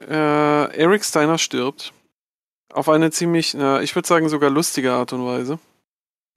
[0.01, 1.93] Äh, Eric Steiner stirbt.
[2.73, 5.59] Auf eine ziemlich, äh, ich würde sagen, sogar lustige Art und Weise.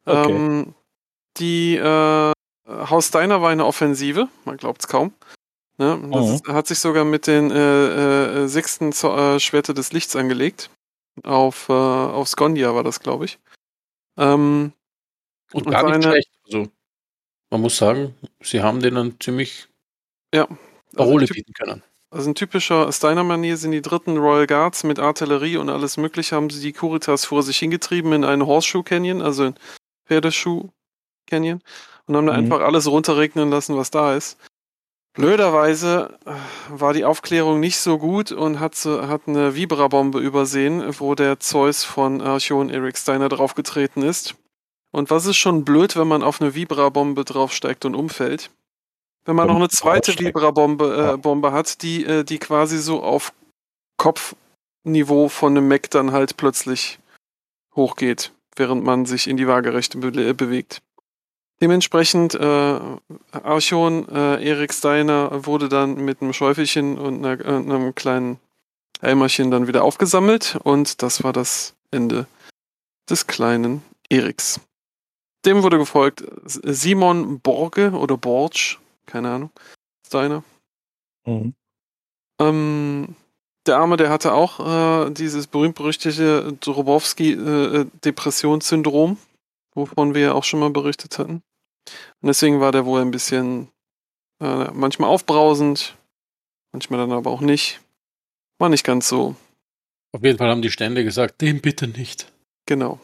[0.06, 0.32] Okay.
[0.32, 0.74] Ähm,
[1.38, 2.32] die äh,
[2.70, 5.14] Haus Steiner war eine Offensive, man glaubt es kaum.
[5.78, 6.00] Ne?
[6.12, 6.54] Das mhm.
[6.54, 10.70] hat sich sogar mit den äh, äh, sechsten äh, Schwerte des Lichts angelegt.
[11.24, 13.40] Auf, äh, auf Skondia war das, glaube ich.
[14.18, 14.74] Ähm,
[15.52, 16.30] und, und gar nicht eine, schlecht.
[16.46, 16.68] Also,
[17.50, 19.68] man muss sagen, sie haben den dann ziemlich
[20.34, 20.48] ja,
[20.96, 21.84] Parole typ- bieten können.
[22.12, 26.50] Also in typischer Steiner-Manier sind die dritten Royal Guards mit Artillerie und alles mögliche, haben
[26.50, 29.56] sie die Curitas vor sich hingetrieben in einen Horseshoe Canyon, also in
[30.08, 30.70] Pferdeschuh
[31.28, 31.62] Canyon,
[32.10, 32.40] und haben da Mhm.
[32.40, 34.38] einfach alles runterregnen lassen, was da ist.
[35.14, 36.32] Blöderweise äh,
[36.70, 41.84] war die Aufklärung nicht so gut und hat, hat eine Vibra-Bombe übersehen, wo der Zeus
[41.84, 44.36] von Archon Eric Steiner draufgetreten ist.
[44.92, 48.50] Und was ist schon blöd, wenn man auf eine Vibra-Bombe draufsteigt und umfällt?
[49.26, 50.18] Wenn man Wenn noch eine zweite.
[50.18, 51.18] Vibra-Bombe äh.
[51.18, 53.34] Bombe hat, die, äh, die quasi so auf
[53.98, 57.00] Kopfniveau von einem Mac dann halt plötzlich
[57.76, 60.82] hochgeht, während man sich in die Waagerechte be äh, bewegt.
[61.62, 62.80] Dementsprechend, äh,
[63.32, 68.40] Archon, äh, Erik Steiner wurde dann mit einem Schäufelchen und einer, äh, einem kleinen
[69.02, 72.28] Eimerchen dann wieder aufgesammelt und das war das Ende
[73.10, 74.62] des kleinen Eriks.
[75.46, 78.76] Dem wurde gefolgt Simon Borge oder Borge,
[79.06, 79.52] keine Ahnung,
[80.06, 80.44] Steiner.
[81.26, 81.54] Mhm.
[82.40, 83.16] Ähm,
[83.66, 89.18] der Arme, der hatte auch äh, dieses berühmt-berüchtigte Drobowski-Depressionssyndrom,
[89.76, 91.42] wovon wir ja auch schon mal berichtet hatten.
[92.22, 93.70] Und deswegen war der wohl ein bisschen
[94.42, 95.96] äh, manchmal aufbrausend,
[96.72, 97.80] manchmal dann aber auch nicht.
[98.58, 99.36] War nicht ganz so
[100.12, 102.32] Auf jeden Fall haben die Stände gesagt, dem bitte nicht.
[102.66, 103.00] Genau.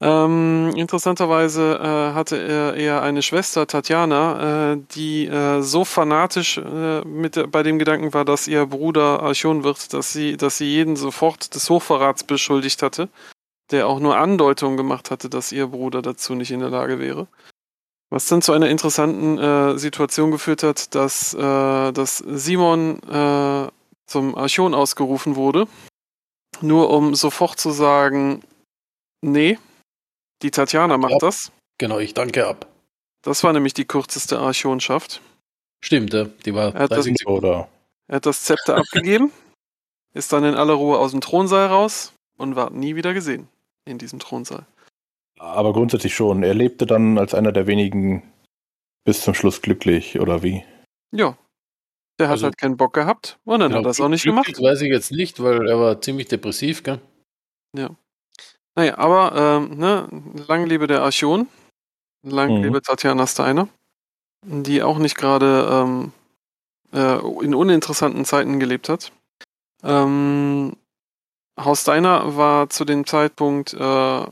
[0.00, 7.00] Ähm, interessanterweise äh, hatte er eher eine Schwester, Tatjana, äh, die äh, so fanatisch äh,
[7.00, 10.94] mit bei dem Gedanken war, dass ihr Bruder Archon wird, dass sie, dass sie jeden
[10.94, 13.08] sofort des Hochverrats beschuldigt hatte,
[13.72, 17.26] der auch nur Andeutungen gemacht hatte, dass ihr Bruder dazu nicht in der Lage wäre.
[18.10, 23.68] Was dann zu einer interessanten äh, Situation geführt hat, dass, äh, dass Simon äh,
[24.06, 25.66] zum Archon ausgerufen wurde,
[26.62, 28.42] nur um sofort zu sagen,
[29.20, 29.58] nee,
[30.42, 31.18] die Tatjana macht Ja.
[31.20, 31.52] das.
[31.78, 32.66] Genau, ich danke ab.
[33.22, 35.20] Das war nämlich die kürzeste Archonschaft.
[35.84, 36.12] Stimmt,
[36.46, 37.44] die war Er hat das 30 Sekunden.
[37.44, 37.68] Oder
[38.08, 39.30] Er hat das Zepter abgegeben,
[40.14, 43.48] ist dann in aller Ruhe aus dem Thronsaal raus und war nie wieder gesehen
[43.84, 44.64] in diesem Thronsaal.
[45.38, 46.42] Aber grundsätzlich schon.
[46.42, 48.22] Er lebte dann als einer der wenigen
[49.04, 50.64] bis zum Schluss glücklich, oder wie?
[51.14, 51.36] Ja.
[52.20, 54.22] Der hat Also- halt keinen Bock gehabt und dann Genau, hat er es auch nicht
[54.24, 54.62] glücklich gemacht.
[54.62, 57.00] weiß ich jetzt nicht, weil er war ziemlich depressiv, gell?
[58.76, 60.08] Naja, aber ähm, ne,
[60.46, 61.48] lang lebe der Archon,
[62.24, 62.62] lang Mhm.
[62.64, 63.68] lebe Tatjana Steiner,
[64.46, 66.12] die auch nicht gerade ähm,
[66.92, 69.10] äh, in uninteressanten Zeiten gelebt hat.
[69.82, 70.76] Ähm,
[71.58, 74.26] Haus Steiner war zu dem Zeitpunkt, äh,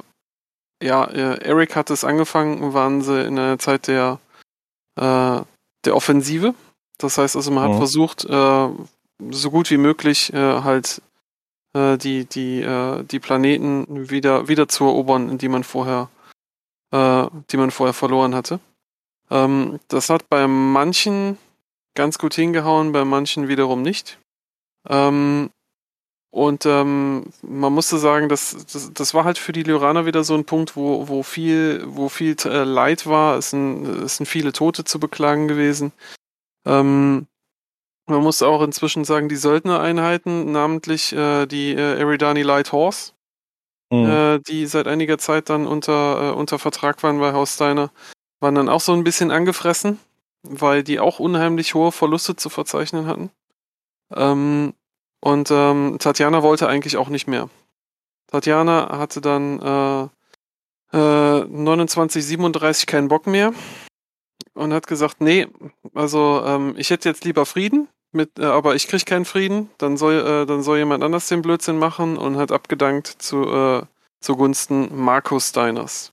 [0.83, 4.19] ja, äh, Eric hat es angefangen, waren sie in einer Zeit der,
[4.97, 5.41] äh,
[5.85, 6.55] der Offensive.
[6.99, 7.79] Das heißt also, man hat Mhm.
[7.79, 8.69] versucht, äh,
[9.31, 11.01] so gut wie möglich äh, halt
[11.75, 16.09] äh, die, die, äh, die Planeten wieder, wieder zu erobern, die man vorher,
[16.93, 18.61] äh, die man vorher verloren hatte.
[19.31, 21.39] Ähm, das hat bei manchen
[21.95, 24.19] ganz gut hingehauen, bei manchen wiederum nicht.
[24.89, 25.51] Ähm,
[26.37, 30.35] und ähm, man musste sagen, das, das, das war halt für die Lyraner wieder so
[30.35, 33.39] ein Punkt, wo, wo viel, wo viel äh, Leid war.
[33.39, 35.93] Es sind, es sind viele Tote zu beklagen gewesen.
[36.67, 37.27] Ähm,
[38.07, 43.13] man muss auch inzwischen sagen, die Söldnereinheiten, namentlich äh, die äh, Eridani Light Horse,
[43.93, 44.07] Mhm.
[44.07, 47.91] äh, die seit einiger Zeit dann unter, äh, unter Vertrag waren bei Haus Steiner,
[48.41, 49.99] waren dann auch so ein bisschen angefressen,
[50.43, 53.31] weil die auch unheimlich hohe Verluste zu verzeichnen hatten.
[54.15, 54.75] Ähm,
[55.27, 57.51] und ähm, Tatjana wollte eigentlich auch nicht mehr.
[58.29, 59.61] Tatjana hatte dann
[60.93, 63.53] äh, äh, 29, 37 keinen Bock mehr
[64.55, 65.49] und hat gesagt, nee,
[65.95, 69.97] also ähm, ich hätte jetzt lieber Frieden, mit, äh, aber ich krieg keinen Frieden, dann
[69.97, 73.83] soll, äh, dann soll jemand anders den Blödsinn machen und hat abgedankt zu, äh,
[74.21, 76.13] zugunsten Markus Steiners.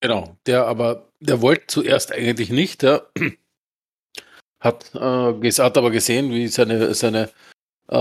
[0.00, 3.10] Genau, der aber, der wollte zuerst eigentlich nicht, der
[4.60, 7.28] hat, äh, hat aber gesehen, wie seine, seine
[7.90, 7.96] äh,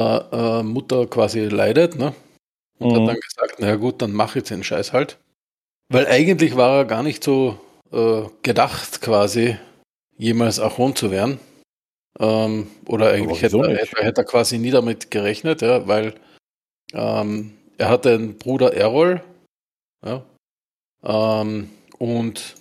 [0.60, 2.14] äh, Mutter quasi leidet, ne?
[2.80, 2.96] Und Mhm.
[2.96, 5.18] hat dann gesagt, na ja gut, dann mach ich den Scheiß halt.
[5.90, 7.60] Weil eigentlich war er gar nicht so
[7.92, 9.58] äh, gedacht, quasi
[10.18, 11.40] jemals Archon zu werden.
[12.20, 16.16] Ähm, oder eigentlich hätte, er- hätte, hätte er quasi nie damit gerechnet, ja, weil
[16.94, 19.22] ähm, er hatte einen Bruder Errol,
[20.06, 20.24] ja,
[21.04, 22.56] ähm, und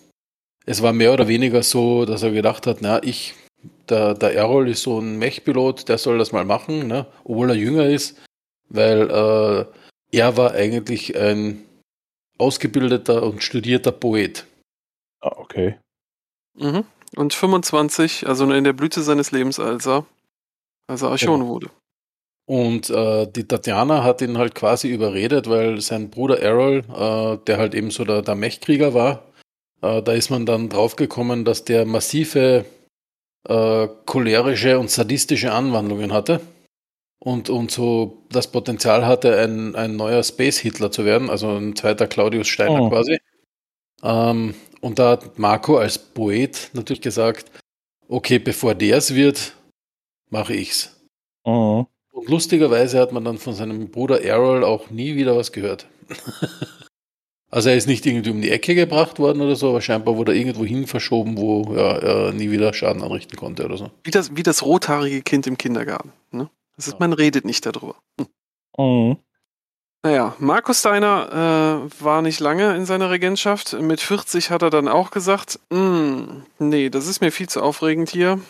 [0.66, 3.34] es war mehr oder weniger so, dass er gedacht hat, na, ich,
[3.88, 7.56] der, der Errol ist so ein Mechpilot, der soll das mal machen, ne, obwohl er
[7.56, 8.20] jünger ist,
[8.68, 9.64] weil äh,
[10.16, 11.64] er war eigentlich ein
[12.38, 14.46] ausgebildeter und studierter Poet.
[15.20, 15.76] Ah, okay.
[16.58, 16.84] Mhm.
[17.16, 20.04] Und 25, also in der Blüte seines Lebens, als er,
[20.88, 21.52] als er Archon Genau.
[21.52, 21.70] wurde.
[22.46, 27.58] Und äh, die Tatjana hat ihn halt quasi überredet, weil sein Bruder Errol, äh, der
[27.58, 29.22] halt eben so der, der Mechkrieger war,
[29.80, 32.66] äh, da ist man dann draufgekommen, dass der massive
[33.48, 36.40] äh, cholerische und sadistische Anwandlungen hatte
[37.18, 42.06] und, und so das Potenzial hatte, ein, ein neuer Space-Hitler zu werden, also ein zweiter
[42.06, 42.88] Claudius Steiner Oh.
[42.90, 43.18] quasi.
[44.02, 47.50] Ähm, und da hat Marco als Poet natürlich gesagt,
[48.08, 49.54] okay, bevor der es wird,
[50.30, 50.94] mache ich's.
[51.46, 51.86] Mhm.
[52.12, 55.86] Und lustigerweise hat man dann von seinem Bruder Errol auch nie wieder was gehört.
[57.54, 60.32] also er ist nicht irgendwie um die Ecke gebracht worden oder so, aber scheinbar wurde
[60.32, 63.90] er irgendwo hin verschoben, wo ja, er nie wieder Schaden anrichten konnte oder so.
[64.02, 66.12] Wie das, wie das rothaarige Kind im Kindergarten.
[66.32, 66.50] Ne?
[66.76, 66.98] Das ist, Ja.
[66.98, 67.94] Man redet nicht darüber.
[68.18, 68.26] Hm.
[68.76, 69.16] Mhm.
[70.02, 73.72] Naja, Markus Steiner äh, war nicht lange in seiner Regentschaft.
[73.80, 78.10] Mit 40 hat er dann auch gesagt, "Mm, nee, das ist mir viel zu aufregend
[78.10, 78.40] hier.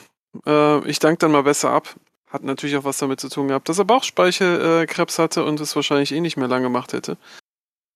[0.46, 1.94] Äh, ich danke dann mal besser ab.
[2.30, 6.10] Hat natürlich auch was damit zu tun gehabt, dass er Bauchspeicheldkrebs hatte und es wahrscheinlich
[6.10, 7.18] eh nicht mehr lange gemacht hätte.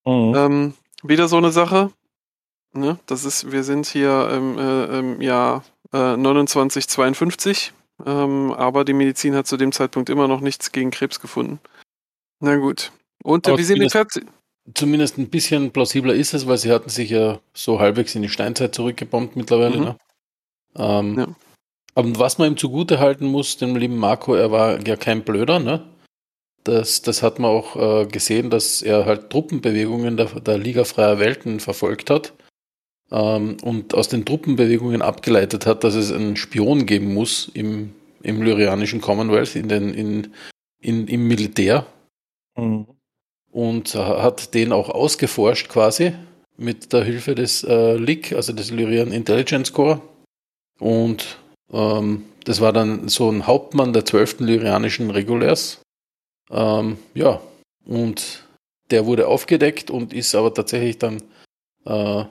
[0.04, 0.34] Mhm.
[0.36, 1.90] Ähm, wieder so eine Sache.
[2.72, 2.98] Ne?
[3.06, 7.72] Das ist, wir sind hier im, äh, im Jahr äh, 2952,
[8.06, 11.60] ähm, aber die Medizin hat zu dem Zeitpunkt immer noch nichts gegen Krebs gefunden.
[12.40, 12.92] Na gut.
[13.22, 14.26] Und äh, wie sehen die zumindest- Pferd?
[14.74, 18.28] Zumindest ein bisschen plausibler ist es, weil sie hatten sich ja so halbwegs in die
[18.28, 19.76] Steinzeit zurückgebombt mittlerweile.
[19.78, 19.84] Mhm.
[19.84, 19.96] Ne?
[20.76, 21.26] Ähm, Ja.
[21.94, 25.58] Aber was man ihm zugute halten muss, dem lieben Marco, er war ja kein Blöder,
[25.58, 25.84] ne?
[26.64, 31.18] Das, das hat man auch äh, gesehen, dass er halt Truppenbewegungen der, der Liga Freier
[31.18, 32.34] Welten verfolgt hat
[33.10, 38.42] ähm, und aus den Truppenbewegungen abgeleitet hat, dass es einen Spion geben muss im, im
[38.42, 40.34] lyrianischen Commonwealth, in den, in,
[40.80, 41.86] in, im Militär
[42.58, 42.86] Mhm.
[43.52, 46.12] und hat den auch ausgeforscht quasi
[46.56, 50.00] mit der Hilfe des äh, LIC, also des Lyrian Intelligence Corps.
[50.80, 51.38] Und
[51.72, 54.40] ähm, das war dann so ein Hauptmann der 12.
[54.40, 55.80] Lyrianischen Regulärs.
[56.50, 57.40] Ähm, ja,
[57.84, 58.46] und
[58.90, 61.22] der wurde aufgedeckt und ist aber tatsächlich dann
[61.84, 62.24] äh,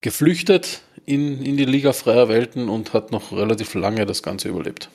[0.00, 4.90] geflüchtet in, in die Liga freier Welten und hat noch relativ lange das Ganze überlebt.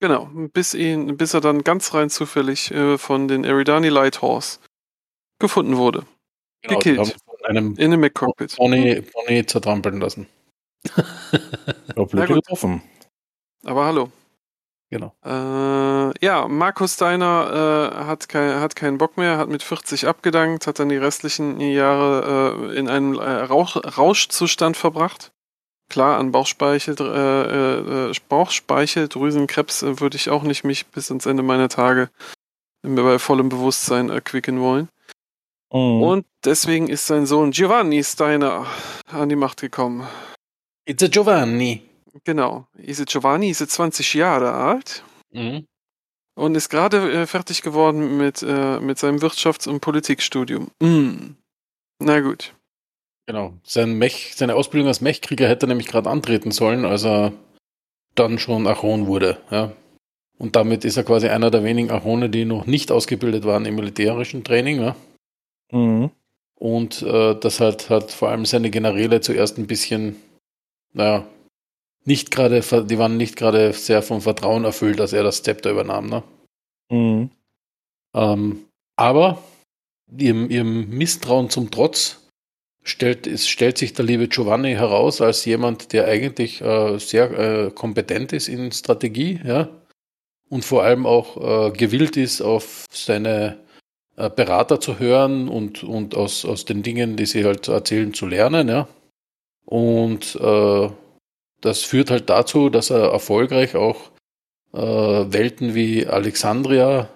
[0.00, 4.58] Genau, bis, ihn, bis er dann ganz rein zufällig äh, von den Eridani Lighthorse
[5.38, 6.04] gefunden wurde.
[6.62, 7.16] Genau, Gekillt.
[7.24, 8.56] von einem In dem McCockpit.
[8.56, 10.26] Pony, Pony zertrampeln lassen.
[11.96, 12.82] Ja, blöd getroffen.
[13.64, 14.10] Aber hallo.
[14.90, 15.14] Genau.
[15.24, 20.66] Äh, ja, Markus Steiner äh, hat, kein, hat keinen Bock mehr, hat mit 40 abgedankt,
[20.66, 25.32] hat dann die restlichen Jahre äh, in einem äh, Rauch, Rauschzustand verbracht.
[25.88, 31.42] Klar, an Bauchspeichel, äh, äh, Bauchspeicheldrüsenkrebs äh, würde ich auch nicht mich bis ans Ende
[31.42, 32.10] meiner Tage
[32.82, 34.88] bei vollem Bewusstsein erquicken wollen.
[35.72, 36.02] Mhm.
[36.02, 38.66] Und deswegen ist sein Sohn Giovanni Steiner
[39.10, 40.06] an die Macht gekommen.
[40.84, 41.82] It's a Giovanni.
[42.24, 42.66] Genau.
[42.74, 45.04] Ist Giovanni ist 20 Jahre alt.
[45.32, 45.66] Mhm.
[46.34, 50.70] Und ist gerade äh, fertig geworden mit, äh, mit seinem Wirtschafts- und Politikstudium.
[50.82, 51.34] Mm.
[51.98, 52.54] Na gut.
[53.26, 53.54] Genau.
[53.64, 57.32] Sein Mech, seine Ausbildung als Mechkrieger hätte er nämlich gerade antreten sollen, als er
[58.14, 59.38] dann schon Achon wurde.
[59.50, 59.72] Ja.
[60.38, 63.74] Und damit ist er quasi einer der wenigen Achone, die noch nicht ausgebildet waren im
[63.74, 64.80] militärischen Training.
[64.80, 64.96] Ja.
[65.72, 66.10] Mhm.
[66.54, 70.16] Und äh, das hat, hat vor allem seine Generäle zuerst ein bisschen,
[70.92, 71.26] naja,
[72.06, 76.06] nicht gerade, die waren nicht gerade sehr vom Vertrauen erfüllt, dass er das Zepter übernahm.
[76.06, 76.22] Ne?
[76.90, 77.30] Mhm.
[78.14, 78.64] Ähm,
[78.96, 79.42] aber
[80.16, 82.28] ihrem, ihrem Misstrauen zum Trotz
[82.82, 87.70] stellt, es stellt sich der liebe Giovanni heraus als jemand, der eigentlich äh, sehr äh,
[87.72, 89.68] kompetent ist in Strategie, ja,
[90.48, 93.58] und vor allem auch äh, gewillt ist, auf seine
[94.16, 98.26] äh, Berater zu hören und, und aus, aus den Dingen, die sie halt erzählen, zu
[98.26, 98.88] lernen, ja.
[99.64, 100.88] Und äh,
[101.60, 104.10] das führt halt dazu, dass er erfolgreich auch
[104.72, 107.08] äh, Welten wie Alexandria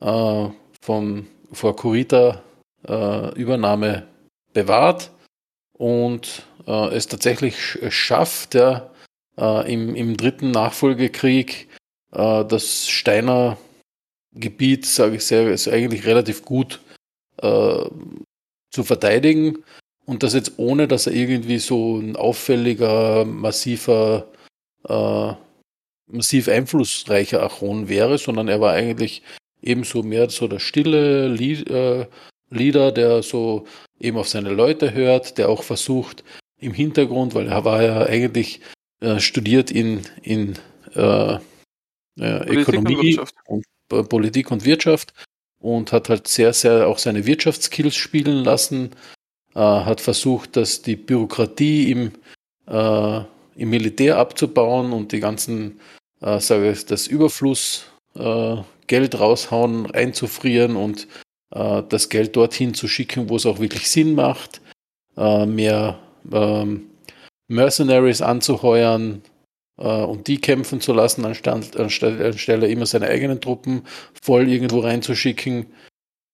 [0.00, 0.48] äh,
[0.80, 2.42] von vor Kurita
[2.88, 4.06] äh, Übernahme
[4.52, 5.10] bewahrt
[5.72, 8.90] und äh, es tatsächlich sch- schafft, ja,
[9.38, 11.68] äh, im, im dritten Nachfolgekrieg
[12.12, 13.58] äh, das Steiner
[14.34, 16.80] Gebiet, sage ich sehr, ist eigentlich relativ gut
[17.42, 17.84] äh,
[18.70, 19.62] zu verteidigen
[20.04, 24.26] und das jetzt ohne, dass er irgendwie so ein auffälliger, massiver,
[24.88, 25.32] äh,
[26.06, 29.22] massiv einflussreicher Achon wäre, sondern er war eigentlich
[29.62, 32.06] ebenso mehr so der stille Lied, äh,
[32.50, 33.66] Leader, der so
[33.98, 36.24] eben auf seine Leute hört, der auch versucht
[36.58, 38.60] im Hintergrund, weil er war ja eigentlich
[39.00, 40.58] äh, studiert in, in
[40.94, 41.38] äh, äh,
[42.18, 45.14] und Ökonomie und äh, Politik und Wirtschaft
[45.58, 48.90] und hat halt sehr, sehr auch seine Wirtschaftskills spielen lassen,
[49.60, 52.12] hat versucht, dass die Bürokratie im,
[52.66, 53.20] äh,
[53.56, 55.80] im Militär abzubauen und die ganzen,
[56.20, 58.56] äh, sage ich, das Überfluss äh,
[58.86, 61.08] Geld raushauen, einzufrieren und
[61.50, 64.60] äh, das Geld dorthin zu schicken, wo es auch wirklich Sinn macht,
[65.16, 65.98] äh, mehr
[66.30, 66.86] ähm,
[67.48, 69.22] Mercenaries anzuheuern,
[69.78, 73.82] äh, und die kämpfen zu lassen, anstatt, anstelle, anstelle immer seine eigenen Truppen
[74.20, 75.66] voll irgendwo reinzuschicken.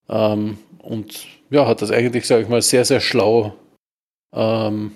[0.09, 3.55] Ähm, und ja, hat das eigentlich, sage ich mal, sehr, sehr schlau
[4.33, 4.93] ähm,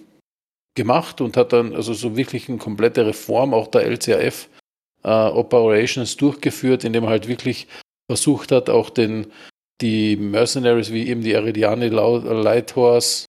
[0.75, 4.49] gemacht und hat dann also so wirklich eine komplette Reform auch der LCAF
[5.05, 7.67] äh, Operations durchgeführt, indem er halt wirklich
[8.07, 9.27] versucht hat, auch den,
[9.81, 13.27] die Mercenaries wie eben die Aridiani Lighthorse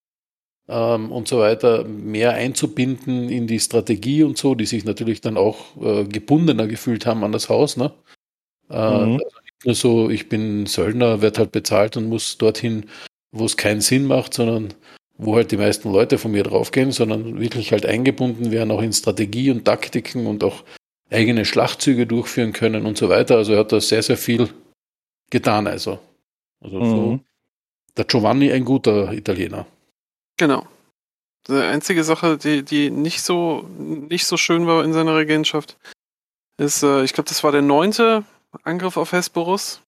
[0.67, 5.37] ähm, und so weiter mehr einzubinden in die Strategie und so, die sich natürlich dann
[5.37, 7.77] auch äh, gebundener gefühlt haben an das Haus.
[7.77, 7.91] Ne?
[8.69, 9.13] Äh, mhm.
[9.13, 12.85] also nicht nur so, ich bin Söldner, werde halt bezahlt und muss dorthin,
[13.34, 14.73] wo es keinen Sinn macht, sondern
[15.18, 18.93] wo halt die meisten Leute von mir draufgehen, sondern wirklich halt eingebunden werden, auch in
[18.93, 20.64] Strategie und Taktiken und auch
[21.11, 23.35] eigene Schlachtzüge durchführen können und so weiter.
[23.35, 24.49] Also er hat da sehr, sehr viel
[25.30, 25.68] getan.
[25.68, 25.99] Also,
[26.61, 26.89] also mhm.
[26.89, 27.19] so,
[27.97, 29.65] der Giovanni ein guter Italiener.
[30.38, 30.65] Genau.
[31.47, 35.77] Die einzige Sache, die, die nicht so nicht so schön war in seiner Regentschaft,
[36.57, 38.23] ist, äh, ich glaube, das war der neunte
[38.64, 39.82] Angriff auf Hesperus.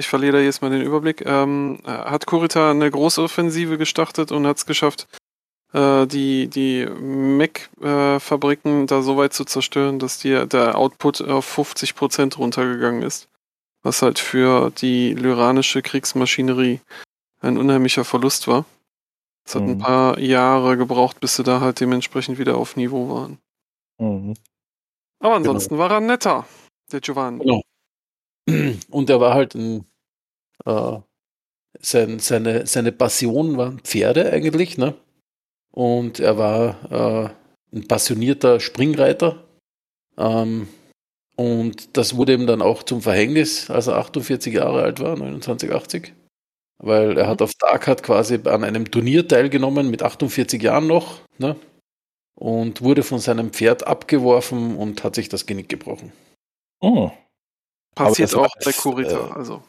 [0.00, 1.24] Ich verliere da jetzt mal den Überblick.
[1.26, 5.06] Ähm, hat Kurita eine große Offensive gestartet und hat es geschafft,
[5.74, 11.58] äh, die, die Mac-Fabriken äh, da so weit zu zerstören, dass die, der Output auf
[11.58, 13.28] 50% runtergegangen ist.
[13.82, 16.80] Was halt für die lyranische Kriegsmaschinerie
[17.42, 18.64] ein unheimlicher Verlust war.
[19.46, 19.70] Es hat mhm.
[19.70, 23.38] ein paar Jahre gebraucht, bis sie da halt dementsprechend wieder auf Niveau waren.
[23.98, 24.34] Mhm.
[25.18, 25.84] Aber ansonsten genau.
[25.84, 26.46] war er netter,
[26.90, 27.44] der Giovanni.
[27.44, 27.62] Genau.
[28.90, 29.84] Und er war halt ein,
[30.64, 30.98] äh,
[31.80, 34.94] sein, seine, seine Passion waren Pferde eigentlich, ne?
[35.72, 37.32] Und er war
[37.72, 39.44] äh, ein passionierter Springreiter.
[40.18, 40.68] Ähm,
[41.36, 46.12] und das wurde ihm dann auch zum Verhängnis, als er 48 Jahre alt war, 2980
[46.82, 51.56] weil er hat auf Dark quasi an einem Turnier teilgenommen mit 48 Jahren noch ne?
[52.34, 56.12] und wurde von seinem Pferd abgeworfen und hat sich das Genick gebrochen.
[56.80, 57.10] Oh.
[57.94, 59.62] Passiert auch bei Kurita, äh, also.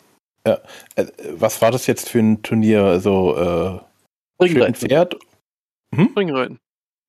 [0.45, 0.59] Ja.
[0.95, 2.83] Äh, was war das jetzt für ein Turnier?
[2.83, 4.75] Also äh, Ringreiten.
[4.75, 5.17] Pferd?
[5.93, 6.13] Hm?
[6.17, 6.59] Ringreiten.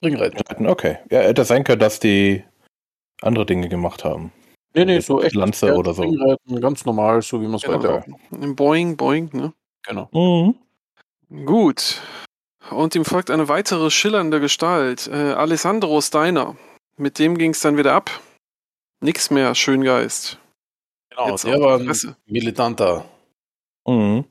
[0.04, 0.66] Ringreiten.
[0.66, 0.98] Okay.
[1.10, 2.44] Ja, hätte sein können, dass die
[3.22, 4.32] andere Dinge gemacht haben.
[4.74, 5.34] Nee, nee, so echt.
[5.34, 6.02] Lanze Pferd, oder so.
[6.02, 7.78] Ringreiten, ganz normal, so wie man es genau.
[7.78, 8.04] heute auch.
[8.54, 9.52] Boing, Boing, ne?
[9.86, 10.08] Genau.
[10.12, 11.46] Mhm.
[11.46, 12.00] Gut.
[12.70, 16.56] Und ihm folgt eine weitere schillernde Gestalt, äh, Alessandro Steiner.
[16.96, 18.10] Mit dem ging es dann wieder ab.
[19.00, 20.38] Nix mehr, Schöngeist.
[21.10, 23.04] Genau, Jetzt der war ein militanter.
[23.86, 24.24] Mhm.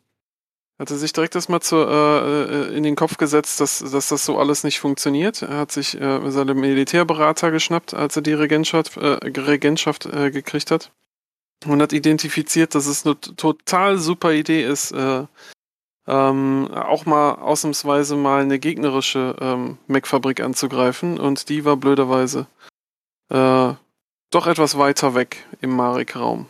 [0.80, 4.40] Hatte sich direkt erstmal zu, äh, äh, in den Kopf gesetzt, dass, dass das so
[4.40, 5.44] alles nicht funktioniert.
[5.44, 10.72] Er hat sich äh, seine Militärberater geschnappt, als er die Regentschaft, äh, Regentschaft äh, gekriegt
[10.72, 10.92] hat
[11.66, 15.26] und hat identifiziert, dass es eine total super Idee ist, äh,
[16.08, 22.48] ähm, auch mal ausnahmsweise mal eine gegnerische ähm, Mac-Fabrik anzugreifen und die war blöderweise
[23.30, 23.74] äh,
[24.32, 26.48] doch etwas weiter weg im Marek-Raum.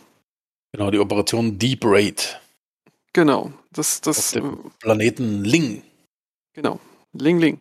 [0.72, 2.40] Genau, die Operation Deep Raid.
[3.12, 4.34] Genau, das, das.
[4.36, 5.82] Auf dem Planeten Ling.
[6.54, 6.80] Genau,
[7.12, 7.60] Ling Ling.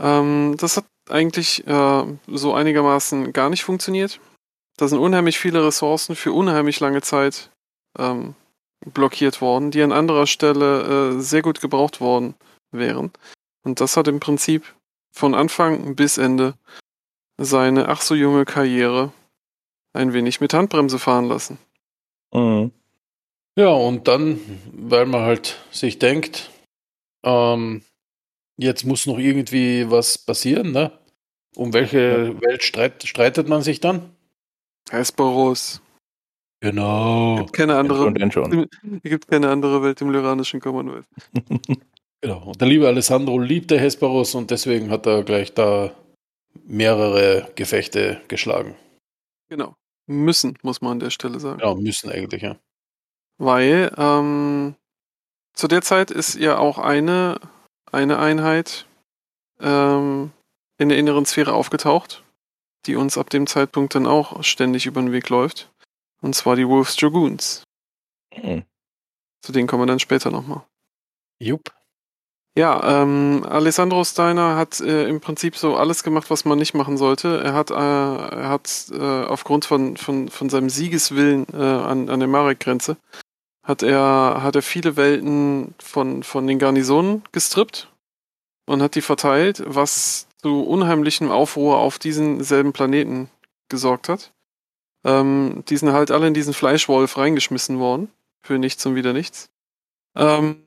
[0.00, 4.20] Ähm, das hat eigentlich äh, so einigermaßen gar nicht funktioniert.
[4.76, 7.50] Da sind unheimlich viele Ressourcen für unheimlich lange Zeit
[7.98, 8.34] ähm,
[8.84, 12.34] blockiert worden, die an anderer Stelle äh, sehr gut gebraucht worden
[12.72, 13.12] wären.
[13.64, 14.74] Und das hat im Prinzip
[15.12, 16.54] von Anfang bis Ende
[17.40, 19.12] seine ach so junge Karriere
[19.92, 21.58] ein wenig mit Handbremse fahren lassen.
[22.32, 22.72] Mhm.
[23.56, 24.40] Ja, und dann,
[24.72, 26.50] weil man halt sich denkt,
[27.24, 27.82] ähm,
[28.56, 30.92] jetzt muss noch irgendwie was passieren, ne?
[31.56, 32.40] Um welche ja.
[32.40, 34.10] Welt streit, streitet man sich dann?
[34.90, 35.80] Hesperus.
[36.60, 37.34] Genau.
[37.34, 38.68] Es gibt keine andere, schon, schon.
[39.02, 41.06] gibt keine andere Welt im lyranischen Commonwealth.
[42.20, 42.42] genau.
[42.44, 45.94] Und der liebe Alessandro liebte Hesperus und deswegen hat er gleich da
[46.66, 48.74] mehrere Gefechte geschlagen.
[49.48, 49.76] Genau.
[50.06, 51.58] Müssen, muss man an der Stelle sagen.
[51.58, 52.56] Genau, müssen eigentlich, ja.
[53.38, 54.74] Weil ähm,
[55.54, 57.40] zu der Zeit ist ja auch eine,
[57.90, 58.86] eine Einheit
[59.60, 60.32] ähm,
[60.78, 62.24] in der inneren Sphäre aufgetaucht
[62.86, 65.70] die uns ab dem Zeitpunkt dann auch ständig über den Weg läuft.
[66.20, 67.64] Und zwar die Wolves Dragoons.
[68.34, 68.64] Mhm.
[69.42, 70.62] Zu denen kommen wir dann später nochmal.
[71.38, 71.72] Jupp.
[72.56, 76.96] Ja, ähm, Alessandro Steiner hat äh, im Prinzip so alles gemacht, was man nicht machen
[76.96, 77.42] sollte.
[77.42, 82.20] Er hat, äh, er hat äh, aufgrund von, von, von seinem Siegeswillen äh, an, an
[82.20, 82.96] der Marek-Grenze,
[83.64, 87.88] hat er, hat er viele Welten von, von den Garnisonen gestrippt
[88.66, 93.30] und hat die verteilt, was zu unheimlichem Aufruhr auf diesen selben Planeten
[93.68, 94.32] gesorgt hat.
[95.04, 98.10] Ähm, die sind halt alle in diesen Fleischwolf reingeschmissen worden.
[98.42, 99.48] Für nichts und wieder nichts.
[100.14, 100.62] Ähm,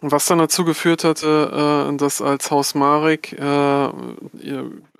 [0.00, 3.88] Was dann dazu geführt hatte, äh, dass als Haus Marek, äh,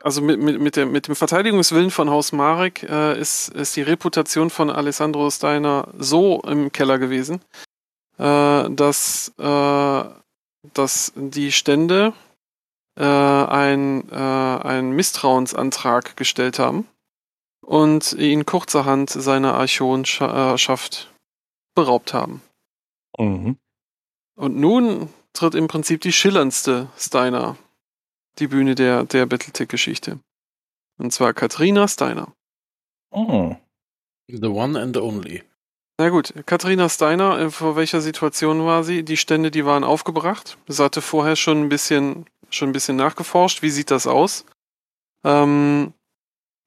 [0.07, 3.83] also mit, mit, mit, dem, mit dem Verteidigungswillen von Haus Marek äh, ist, ist die
[3.83, 7.41] Reputation von Alessandro Steiner so im Keller gewesen,
[8.17, 10.05] äh, dass, äh,
[10.75, 12.13] dass die Stände
[12.97, 16.87] äh, ein, einen Misstrauensantrag gestellt haben
[17.61, 21.13] und ihn kurzerhand seiner Archonschaft
[21.75, 22.43] beraubt haben.
[23.19, 23.57] Mhm.
[24.37, 27.57] Und nun tritt im Prinzip die schillerndste Steiner
[28.39, 30.19] die Bühne der, der Battletech-Geschichte.
[30.99, 32.33] Und zwar Katharina Steiner.
[33.11, 33.57] Oh.
[34.29, 35.43] The one and only.
[35.99, 39.03] Na gut, Katharina Steiner, äh, vor welcher Situation war sie?
[39.03, 40.59] Die Stände, die waren aufgebracht.
[40.69, 43.63] Sie hatte vorher schon ein bisschen, schon ein bisschen nachgeforscht.
[43.63, 44.45] Wie sieht das aus?
[45.25, 45.95] Ähm,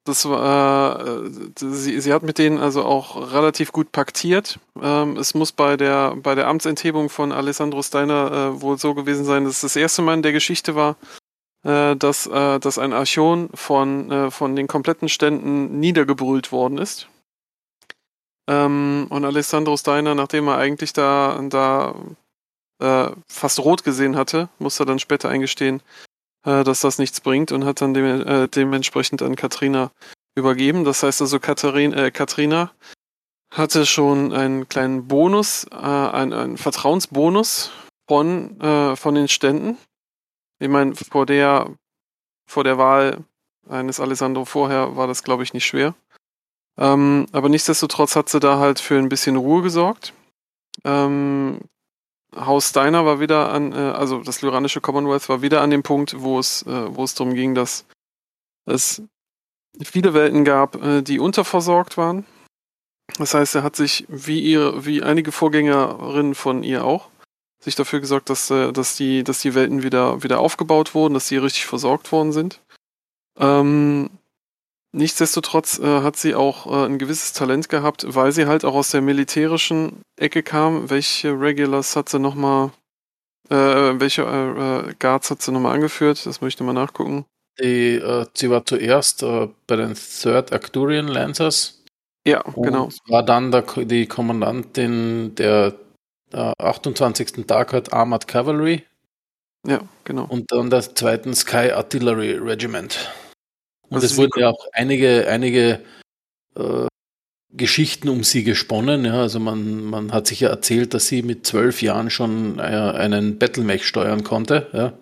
[0.05, 4.59] das war, äh, sie, sie hat mit denen also auch relativ gut paktiert.
[4.81, 9.25] Ähm, es muss bei der, bei der Amtsenthebung von Alessandro Steiner äh, wohl so gewesen
[9.25, 10.95] sein, dass es das erste Mal in der Geschichte war,
[11.63, 17.09] äh, dass, äh, dass ein Archon von, äh, von den kompletten Ständen niedergebrüllt worden ist.
[18.49, 21.95] Ähm, und Alessandro Steiner, nachdem er eigentlich da, da
[22.81, 25.81] äh, fast rot gesehen hatte, musste dann später eingestehen,
[26.45, 29.91] äh, dass das nichts bringt und hat dann dem, dementsprechend an Katrina
[30.35, 30.85] übergeben.
[30.85, 32.71] Das heißt also, Katharin, Katrina
[33.53, 37.71] hatte schon einen kleinen Bonus, einen, einen Vertrauensbonus
[38.07, 38.55] von,
[38.95, 39.77] von den Ständen.
[40.59, 41.73] Ich meine, vor der,
[42.45, 43.23] vor der Wahl
[43.67, 45.95] eines Alessandro vorher war das, glaube ich, nicht schwer.
[46.77, 50.13] Ähm, aber nichtsdestotrotz hat sie da halt für ein bisschen Ruhe gesorgt.
[50.85, 51.59] Ähm,
[52.35, 56.21] Haus Steiner war wieder an, äh, also das lyranische Commonwealth war wieder an dem Punkt,
[56.21, 57.85] wo es, äh, wo es darum ging, dass
[58.65, 59.01] es
[59.81, 62.25] viele Welten gab, äh, die unterversorgt waren.
[63.17, 67.09] Das heißt, er hat sich, wie ihre, wie einige Vorgängerinnen von ihr auch,
[67.59, 71.27] sich dafür gesorgt, dass, äh, dass, die, dass die Welten wieder, wieder aufgebaut wurden, dass
[71.27, 72.61] sie richtig versorgt worden sind.
[73.37, 74.09] Ähm,
[74.91, 78.89] Nichtsdestotrotz äh, hat sie auch äh, ein gewisses Talent gehabt, weil sie halt auch aus
[78.89, 80.89] der militärischen Ecke kam.
[80.89, 82.71] Welche Regulars hat sie nochmal,
[83.49, 86.25] äh, welche äh, äh, Guards hat sie nochmal angeführt?
[86.25, 87.25] Das möchte ich nochmal nachgucken.
[87.59, 89.23] Die, äh, sie war zuerst
[89.67, 91.83] bei den Third Acturian Lancers.
[92.25, 92.89] Ja, genau.
[93.07, 95.75] War dann der, die Kommandantin der
[96.33, 97.45] 28.
[97.47, 98.83] Darkheart Armored Cavalry.
[99.67, 100.25] Ja, genau.
[100.25, 103.11] Und dann der zweiten Sky Artillery Regiment.
[103.89, 105.81] Und es wurden ja auch einige, einige
[106.55, 106.87] äh,
[107.51, 109.05] Geschichten um sie gesponnen.
[109.05, 112.61] Ja, also man, man hat sich ja erzählt, dass sie mit zwölf Jahren schon äh,
[112.61, 114.67] einen Battlemech steuern konnte.
[114.73, 114.93] Ja.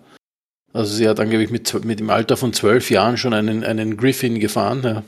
[0.72, 4.40] Also sie hat angeblich mit, mit dem Alter von zwölf Jahren schon einen, einen Griffin
[4.40, 4.82] gefahren.
[4.82, 5.02] Ja.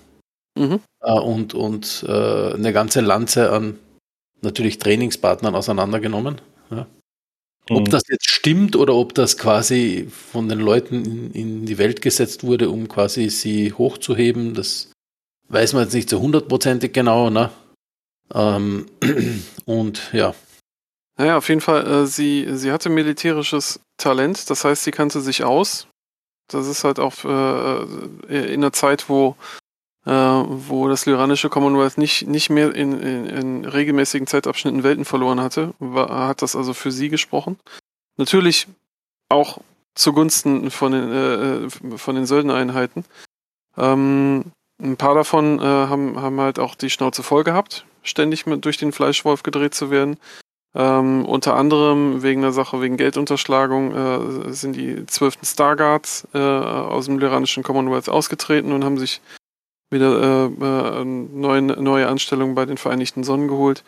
[0.58, 0.80] Mhm.
[1.00, 3.78] Äh, und und äh, eine ganze Lanze an
[4.42, 6.40] natürlich Trainingspartnern auseinandergenommen.
[6.70, 6.86] Ja.
[7.68, 7.90] Ob mhm.
[7.90, 12.42] das jetzt stimmt oder ob das quasi von den Leuten in, in, die Welt gesetzt
[12.42, 14.92] wurde, um quasi sie hochzuheben, das
[15.48, 17.30] weiß man jetzt nicht so hundertprozentig genau.
[17.30, 17.50] Ne?
[18.34, 18.86] Ähm,
[19.66, 20.34] und ja.
[21.16, 25.44] Naja, auf jeden Fall, äh, sie, sie hatte militärisches Talent, das heißt, sie kannte sich
[25.44, 25.86] aus.
[26.48, 27.82] Das ist halt auch äh,
[28.34, 29.36] äh in einer Zeit, wo
[30.06, 35.40] äh, wo das lyranische Commonwealth nicht, nicht mehr in, in, in regelmäßigen Zeitabschnitten Welten verloren
[35.40, 37.58] hatte, war, hat das also für sie gesprochen.
[38.16, 38.66] Natürlich
[39.28, 39.58] auch
[39.94, 43.04] zugunsten von den, äh, äh, von den Söldnereinheiten.
[43.76, 44.52] Ähm,
[44.82, 48.78] ein paar davon äh, haben, haben halt auch die Schnauze voll gehabt, ständig mit, durch
[48.78, 50.16] den Fleischwolf gedreht zu werden.
[50.74, 53.94] Ähm, unter anderem wegen der Sache, wegen Geldunterschlagung,
[54.48, 55.38] äh, sind die 12.
[55.42, 59.20] Starguards äh, aus dem lyranischen Commonwealth ausgetreten und haben sich
[59.90, 63.84] wieder äh, äh, neue, neue Anstellungen bei den Vereinigten Sonnen geholt.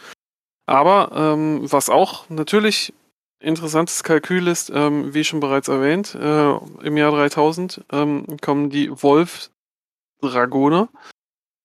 [0.67, 2.93] Aber ähm, was auch natürlich
[3.41, 6.53] interessantes Kalkül ist, ähm, wie schon bereits erwähnt, äh,
[6.87, 10.89] im Jahr 3000 ähm, kommen die Wolf-Dragoner,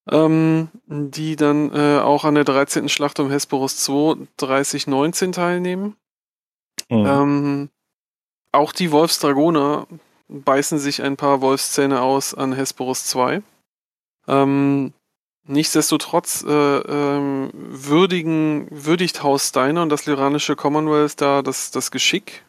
[0.10, 2.90] ähm, die dann äh, auch an der 13.
[2.90, 5.96] Schlacht um Hesperus 2 3019 teilnehmen.
[6.90, 7.06] Mhm.
[7.06, 7.70] Ähm,
[8.52, 9.88] auch die Wolfsdragoner
[10.30, 13.42] beißen sich ein paar Wolfszähne aus an Hesperus 2.
[14.28, 14.94] Ähm,
[15.45, 22.45] nichtsdestotrotz äh, ähm, würdigen, würdigt Haus Steiner und das lyranische Commonwealth da das, das Geschick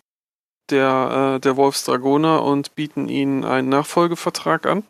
[0.70, 4.84] der, äh, der Wolfsdragoner und bieten ihnen einen Nachfolgevertrag an,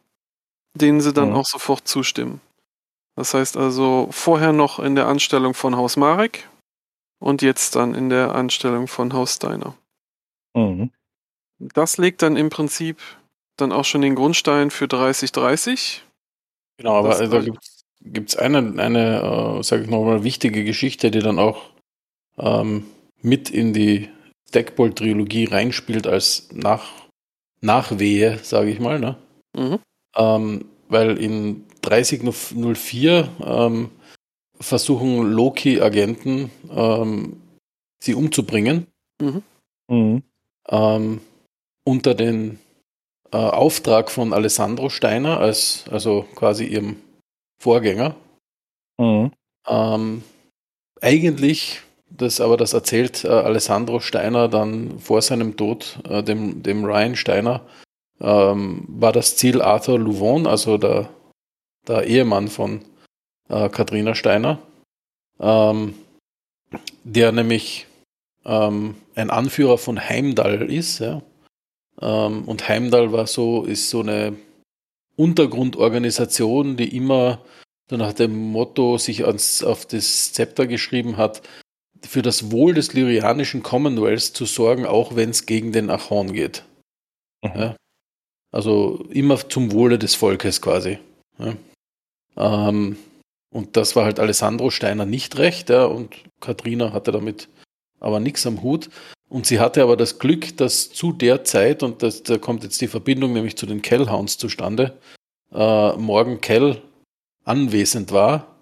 [0.74, 1.36] den sie dann mhm.
[1.36, 2.40] auch sofort zustimmen.
[3.16, 6.48] Das heißt also vorher noch in der Anstellung von Haus Marek
[7.18, 9.74] und jetzt dann in der Anstellung von Haus Steiner.
[10.54, 10.90] Mhm.
[11.58, 13.00] Das legt dann im Prinzip
[13.56, 16.04] dann auch schon den Grundstein für 3030
[16.78, 17.52] Genau, aber da also
[18.00, 21.62] gibt es eine, eine äh, sage ich nochmal, wichtige Geschichte, die dann auch
[22.38, 22.84] ähm,
[23.20, 24.08] mit in die
[24.48, 26.88] Stackbolt-Trilogie reinspielt als Nach
[27.60, 29.00] Nachwehe, sage ich mal.
[29.00, 29.16] Ne?
[29.56, 29.78] Mhm.
[30.16, 33.90] Ähm, weil in 3004 ähm,
[34.60, 37.40] versuchen Loki-Agenten ähm,
[38.02, 38.86] sie umzubringen.
[39.20, 39.42] Mhm.
[39.88, 40.22] Mhm.
[40.68, 41.20] Ähm,
[41.84, 42.58] unter den
[43.32, 46.96] äh, Auftrag von Alessandro Steiner, als, also quasi ihrem
[47.60, 48.14] Vorgänger.
[48.98, 49.32] Mhm.
[49.66, 50.22] Ähm,
[51.00, 56.84] eigentlich, das aber das erzählt äh, Alessandro Steiner dann vor seinem Tod, äh, dem, dem
[56.84, 57.62] Ryan Steiner,
[58.20, 61.08] ähm, war das Ziel Arthur Louvon, also der,
[61.86, 62.82] der Ehemann von
[63.48, 64.58] äh, Katrina Steiner,
[65.38, 65.94] ähm,
[67.04, 67.86] der nämlich
[68.44, 71.22] ähm, ein Anführer von Heimdall ist, ja.
[72.00, 74.36] Ähm, und Heimdall war so, ist so eine
[75.16, 77.42] Untergrundorganisation, die immer
[77.90, 81.42] so nach dem Motto sich ans, auf das Zepter geschrieben hat,
[82.02, 86.64] für das Wohl des lyrianischen Commonwealths zu sorgen, auch wenn es gegen den Achon geht.
[87.42, 87.50] Mhm.
[87.54, 87.76] Ja.
[88.52, 90.98] Also immer zum Wohle des Volkes quasi.
[91.38, 91.56] Ja.
[92.36, 92.96] Ähm,
[93.50, 97.48] und das war halt Alessandro Steiner nicht recht, ja, und Katrina hatte damit
[97.98, 98.90] aber nichts am Hut.
[99.28, 102.80] Und sie hatte aber das Glück, dass zu der Zeit, und das, da kommt jetzt
[102.80, 104.96] die Verbindung nämlich zu den Kellhounds zustande,
[105.52, 106.80] äh, Morgan Kell
[107.44, 108.56] anwesend war,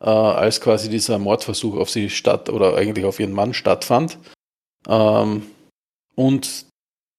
[0.00, 4.18] äh, als quasi dieser Mordversuch auf sie statt oder eigentlich auf ihren Mann stattfand.
[4.86, 5.46] Ähm,
[6.14, 6.66] und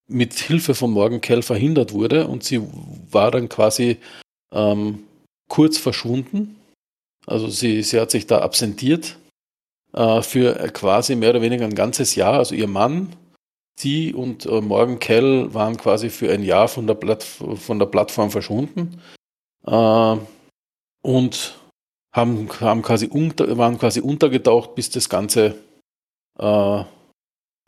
[0.07, 2.61] mit Hilfe von Morgan Kell verhindert wurde und sie
[3.11, 3.97] war dann quasi
[4.51, 5.03] ähm,
[5.47, 6.55] kurz verschwunden.
[7.27, 9.17] Also sie, sie hat sich da absentiert
[9.93, 12.33] äh, für quasi mehr oder weniger ein ganzes Jahr.
[12.33, 13.15] Also ihr Mann,
[13.79, 17.85] sie und äh, Morgan Kell waren quasi für ein Jahr von der, Platt, von der
[17.85, 19.01] Plattform verschwunden
[19.65, 20.17] äh,
[21.01, 21.55] und
[22.13, 25.55] haben, haben quasi unter, waren quasi untergetaucht, bis das Ganze
[26.37, 26.83] äh,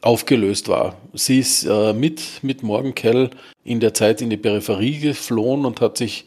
[0.02, 0.98] aufgelöst war.
[1.14, 3.30] Sie ist äh, mit, mit Morgan Kell
[3.64, 6.26] in der Zeit in die Peripherie geflohen und hat sich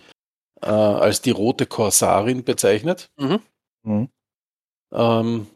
[0.62, 3.10] äh, als die rote Korsarin bezeichnet.
[3.18, 3.40] Mhm.
[3.82, 4.08] Mhm.
[4.92, 5.46] Ähm,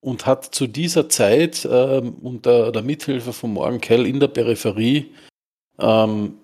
[0.00, 5.12] und hat zu dieser Zeit ähm, unter der Mithilfe von Morgan Kell in der Peripherie
[5.78, 6.38] ähm,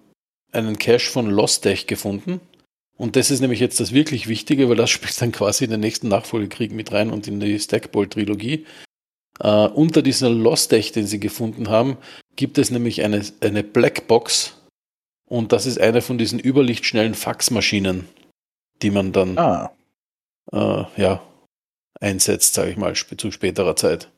[0.53, 2.41] einen Cache von Lostech gefunden.
[2.97, 5.81] Und das ist nämlich jetzt das wirklich Wichtige, weil das spielt dann quasi in den
[5.81, 8.67] nächsten Nachfolgekrieg mit rein und in die Stackbolt-Trilogie.
[9.41, 11.97] Äh, unter dieser Lostech, den sie gefunden haben,
[12.37, 14.57] gibt es nämlich eine, eine Blackbox.
[15.27, 18.07] Und das ist eine von diesen überlichtschnellen Faxmaschinen,
[18.83, 19.73] die man dann Ah.
[20.53, 21.23] äh, ja,
[22.05, 24.11] einsetzt, sage ich mal, zu späterer Zeit.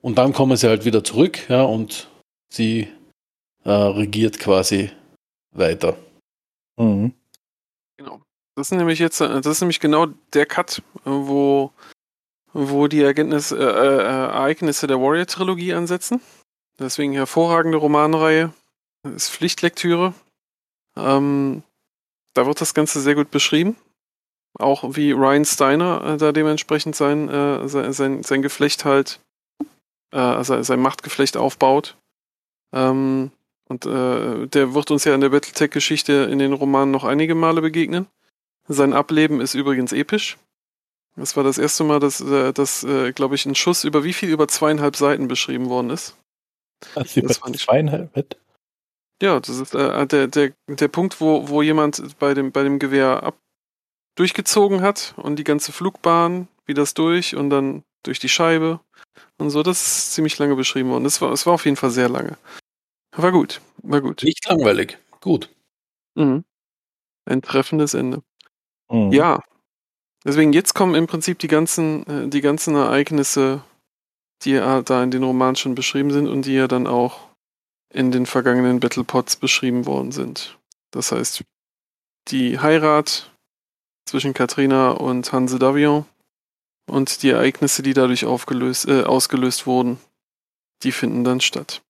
[0.00, 2.08] Und dann kommen sie halt wieder zurück, ja, und
[2.48, 2.88] sie
[3.64, 4.90] äh, regiert quasi
[5.50, 5.96] weiter.
[6.76, 7.12] Mhm.
[7.96, 8.22] Genau.
[8.54, 11.72] Das ist nämlich jetzt, äh, das ist nämlich genau der Cut, äh, wo,
[12.52, 16.20] wo die Erkenntnis, äh, äh, Ereignisse der Warrior-Trilogie ansetzen.
[16.78, 18.52] Deswegen hervorragende Romanreihe.
[19.02, 20.14] Ist Pflichtlektüre.
[20.96, 21.62] Ähm,
[22.34, 23.76] da wird das Ganze sehr gut beschrieben.
[24.58, 29.20] Auch wie Ryan Steiner äh, da dementsprechend sein, äh, sein, sein, Geflecht halt,
[30.12, 31.96] äh, also sein Machtgeflecht aufbaut.
[32.74, 33.30] Ähm,
[33.68, 37.60] und äh, der wird uns ja in der Battletech-Geschichte in den Romanen noch einige Male
[37.60, 38.06] begegnen.
[38.68, 40.38] Sein Ableben ist übrigens episch.
[41.16, 44.12] Das war das erste Mal, dass, äh, dass äh, glaube ich, ein Schuss über wie
[44.12, 44.28] viel?
[44.30, 46.16] Über zweieinhalb Seiten beschrieben worden ist.
[46.94, 48.10] Also Das über fand ich- zweieinhalb.
[49.22, 52.78] Ja, das ist äh, der, der, der Punkt, wo, wo jemand bei dem, bei dem
[52.78, 53.36] Gewehr ab
[54.16, 58.80] durchgezogen hat und die ganze Flugbahn, wie das durch und dann durch die Scheibe
[59.38, 59.62] und so.
[59.62, 61.04] Das ist ziemlich lange beschrieben worden.
[61.04, 62.36] Das war, es war auf jeden Fall sehr lange.
[63.14, 64.22] War gut, war gut.
[64.24, 64.98] Nicht langweilig.
[65.20, 65.50] Gut.
[66.14, 66.44] Mhm.
[67.24, 68.22] Ein treffendes Ende.
[68.90, 69.12] Mhm.
[69.12, 69.42] Ja.
[70.24, 73.62] Deswegen jetzt kommen im Prinzip die ganzen, äh, die ganzen Ereignisse,
[74.42, 77.20] die ja da in den Romanen schon beschrieben sind und die ja dann auch
[77.92, 80.58] in den vergangenen Battlepods beschrieben worden sind.
[80.90, 81.44] Das heißt,
[82.28, 83.30] die Heirat
[84.06, 86.06] zwischen Katrina und Hanse Davion
[86.88, 89.98] und die Ereignisse, die dadurch aufgelöst, äh, ausgelöst wurden,
[90.82, 91.82] die finden dann statt.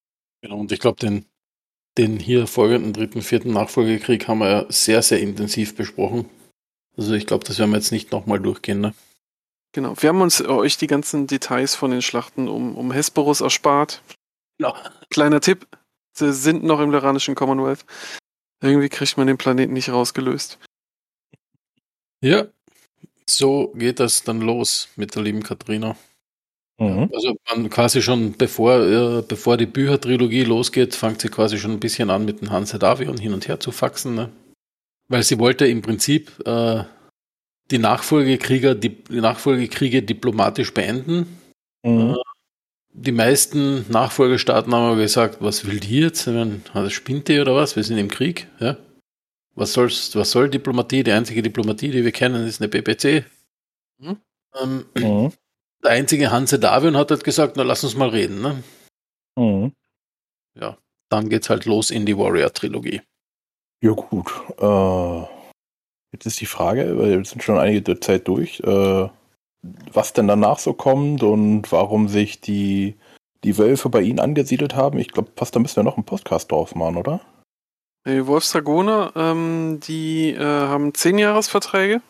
[0.42, 1.26] Genau, und ich glaube, den,
[1.98, 6.28] den hier folgenden dritten, vierten Nachfolgekrieg haben wir ja sehr, sehr intensiv besprochen.
[6.96, 8.80] Also ich glaube, das werden wir jetzt nicht nochmal durchgehen.
[8.80, 8.94] Ne?
[9.72, 9.94] Genau.
[10.00, 14.02] Wir haben uns äh, euch die ganzen Details von den Schlachten um, um Hesperus erspart.
[14.58, 14.74] Genau.
[15.10, 15.66] Kleiner Tipp,
[16.14, 17.84] sie sind noch im Leranischen Commonwealth.
[18.62, 20.58] Irgendwie kriegt man den Planeten nicht rausgelöst.
[22.26, 22.46] Ja,
[23.28, 25.96] so geht das dann los mit der lieben Katrina.
[26.78, 27.10] Mhm.
[27.12, 31.80] Also man quasi schon, bevor, äh, bevor die Büchertrilogie losgeht, fängt sie quasi schon ein
[31.80, 34.14] bisschen an mit dem Hanse Davion hin und her zu faxen.
[34.14, 34.30] Ne?
[35.08, 36.84] Weil sie wollte im Prinzip äh,
[37.70, 41.38] die Nachfolgekrieger, die, die Nachfolgekriege diplomatisch beenden.
[41.82, 42.16] Mhm.
[42.92, 46.26] die meisten Nachfolgestaaten haben aber gesagt, was will die jetzt?
[46.26, 47.76] Ich meine, also spinnt die oder was?
[47.76, 48.76] Wir sind im Krieg, ja.
[49.56, 51.02] Was, soll's, was soll Diplomatie?
[51.02, 53.24] Die einzige Diplomatie, die wir kennen, ist eine PPC.
[53.98, 54.16] Mhm.
[54.60, 55.32] Ähm, Mhm.
[55.82, 58.40] Der einzige Hanse Davion hat halt gesagt, na lass uns mal reden.
[58.40, 58.62] Ne?
[59.36, 59.72] Mhm.
[60.58, 60.78] Ja,
[61.10, 63.02] dann geht's halt los in die Warrior-Trilogie.
[63.82, 64.32] Ja, gut.
[64.58, 65.20] Äh,
[66.12, 69.08] jetzt ist die Frage, weil wir sind schon einige Zeit durch, äh,
[69.92, 72.96] was denn danach so kommt und warum sich die,
[73.44, 74.98] die Wölfe bei Ihnen angesiedelt haben.
[74.98, 77.20] Ich glaube, fast da müssen wir noch einen Podcast drauf machen, oder?
[78.06, 82.00] Die Wolfsdragoner, ähm, die äh, haben 10 Jahresverträge.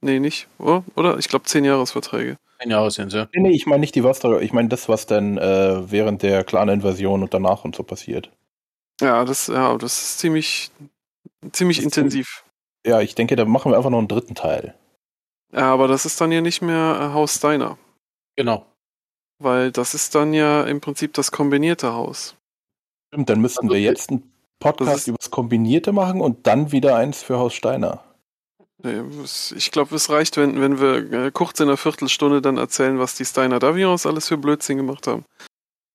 [0.00, 0.84] Nee, nicht, oder?
[0.96, 1.18] oder?
[1.18, 2.38] Ich glaube 10 Jahresverträge.
[2.58, 3.28] Ein Jahre sind sie.
[3.34, 6.44] Nee, nee, ich meine nicht die Wölfe, ich meine das, was dann äh, während der
[6.44, 8.30] Clan-Invasion und danach und so passiert.
[9.00, 10.70] Ja, das, ja, das ist ziemlich,
[11.52, 12.44] ziemlich Das ist intensiv.
[12.86, 14.74] Ja, ich denke, da machen wir einfach noch einen dritten Teil.
[15.52, 17.76] Ja, aber das ist dann ja nicht mehr äh, Haus Steiner.
[18.36, 18.64] Genau.
[19.38, 22.34] Weil das ist dann ja im Prinzip das kombinierte Haus.
[23.08, 26.72] Stimmt, dann müssten Also, wir jetzt einen das Podcast über das Kombinierte machen und dann
[26.72, 28.02] wieder eins für Haus Steiner.
[29.56, 33.16] Ich glaube, es reicht, wenn, wenn wir äh, kurz in einer Viertelstunde dann erzählen, was
[33.16, 35.24] die Steiner Davions alles für Blödsinn gemacht haben.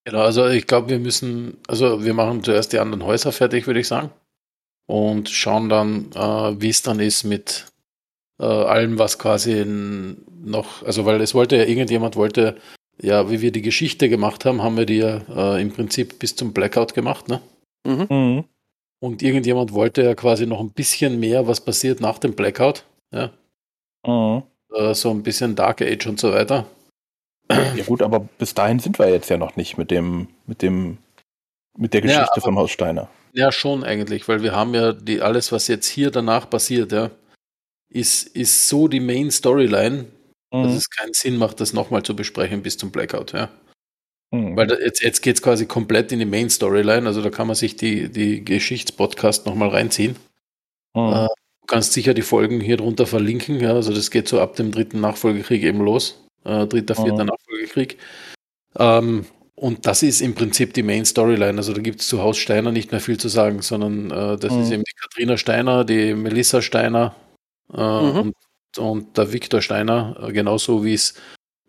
[0.06, 3.80] Genau, also ich glaube, wir müssen, also wir machen zuerst die anderen Häuser fertig, würde
[3.80, 4.10] ich sagen.
[4.86, 7.68] Und schauen dann, äh, wie es dann ist mit
[8.38, 12.58] äh, allem, was quasi noch, also weil es wollte ja, irgendjemand wollte,
[13.02, 16.36] ja, wie wir die Geschichte gemacht haben, haben wir die ja äh, im Prinzip bis
[16.36, 17.42] zum Blackout gemacht, ne?
[17.86, 18.44] Mhm.
[19.04, 23.32] Und irgendjemand wollte ja quasi noch ein bisschen mehr, was passiert nach dem Blackout, ja?
[24.08, 24.44] Mhm.
[24.74, 26.66] Äh, so ein bisschen Dark Age und so weiter.
[27.52, 31.00] Ja gut, aber bis dahin sind wir jetzt ja noch nicht mit dem, mit dem,
[31.78, 33.10] mit der Ja, Geschichte aber- von Haus Steiner.
[33.34, 37.12] Ja, schon eigentlich, weil wir haben ja die, alles, was jetzt hier danach passiert, ja,
[37.90, 40.06] ist, ist so die Main Storyline,
[40.52, 40.78] dass Mhm.
[40.78, 43.50] es keinen Sinn macht, das nochmal zu besprechen bis zum Blackout, ja.
[44.34, 44.58] Mhm.
[44.58, 47.56] Weil jetzt, jetzt geht es quasi komplett in die Main Storyline, also da kann man
[47.56, 50.16] sich die, die Geschichtspodcast nochmal reinziehen.
[50.96, 51.14] Mhm.
[51.14, 51.28] äh,
[51.62, 54.72] Du kannst sicher die Folgen hier drunter verlinken, ja, also das geht so ab dem
[54.74, 56.22] dritten Nachfolgekrieg eben los.
[56.44, 57.30] Äh, dritter, vierter Mhm.
[57.30, 57.98] Nachfolgekrieg.
[58.78, 61.58] Ähm, und das ist im Prinzip die Main Storyline.
[61.58, 64.52] Also da gibt es zu Haus Steiner nicht mehr viel zu sagen, sondern äh, das
[64.52, 64.62] Mhm.
[64.62, 67.16] ist eben die Katrina Steiner, die Melissa Steiner
[67.74, 68.20] äh, Mhm.
[68.20, 68.36] und,
[68.78, 71.14] und der Victor Steiner, äh, genauso wie es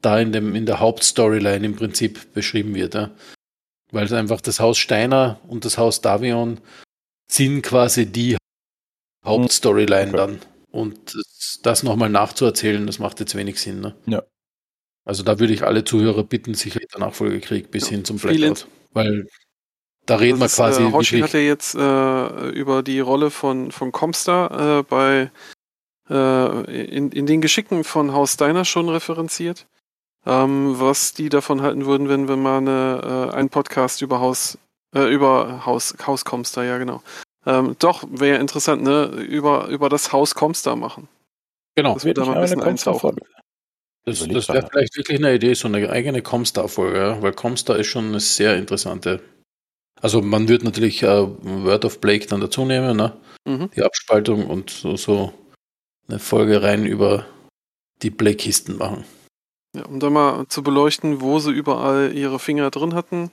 [0.04, 2.94] da in, dem, in der Hauptstoryline im Prinzip beschrieben wird.
[2.94, 3.10] Ja.
[3.90, 6.60] Weil es einfach das Haus Steiner und das Haus Davion
[7.30, 8.36] sind quasi die
[9.24, 10.16] Hauptstoryline Okay.
[10.16, 10.38] dann.
[10.70, 11.16] Und
[11.62, 13.80] das, nochmal nachzuerzählen, das macht jetzt wenig Sinn.
[13.80, 13.94] Ne?
[14.06, 14.22] Ja.
[15.04, 18.66] Also da würde ich alle Zuhörer bitten, sich der Nachfolgekrieg bis Ja, hin zum Blackout.
[18.92, 19.28] Weil
[20.06, 23.70] da reden wir ist, quasi Äh, Hoshi hat ja jetzt äh, über die Rolle von,
[23.70, 25.30] von Comstar äh, bei
[26.10, 29.66] äh, in, in den Geschicken von Haus Steiner schon referenziert.
[30.26, 34.58] Ähm, was die davon halten würden, wenn wir mal eine, äh, einen Podcast über Haus,
[34.94, 37.02] äh, über Haus, Haus Comstar, ja genau.
[37.46, 39.04] Ähm, doch, wäre ja interessant, ne?
[39.04, 41.08] Über, über das Haus Comstar machen.
[41.74, 43.18] genau, Das wird da mal ein bisschen eintauchen.
[44.06, 47.22] das, das wäre vielleicht wirklich eine Idee, so eine eigene Comstar-Folge, ja?
[47.22, 49.20] weil Comstar ist schon eine sehr interessante.
[50.00, 53.12] Also man würde natürlich äh, Word of Blake dann dazu nehmen, ne?
[53.46, 53.70] Mhm.
[53.76, 55.34] die Abspaltung und so, so
[56.08, 57.26] eine Folge rein über
[58.02, 59.04] die Blake-Kisten machen.
[59.74, 63.30] Ja, um da mal zu beleuchten, wo sie überall ihre Finger drin hatten.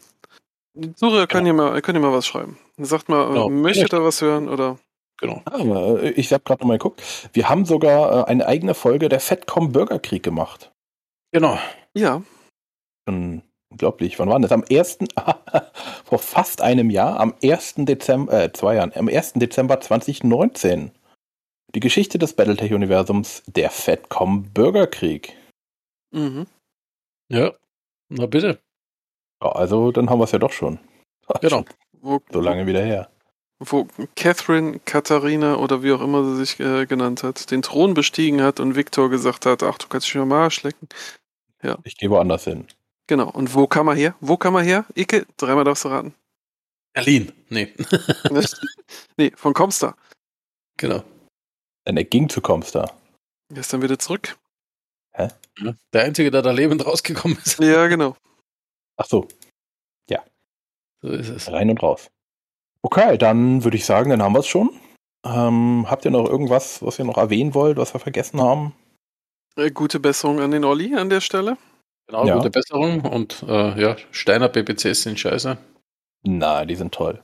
[0.73, 2.57] Die Zuhörer können, ja mal, können ja mal was schreiben.
[2.77, 3.49] Sagt mal, Genau.
[3.49, 4.77] möchtet ihr was hören oder
[5.19, 5.43] Genau.
[5.97, 7.03] Äh, ich habe gerade nochmal geguckt.
[7.33, 10.71] Wir haben sogar äh, eine eigene Folge der Fettcom Bürgerkrieg gemacht.
[11.31, 11.59] Genau.
[11.93, 12.23] Ja,
[13.71, 14.19] unglaublich.
[14.19, 14.51] Wann war das?
[14.51, 14.99] Am 1.
[16.05, 17.75] vor fast einem Jahr, am 1.
[17.77, 19.33] Dezember, äh, zwei Jahren, am 1.
[19.33, 20.91] Dezember 2019.
[21.73, 25.33] Die Geschichte des Battletech-Universums, der Fettcom Bürgerkrieg.
[26.11, 26.47] Mhm.
[27.29, 27.53] Ja.
[28.09, 28.59] Na bitte.
[29.41, 30.79] Ja, also dann haben wir es ja doch schon.
[31.41, 31.63] Genau.
[32.01, 33.09] wo, So lange wieder her.
[33.59, 38.41] wo Catherine, Katharina oder wie auch immer sie sich äh, genannt hat, den Thron bestiegen
[38.41, 40.89] hat und Viktor gesagt hat, ach, du kannst dich am Arsch lecken.
[41.83, 42.67] Ich gehe woanders hin.
[43.07, 43.29] Genau.
[43.29, 44.15] Und wo kam er her?
[44.19, 44.85] Wo kam er her?
[44.95, 46.13] Icke, dreimal darfst du raten.
[46.93, 47.31] Berlin.
[47.49, 47.71] Nee.
[49.17, 49.95] nee, von Comstar.
[50.77, 51.03] genau.
[51.87, 52.91] Denn er ging zu Comstar.
[53.53, 54.37] Er ist dann wieder zurück.
[55.17, 55.27] Ja.
[55.93, 57.59] Der Einzige, der da lebend rausgekommen ist.
[57.59, 58.15] Ja, genau.
[58.97, 59.27] Ach so,
[61.03, 61.51] So ist es.
[61.51, 62.11] rein und raus.
[62.83, 64.69] Okay, dann würde ich sagen, dann haben wir es schon.
[65.25, 68.73] Ähm, habt ihr noch irgendwas, was ihr noch erwähnen wollt, was wir vergessen haben?
[69.55, 71.57] Äh, gute Besserung an den Olli an der Stelle.
[72.07, 72.35] Genau, Ja.
[72.37, 73.01] gute Besserung.
[73.01, 75.57] Und äh, ja, Steiner PPCs sind scheiße.
[76.23, 77.21] Na, die sind toll.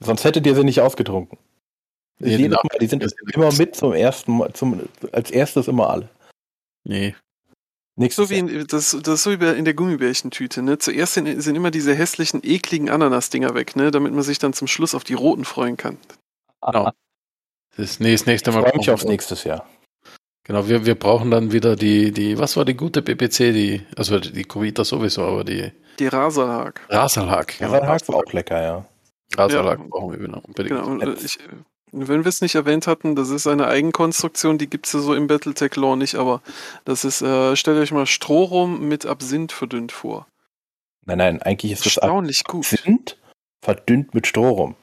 [0.00, 1.38] Sonst hättet ihr sie nicht ausgetrunken.
[2.20, 3.04] Die Mal, die sind
[3.34, 4.80] immer mit zum ersten Mal, zum,
[5.12, 6.08] als erstes immer alle.
[6.84, 7.14] Nee.
[7.96, 10.78] Nächstes So wie in, das, das ist so wie in der Gummibärchentüte, ne?
[10.78, 13.90] Zuerst sind, sind immer diese hässlichen, ekligen Ananas-Dinger weg, ne?
[13.90, 15.98] Damit man sich dann zum Schluss auf die roten freuen kann.
[16.66, 16.90] Genau.
[17.76, 18.62] Das, nee, das nächste Ich Mal.
[18.62, 19.68] freue mich aufs wir- nächstes Jahr.
[20.46, 24.18] Genau, wir, wir brauchen dann wieder die, die, was war die gute PPC, die, also
[24.20, 26.82] die Covita sowieso, aber die Die Rasalhag.
[26.90, 27.58] Rasalhag.
[27.60, 28.84] Ja, Hack war auch lecker, ja.
[29.36, 29.86] Rasalhag Ja.
[29.88, 30.68] brauchen wir wieder unbedingt.
[30.80, 30.86] Genau.
[30.86, 31.38] Und, äh, ich,
[31.96, 35.14] wenn wir es nicht erwähnt hatten, das ist eine Eigenkonstruktion, die gibt es ja so
[35.14, 36.42] im Battletech-Lore nicht, aber
[36.84, 40.26] das ist, äh, stellt euch mal Strohrum mit Absinth verdünnt vor.
[41.06, 42.64] Nein, nein, eigentlich ist das Erstaunlich gut.
[42.72, 43.16] Absinth
[43.64, 44.74] verdünnt mit Strohrum.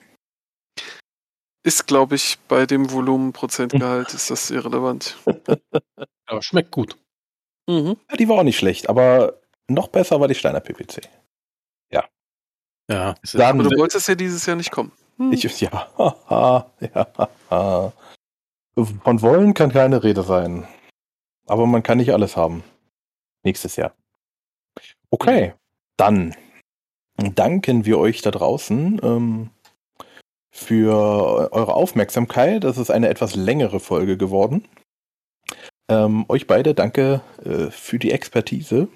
[1.63, 5.17] Ist, glaube ich, bei dem Volumenprozentgehalt ist das irrelevant.
[6.29, 6.97] Ja, schmeckt gut.
[7.67, 7.97] Mhm.
[8.09, 11.01] Ja, die war auch nicht schlecht, aber noch besser war die Steiner PPC.
[12.89, 14.91] Ja, es ist- Dann, Aber du wolltest ja dieses Jahr nicht kommen.
[15.21, 15.31] Hm.
[15.33, 17.07] ich, ja, haha, ja,
[17.49, 17.93] haha.
[18.75, 20.67] Von wollen kann keine Rede sein.
[21.45, 22.63] Aber man kann nicht alles haben.
[23.43, 23.93] Nächstes Jahr.
[25.11, 25.53] Okay,
[25.97, 26.35] dann
[27.17, 29.49] danken wir euch da draußen ähm,
[30.49, 32.63] für eure Aufmerksamkeit.
[32.63, 34.67] Das ist eine etwas längere Folge geworden.
[35.87, 38.87] Ähm, euch beide danke äh, für die Expertise.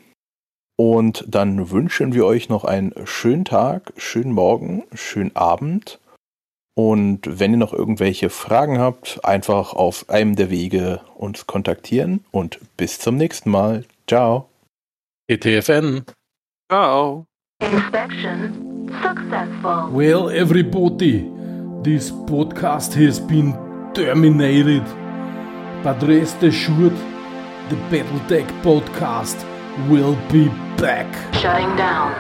[0.77, 5.99] Und dann wünschen wir euch noch einen schönen Tag, schönen Morgen, schönen Abend.
[6.76, 12.26] Und wenn ihr noch irgendwelche Fragen habt, einfach auf einem der Wege uns kontaktieren.
[12.31, 13.85] Und bis zum nächsten Mal.
[14.07, 14.49] Ciao.
[15.27, 16.03] ETFN.
[16.69, 17.26] Ciao.
[17.61, 19.89] Inspection successful.
[19.91, 21.30] Well, everybody,
[21.84, 23.53] this podcast has been
[23.93, 24.84] terminated.
[25.84, 26.95] But rest assured,
[27.69, 29.38] the Battletech podcast
[29.89, 31.07] will be back.
[31.35, 32.11] Shutting down.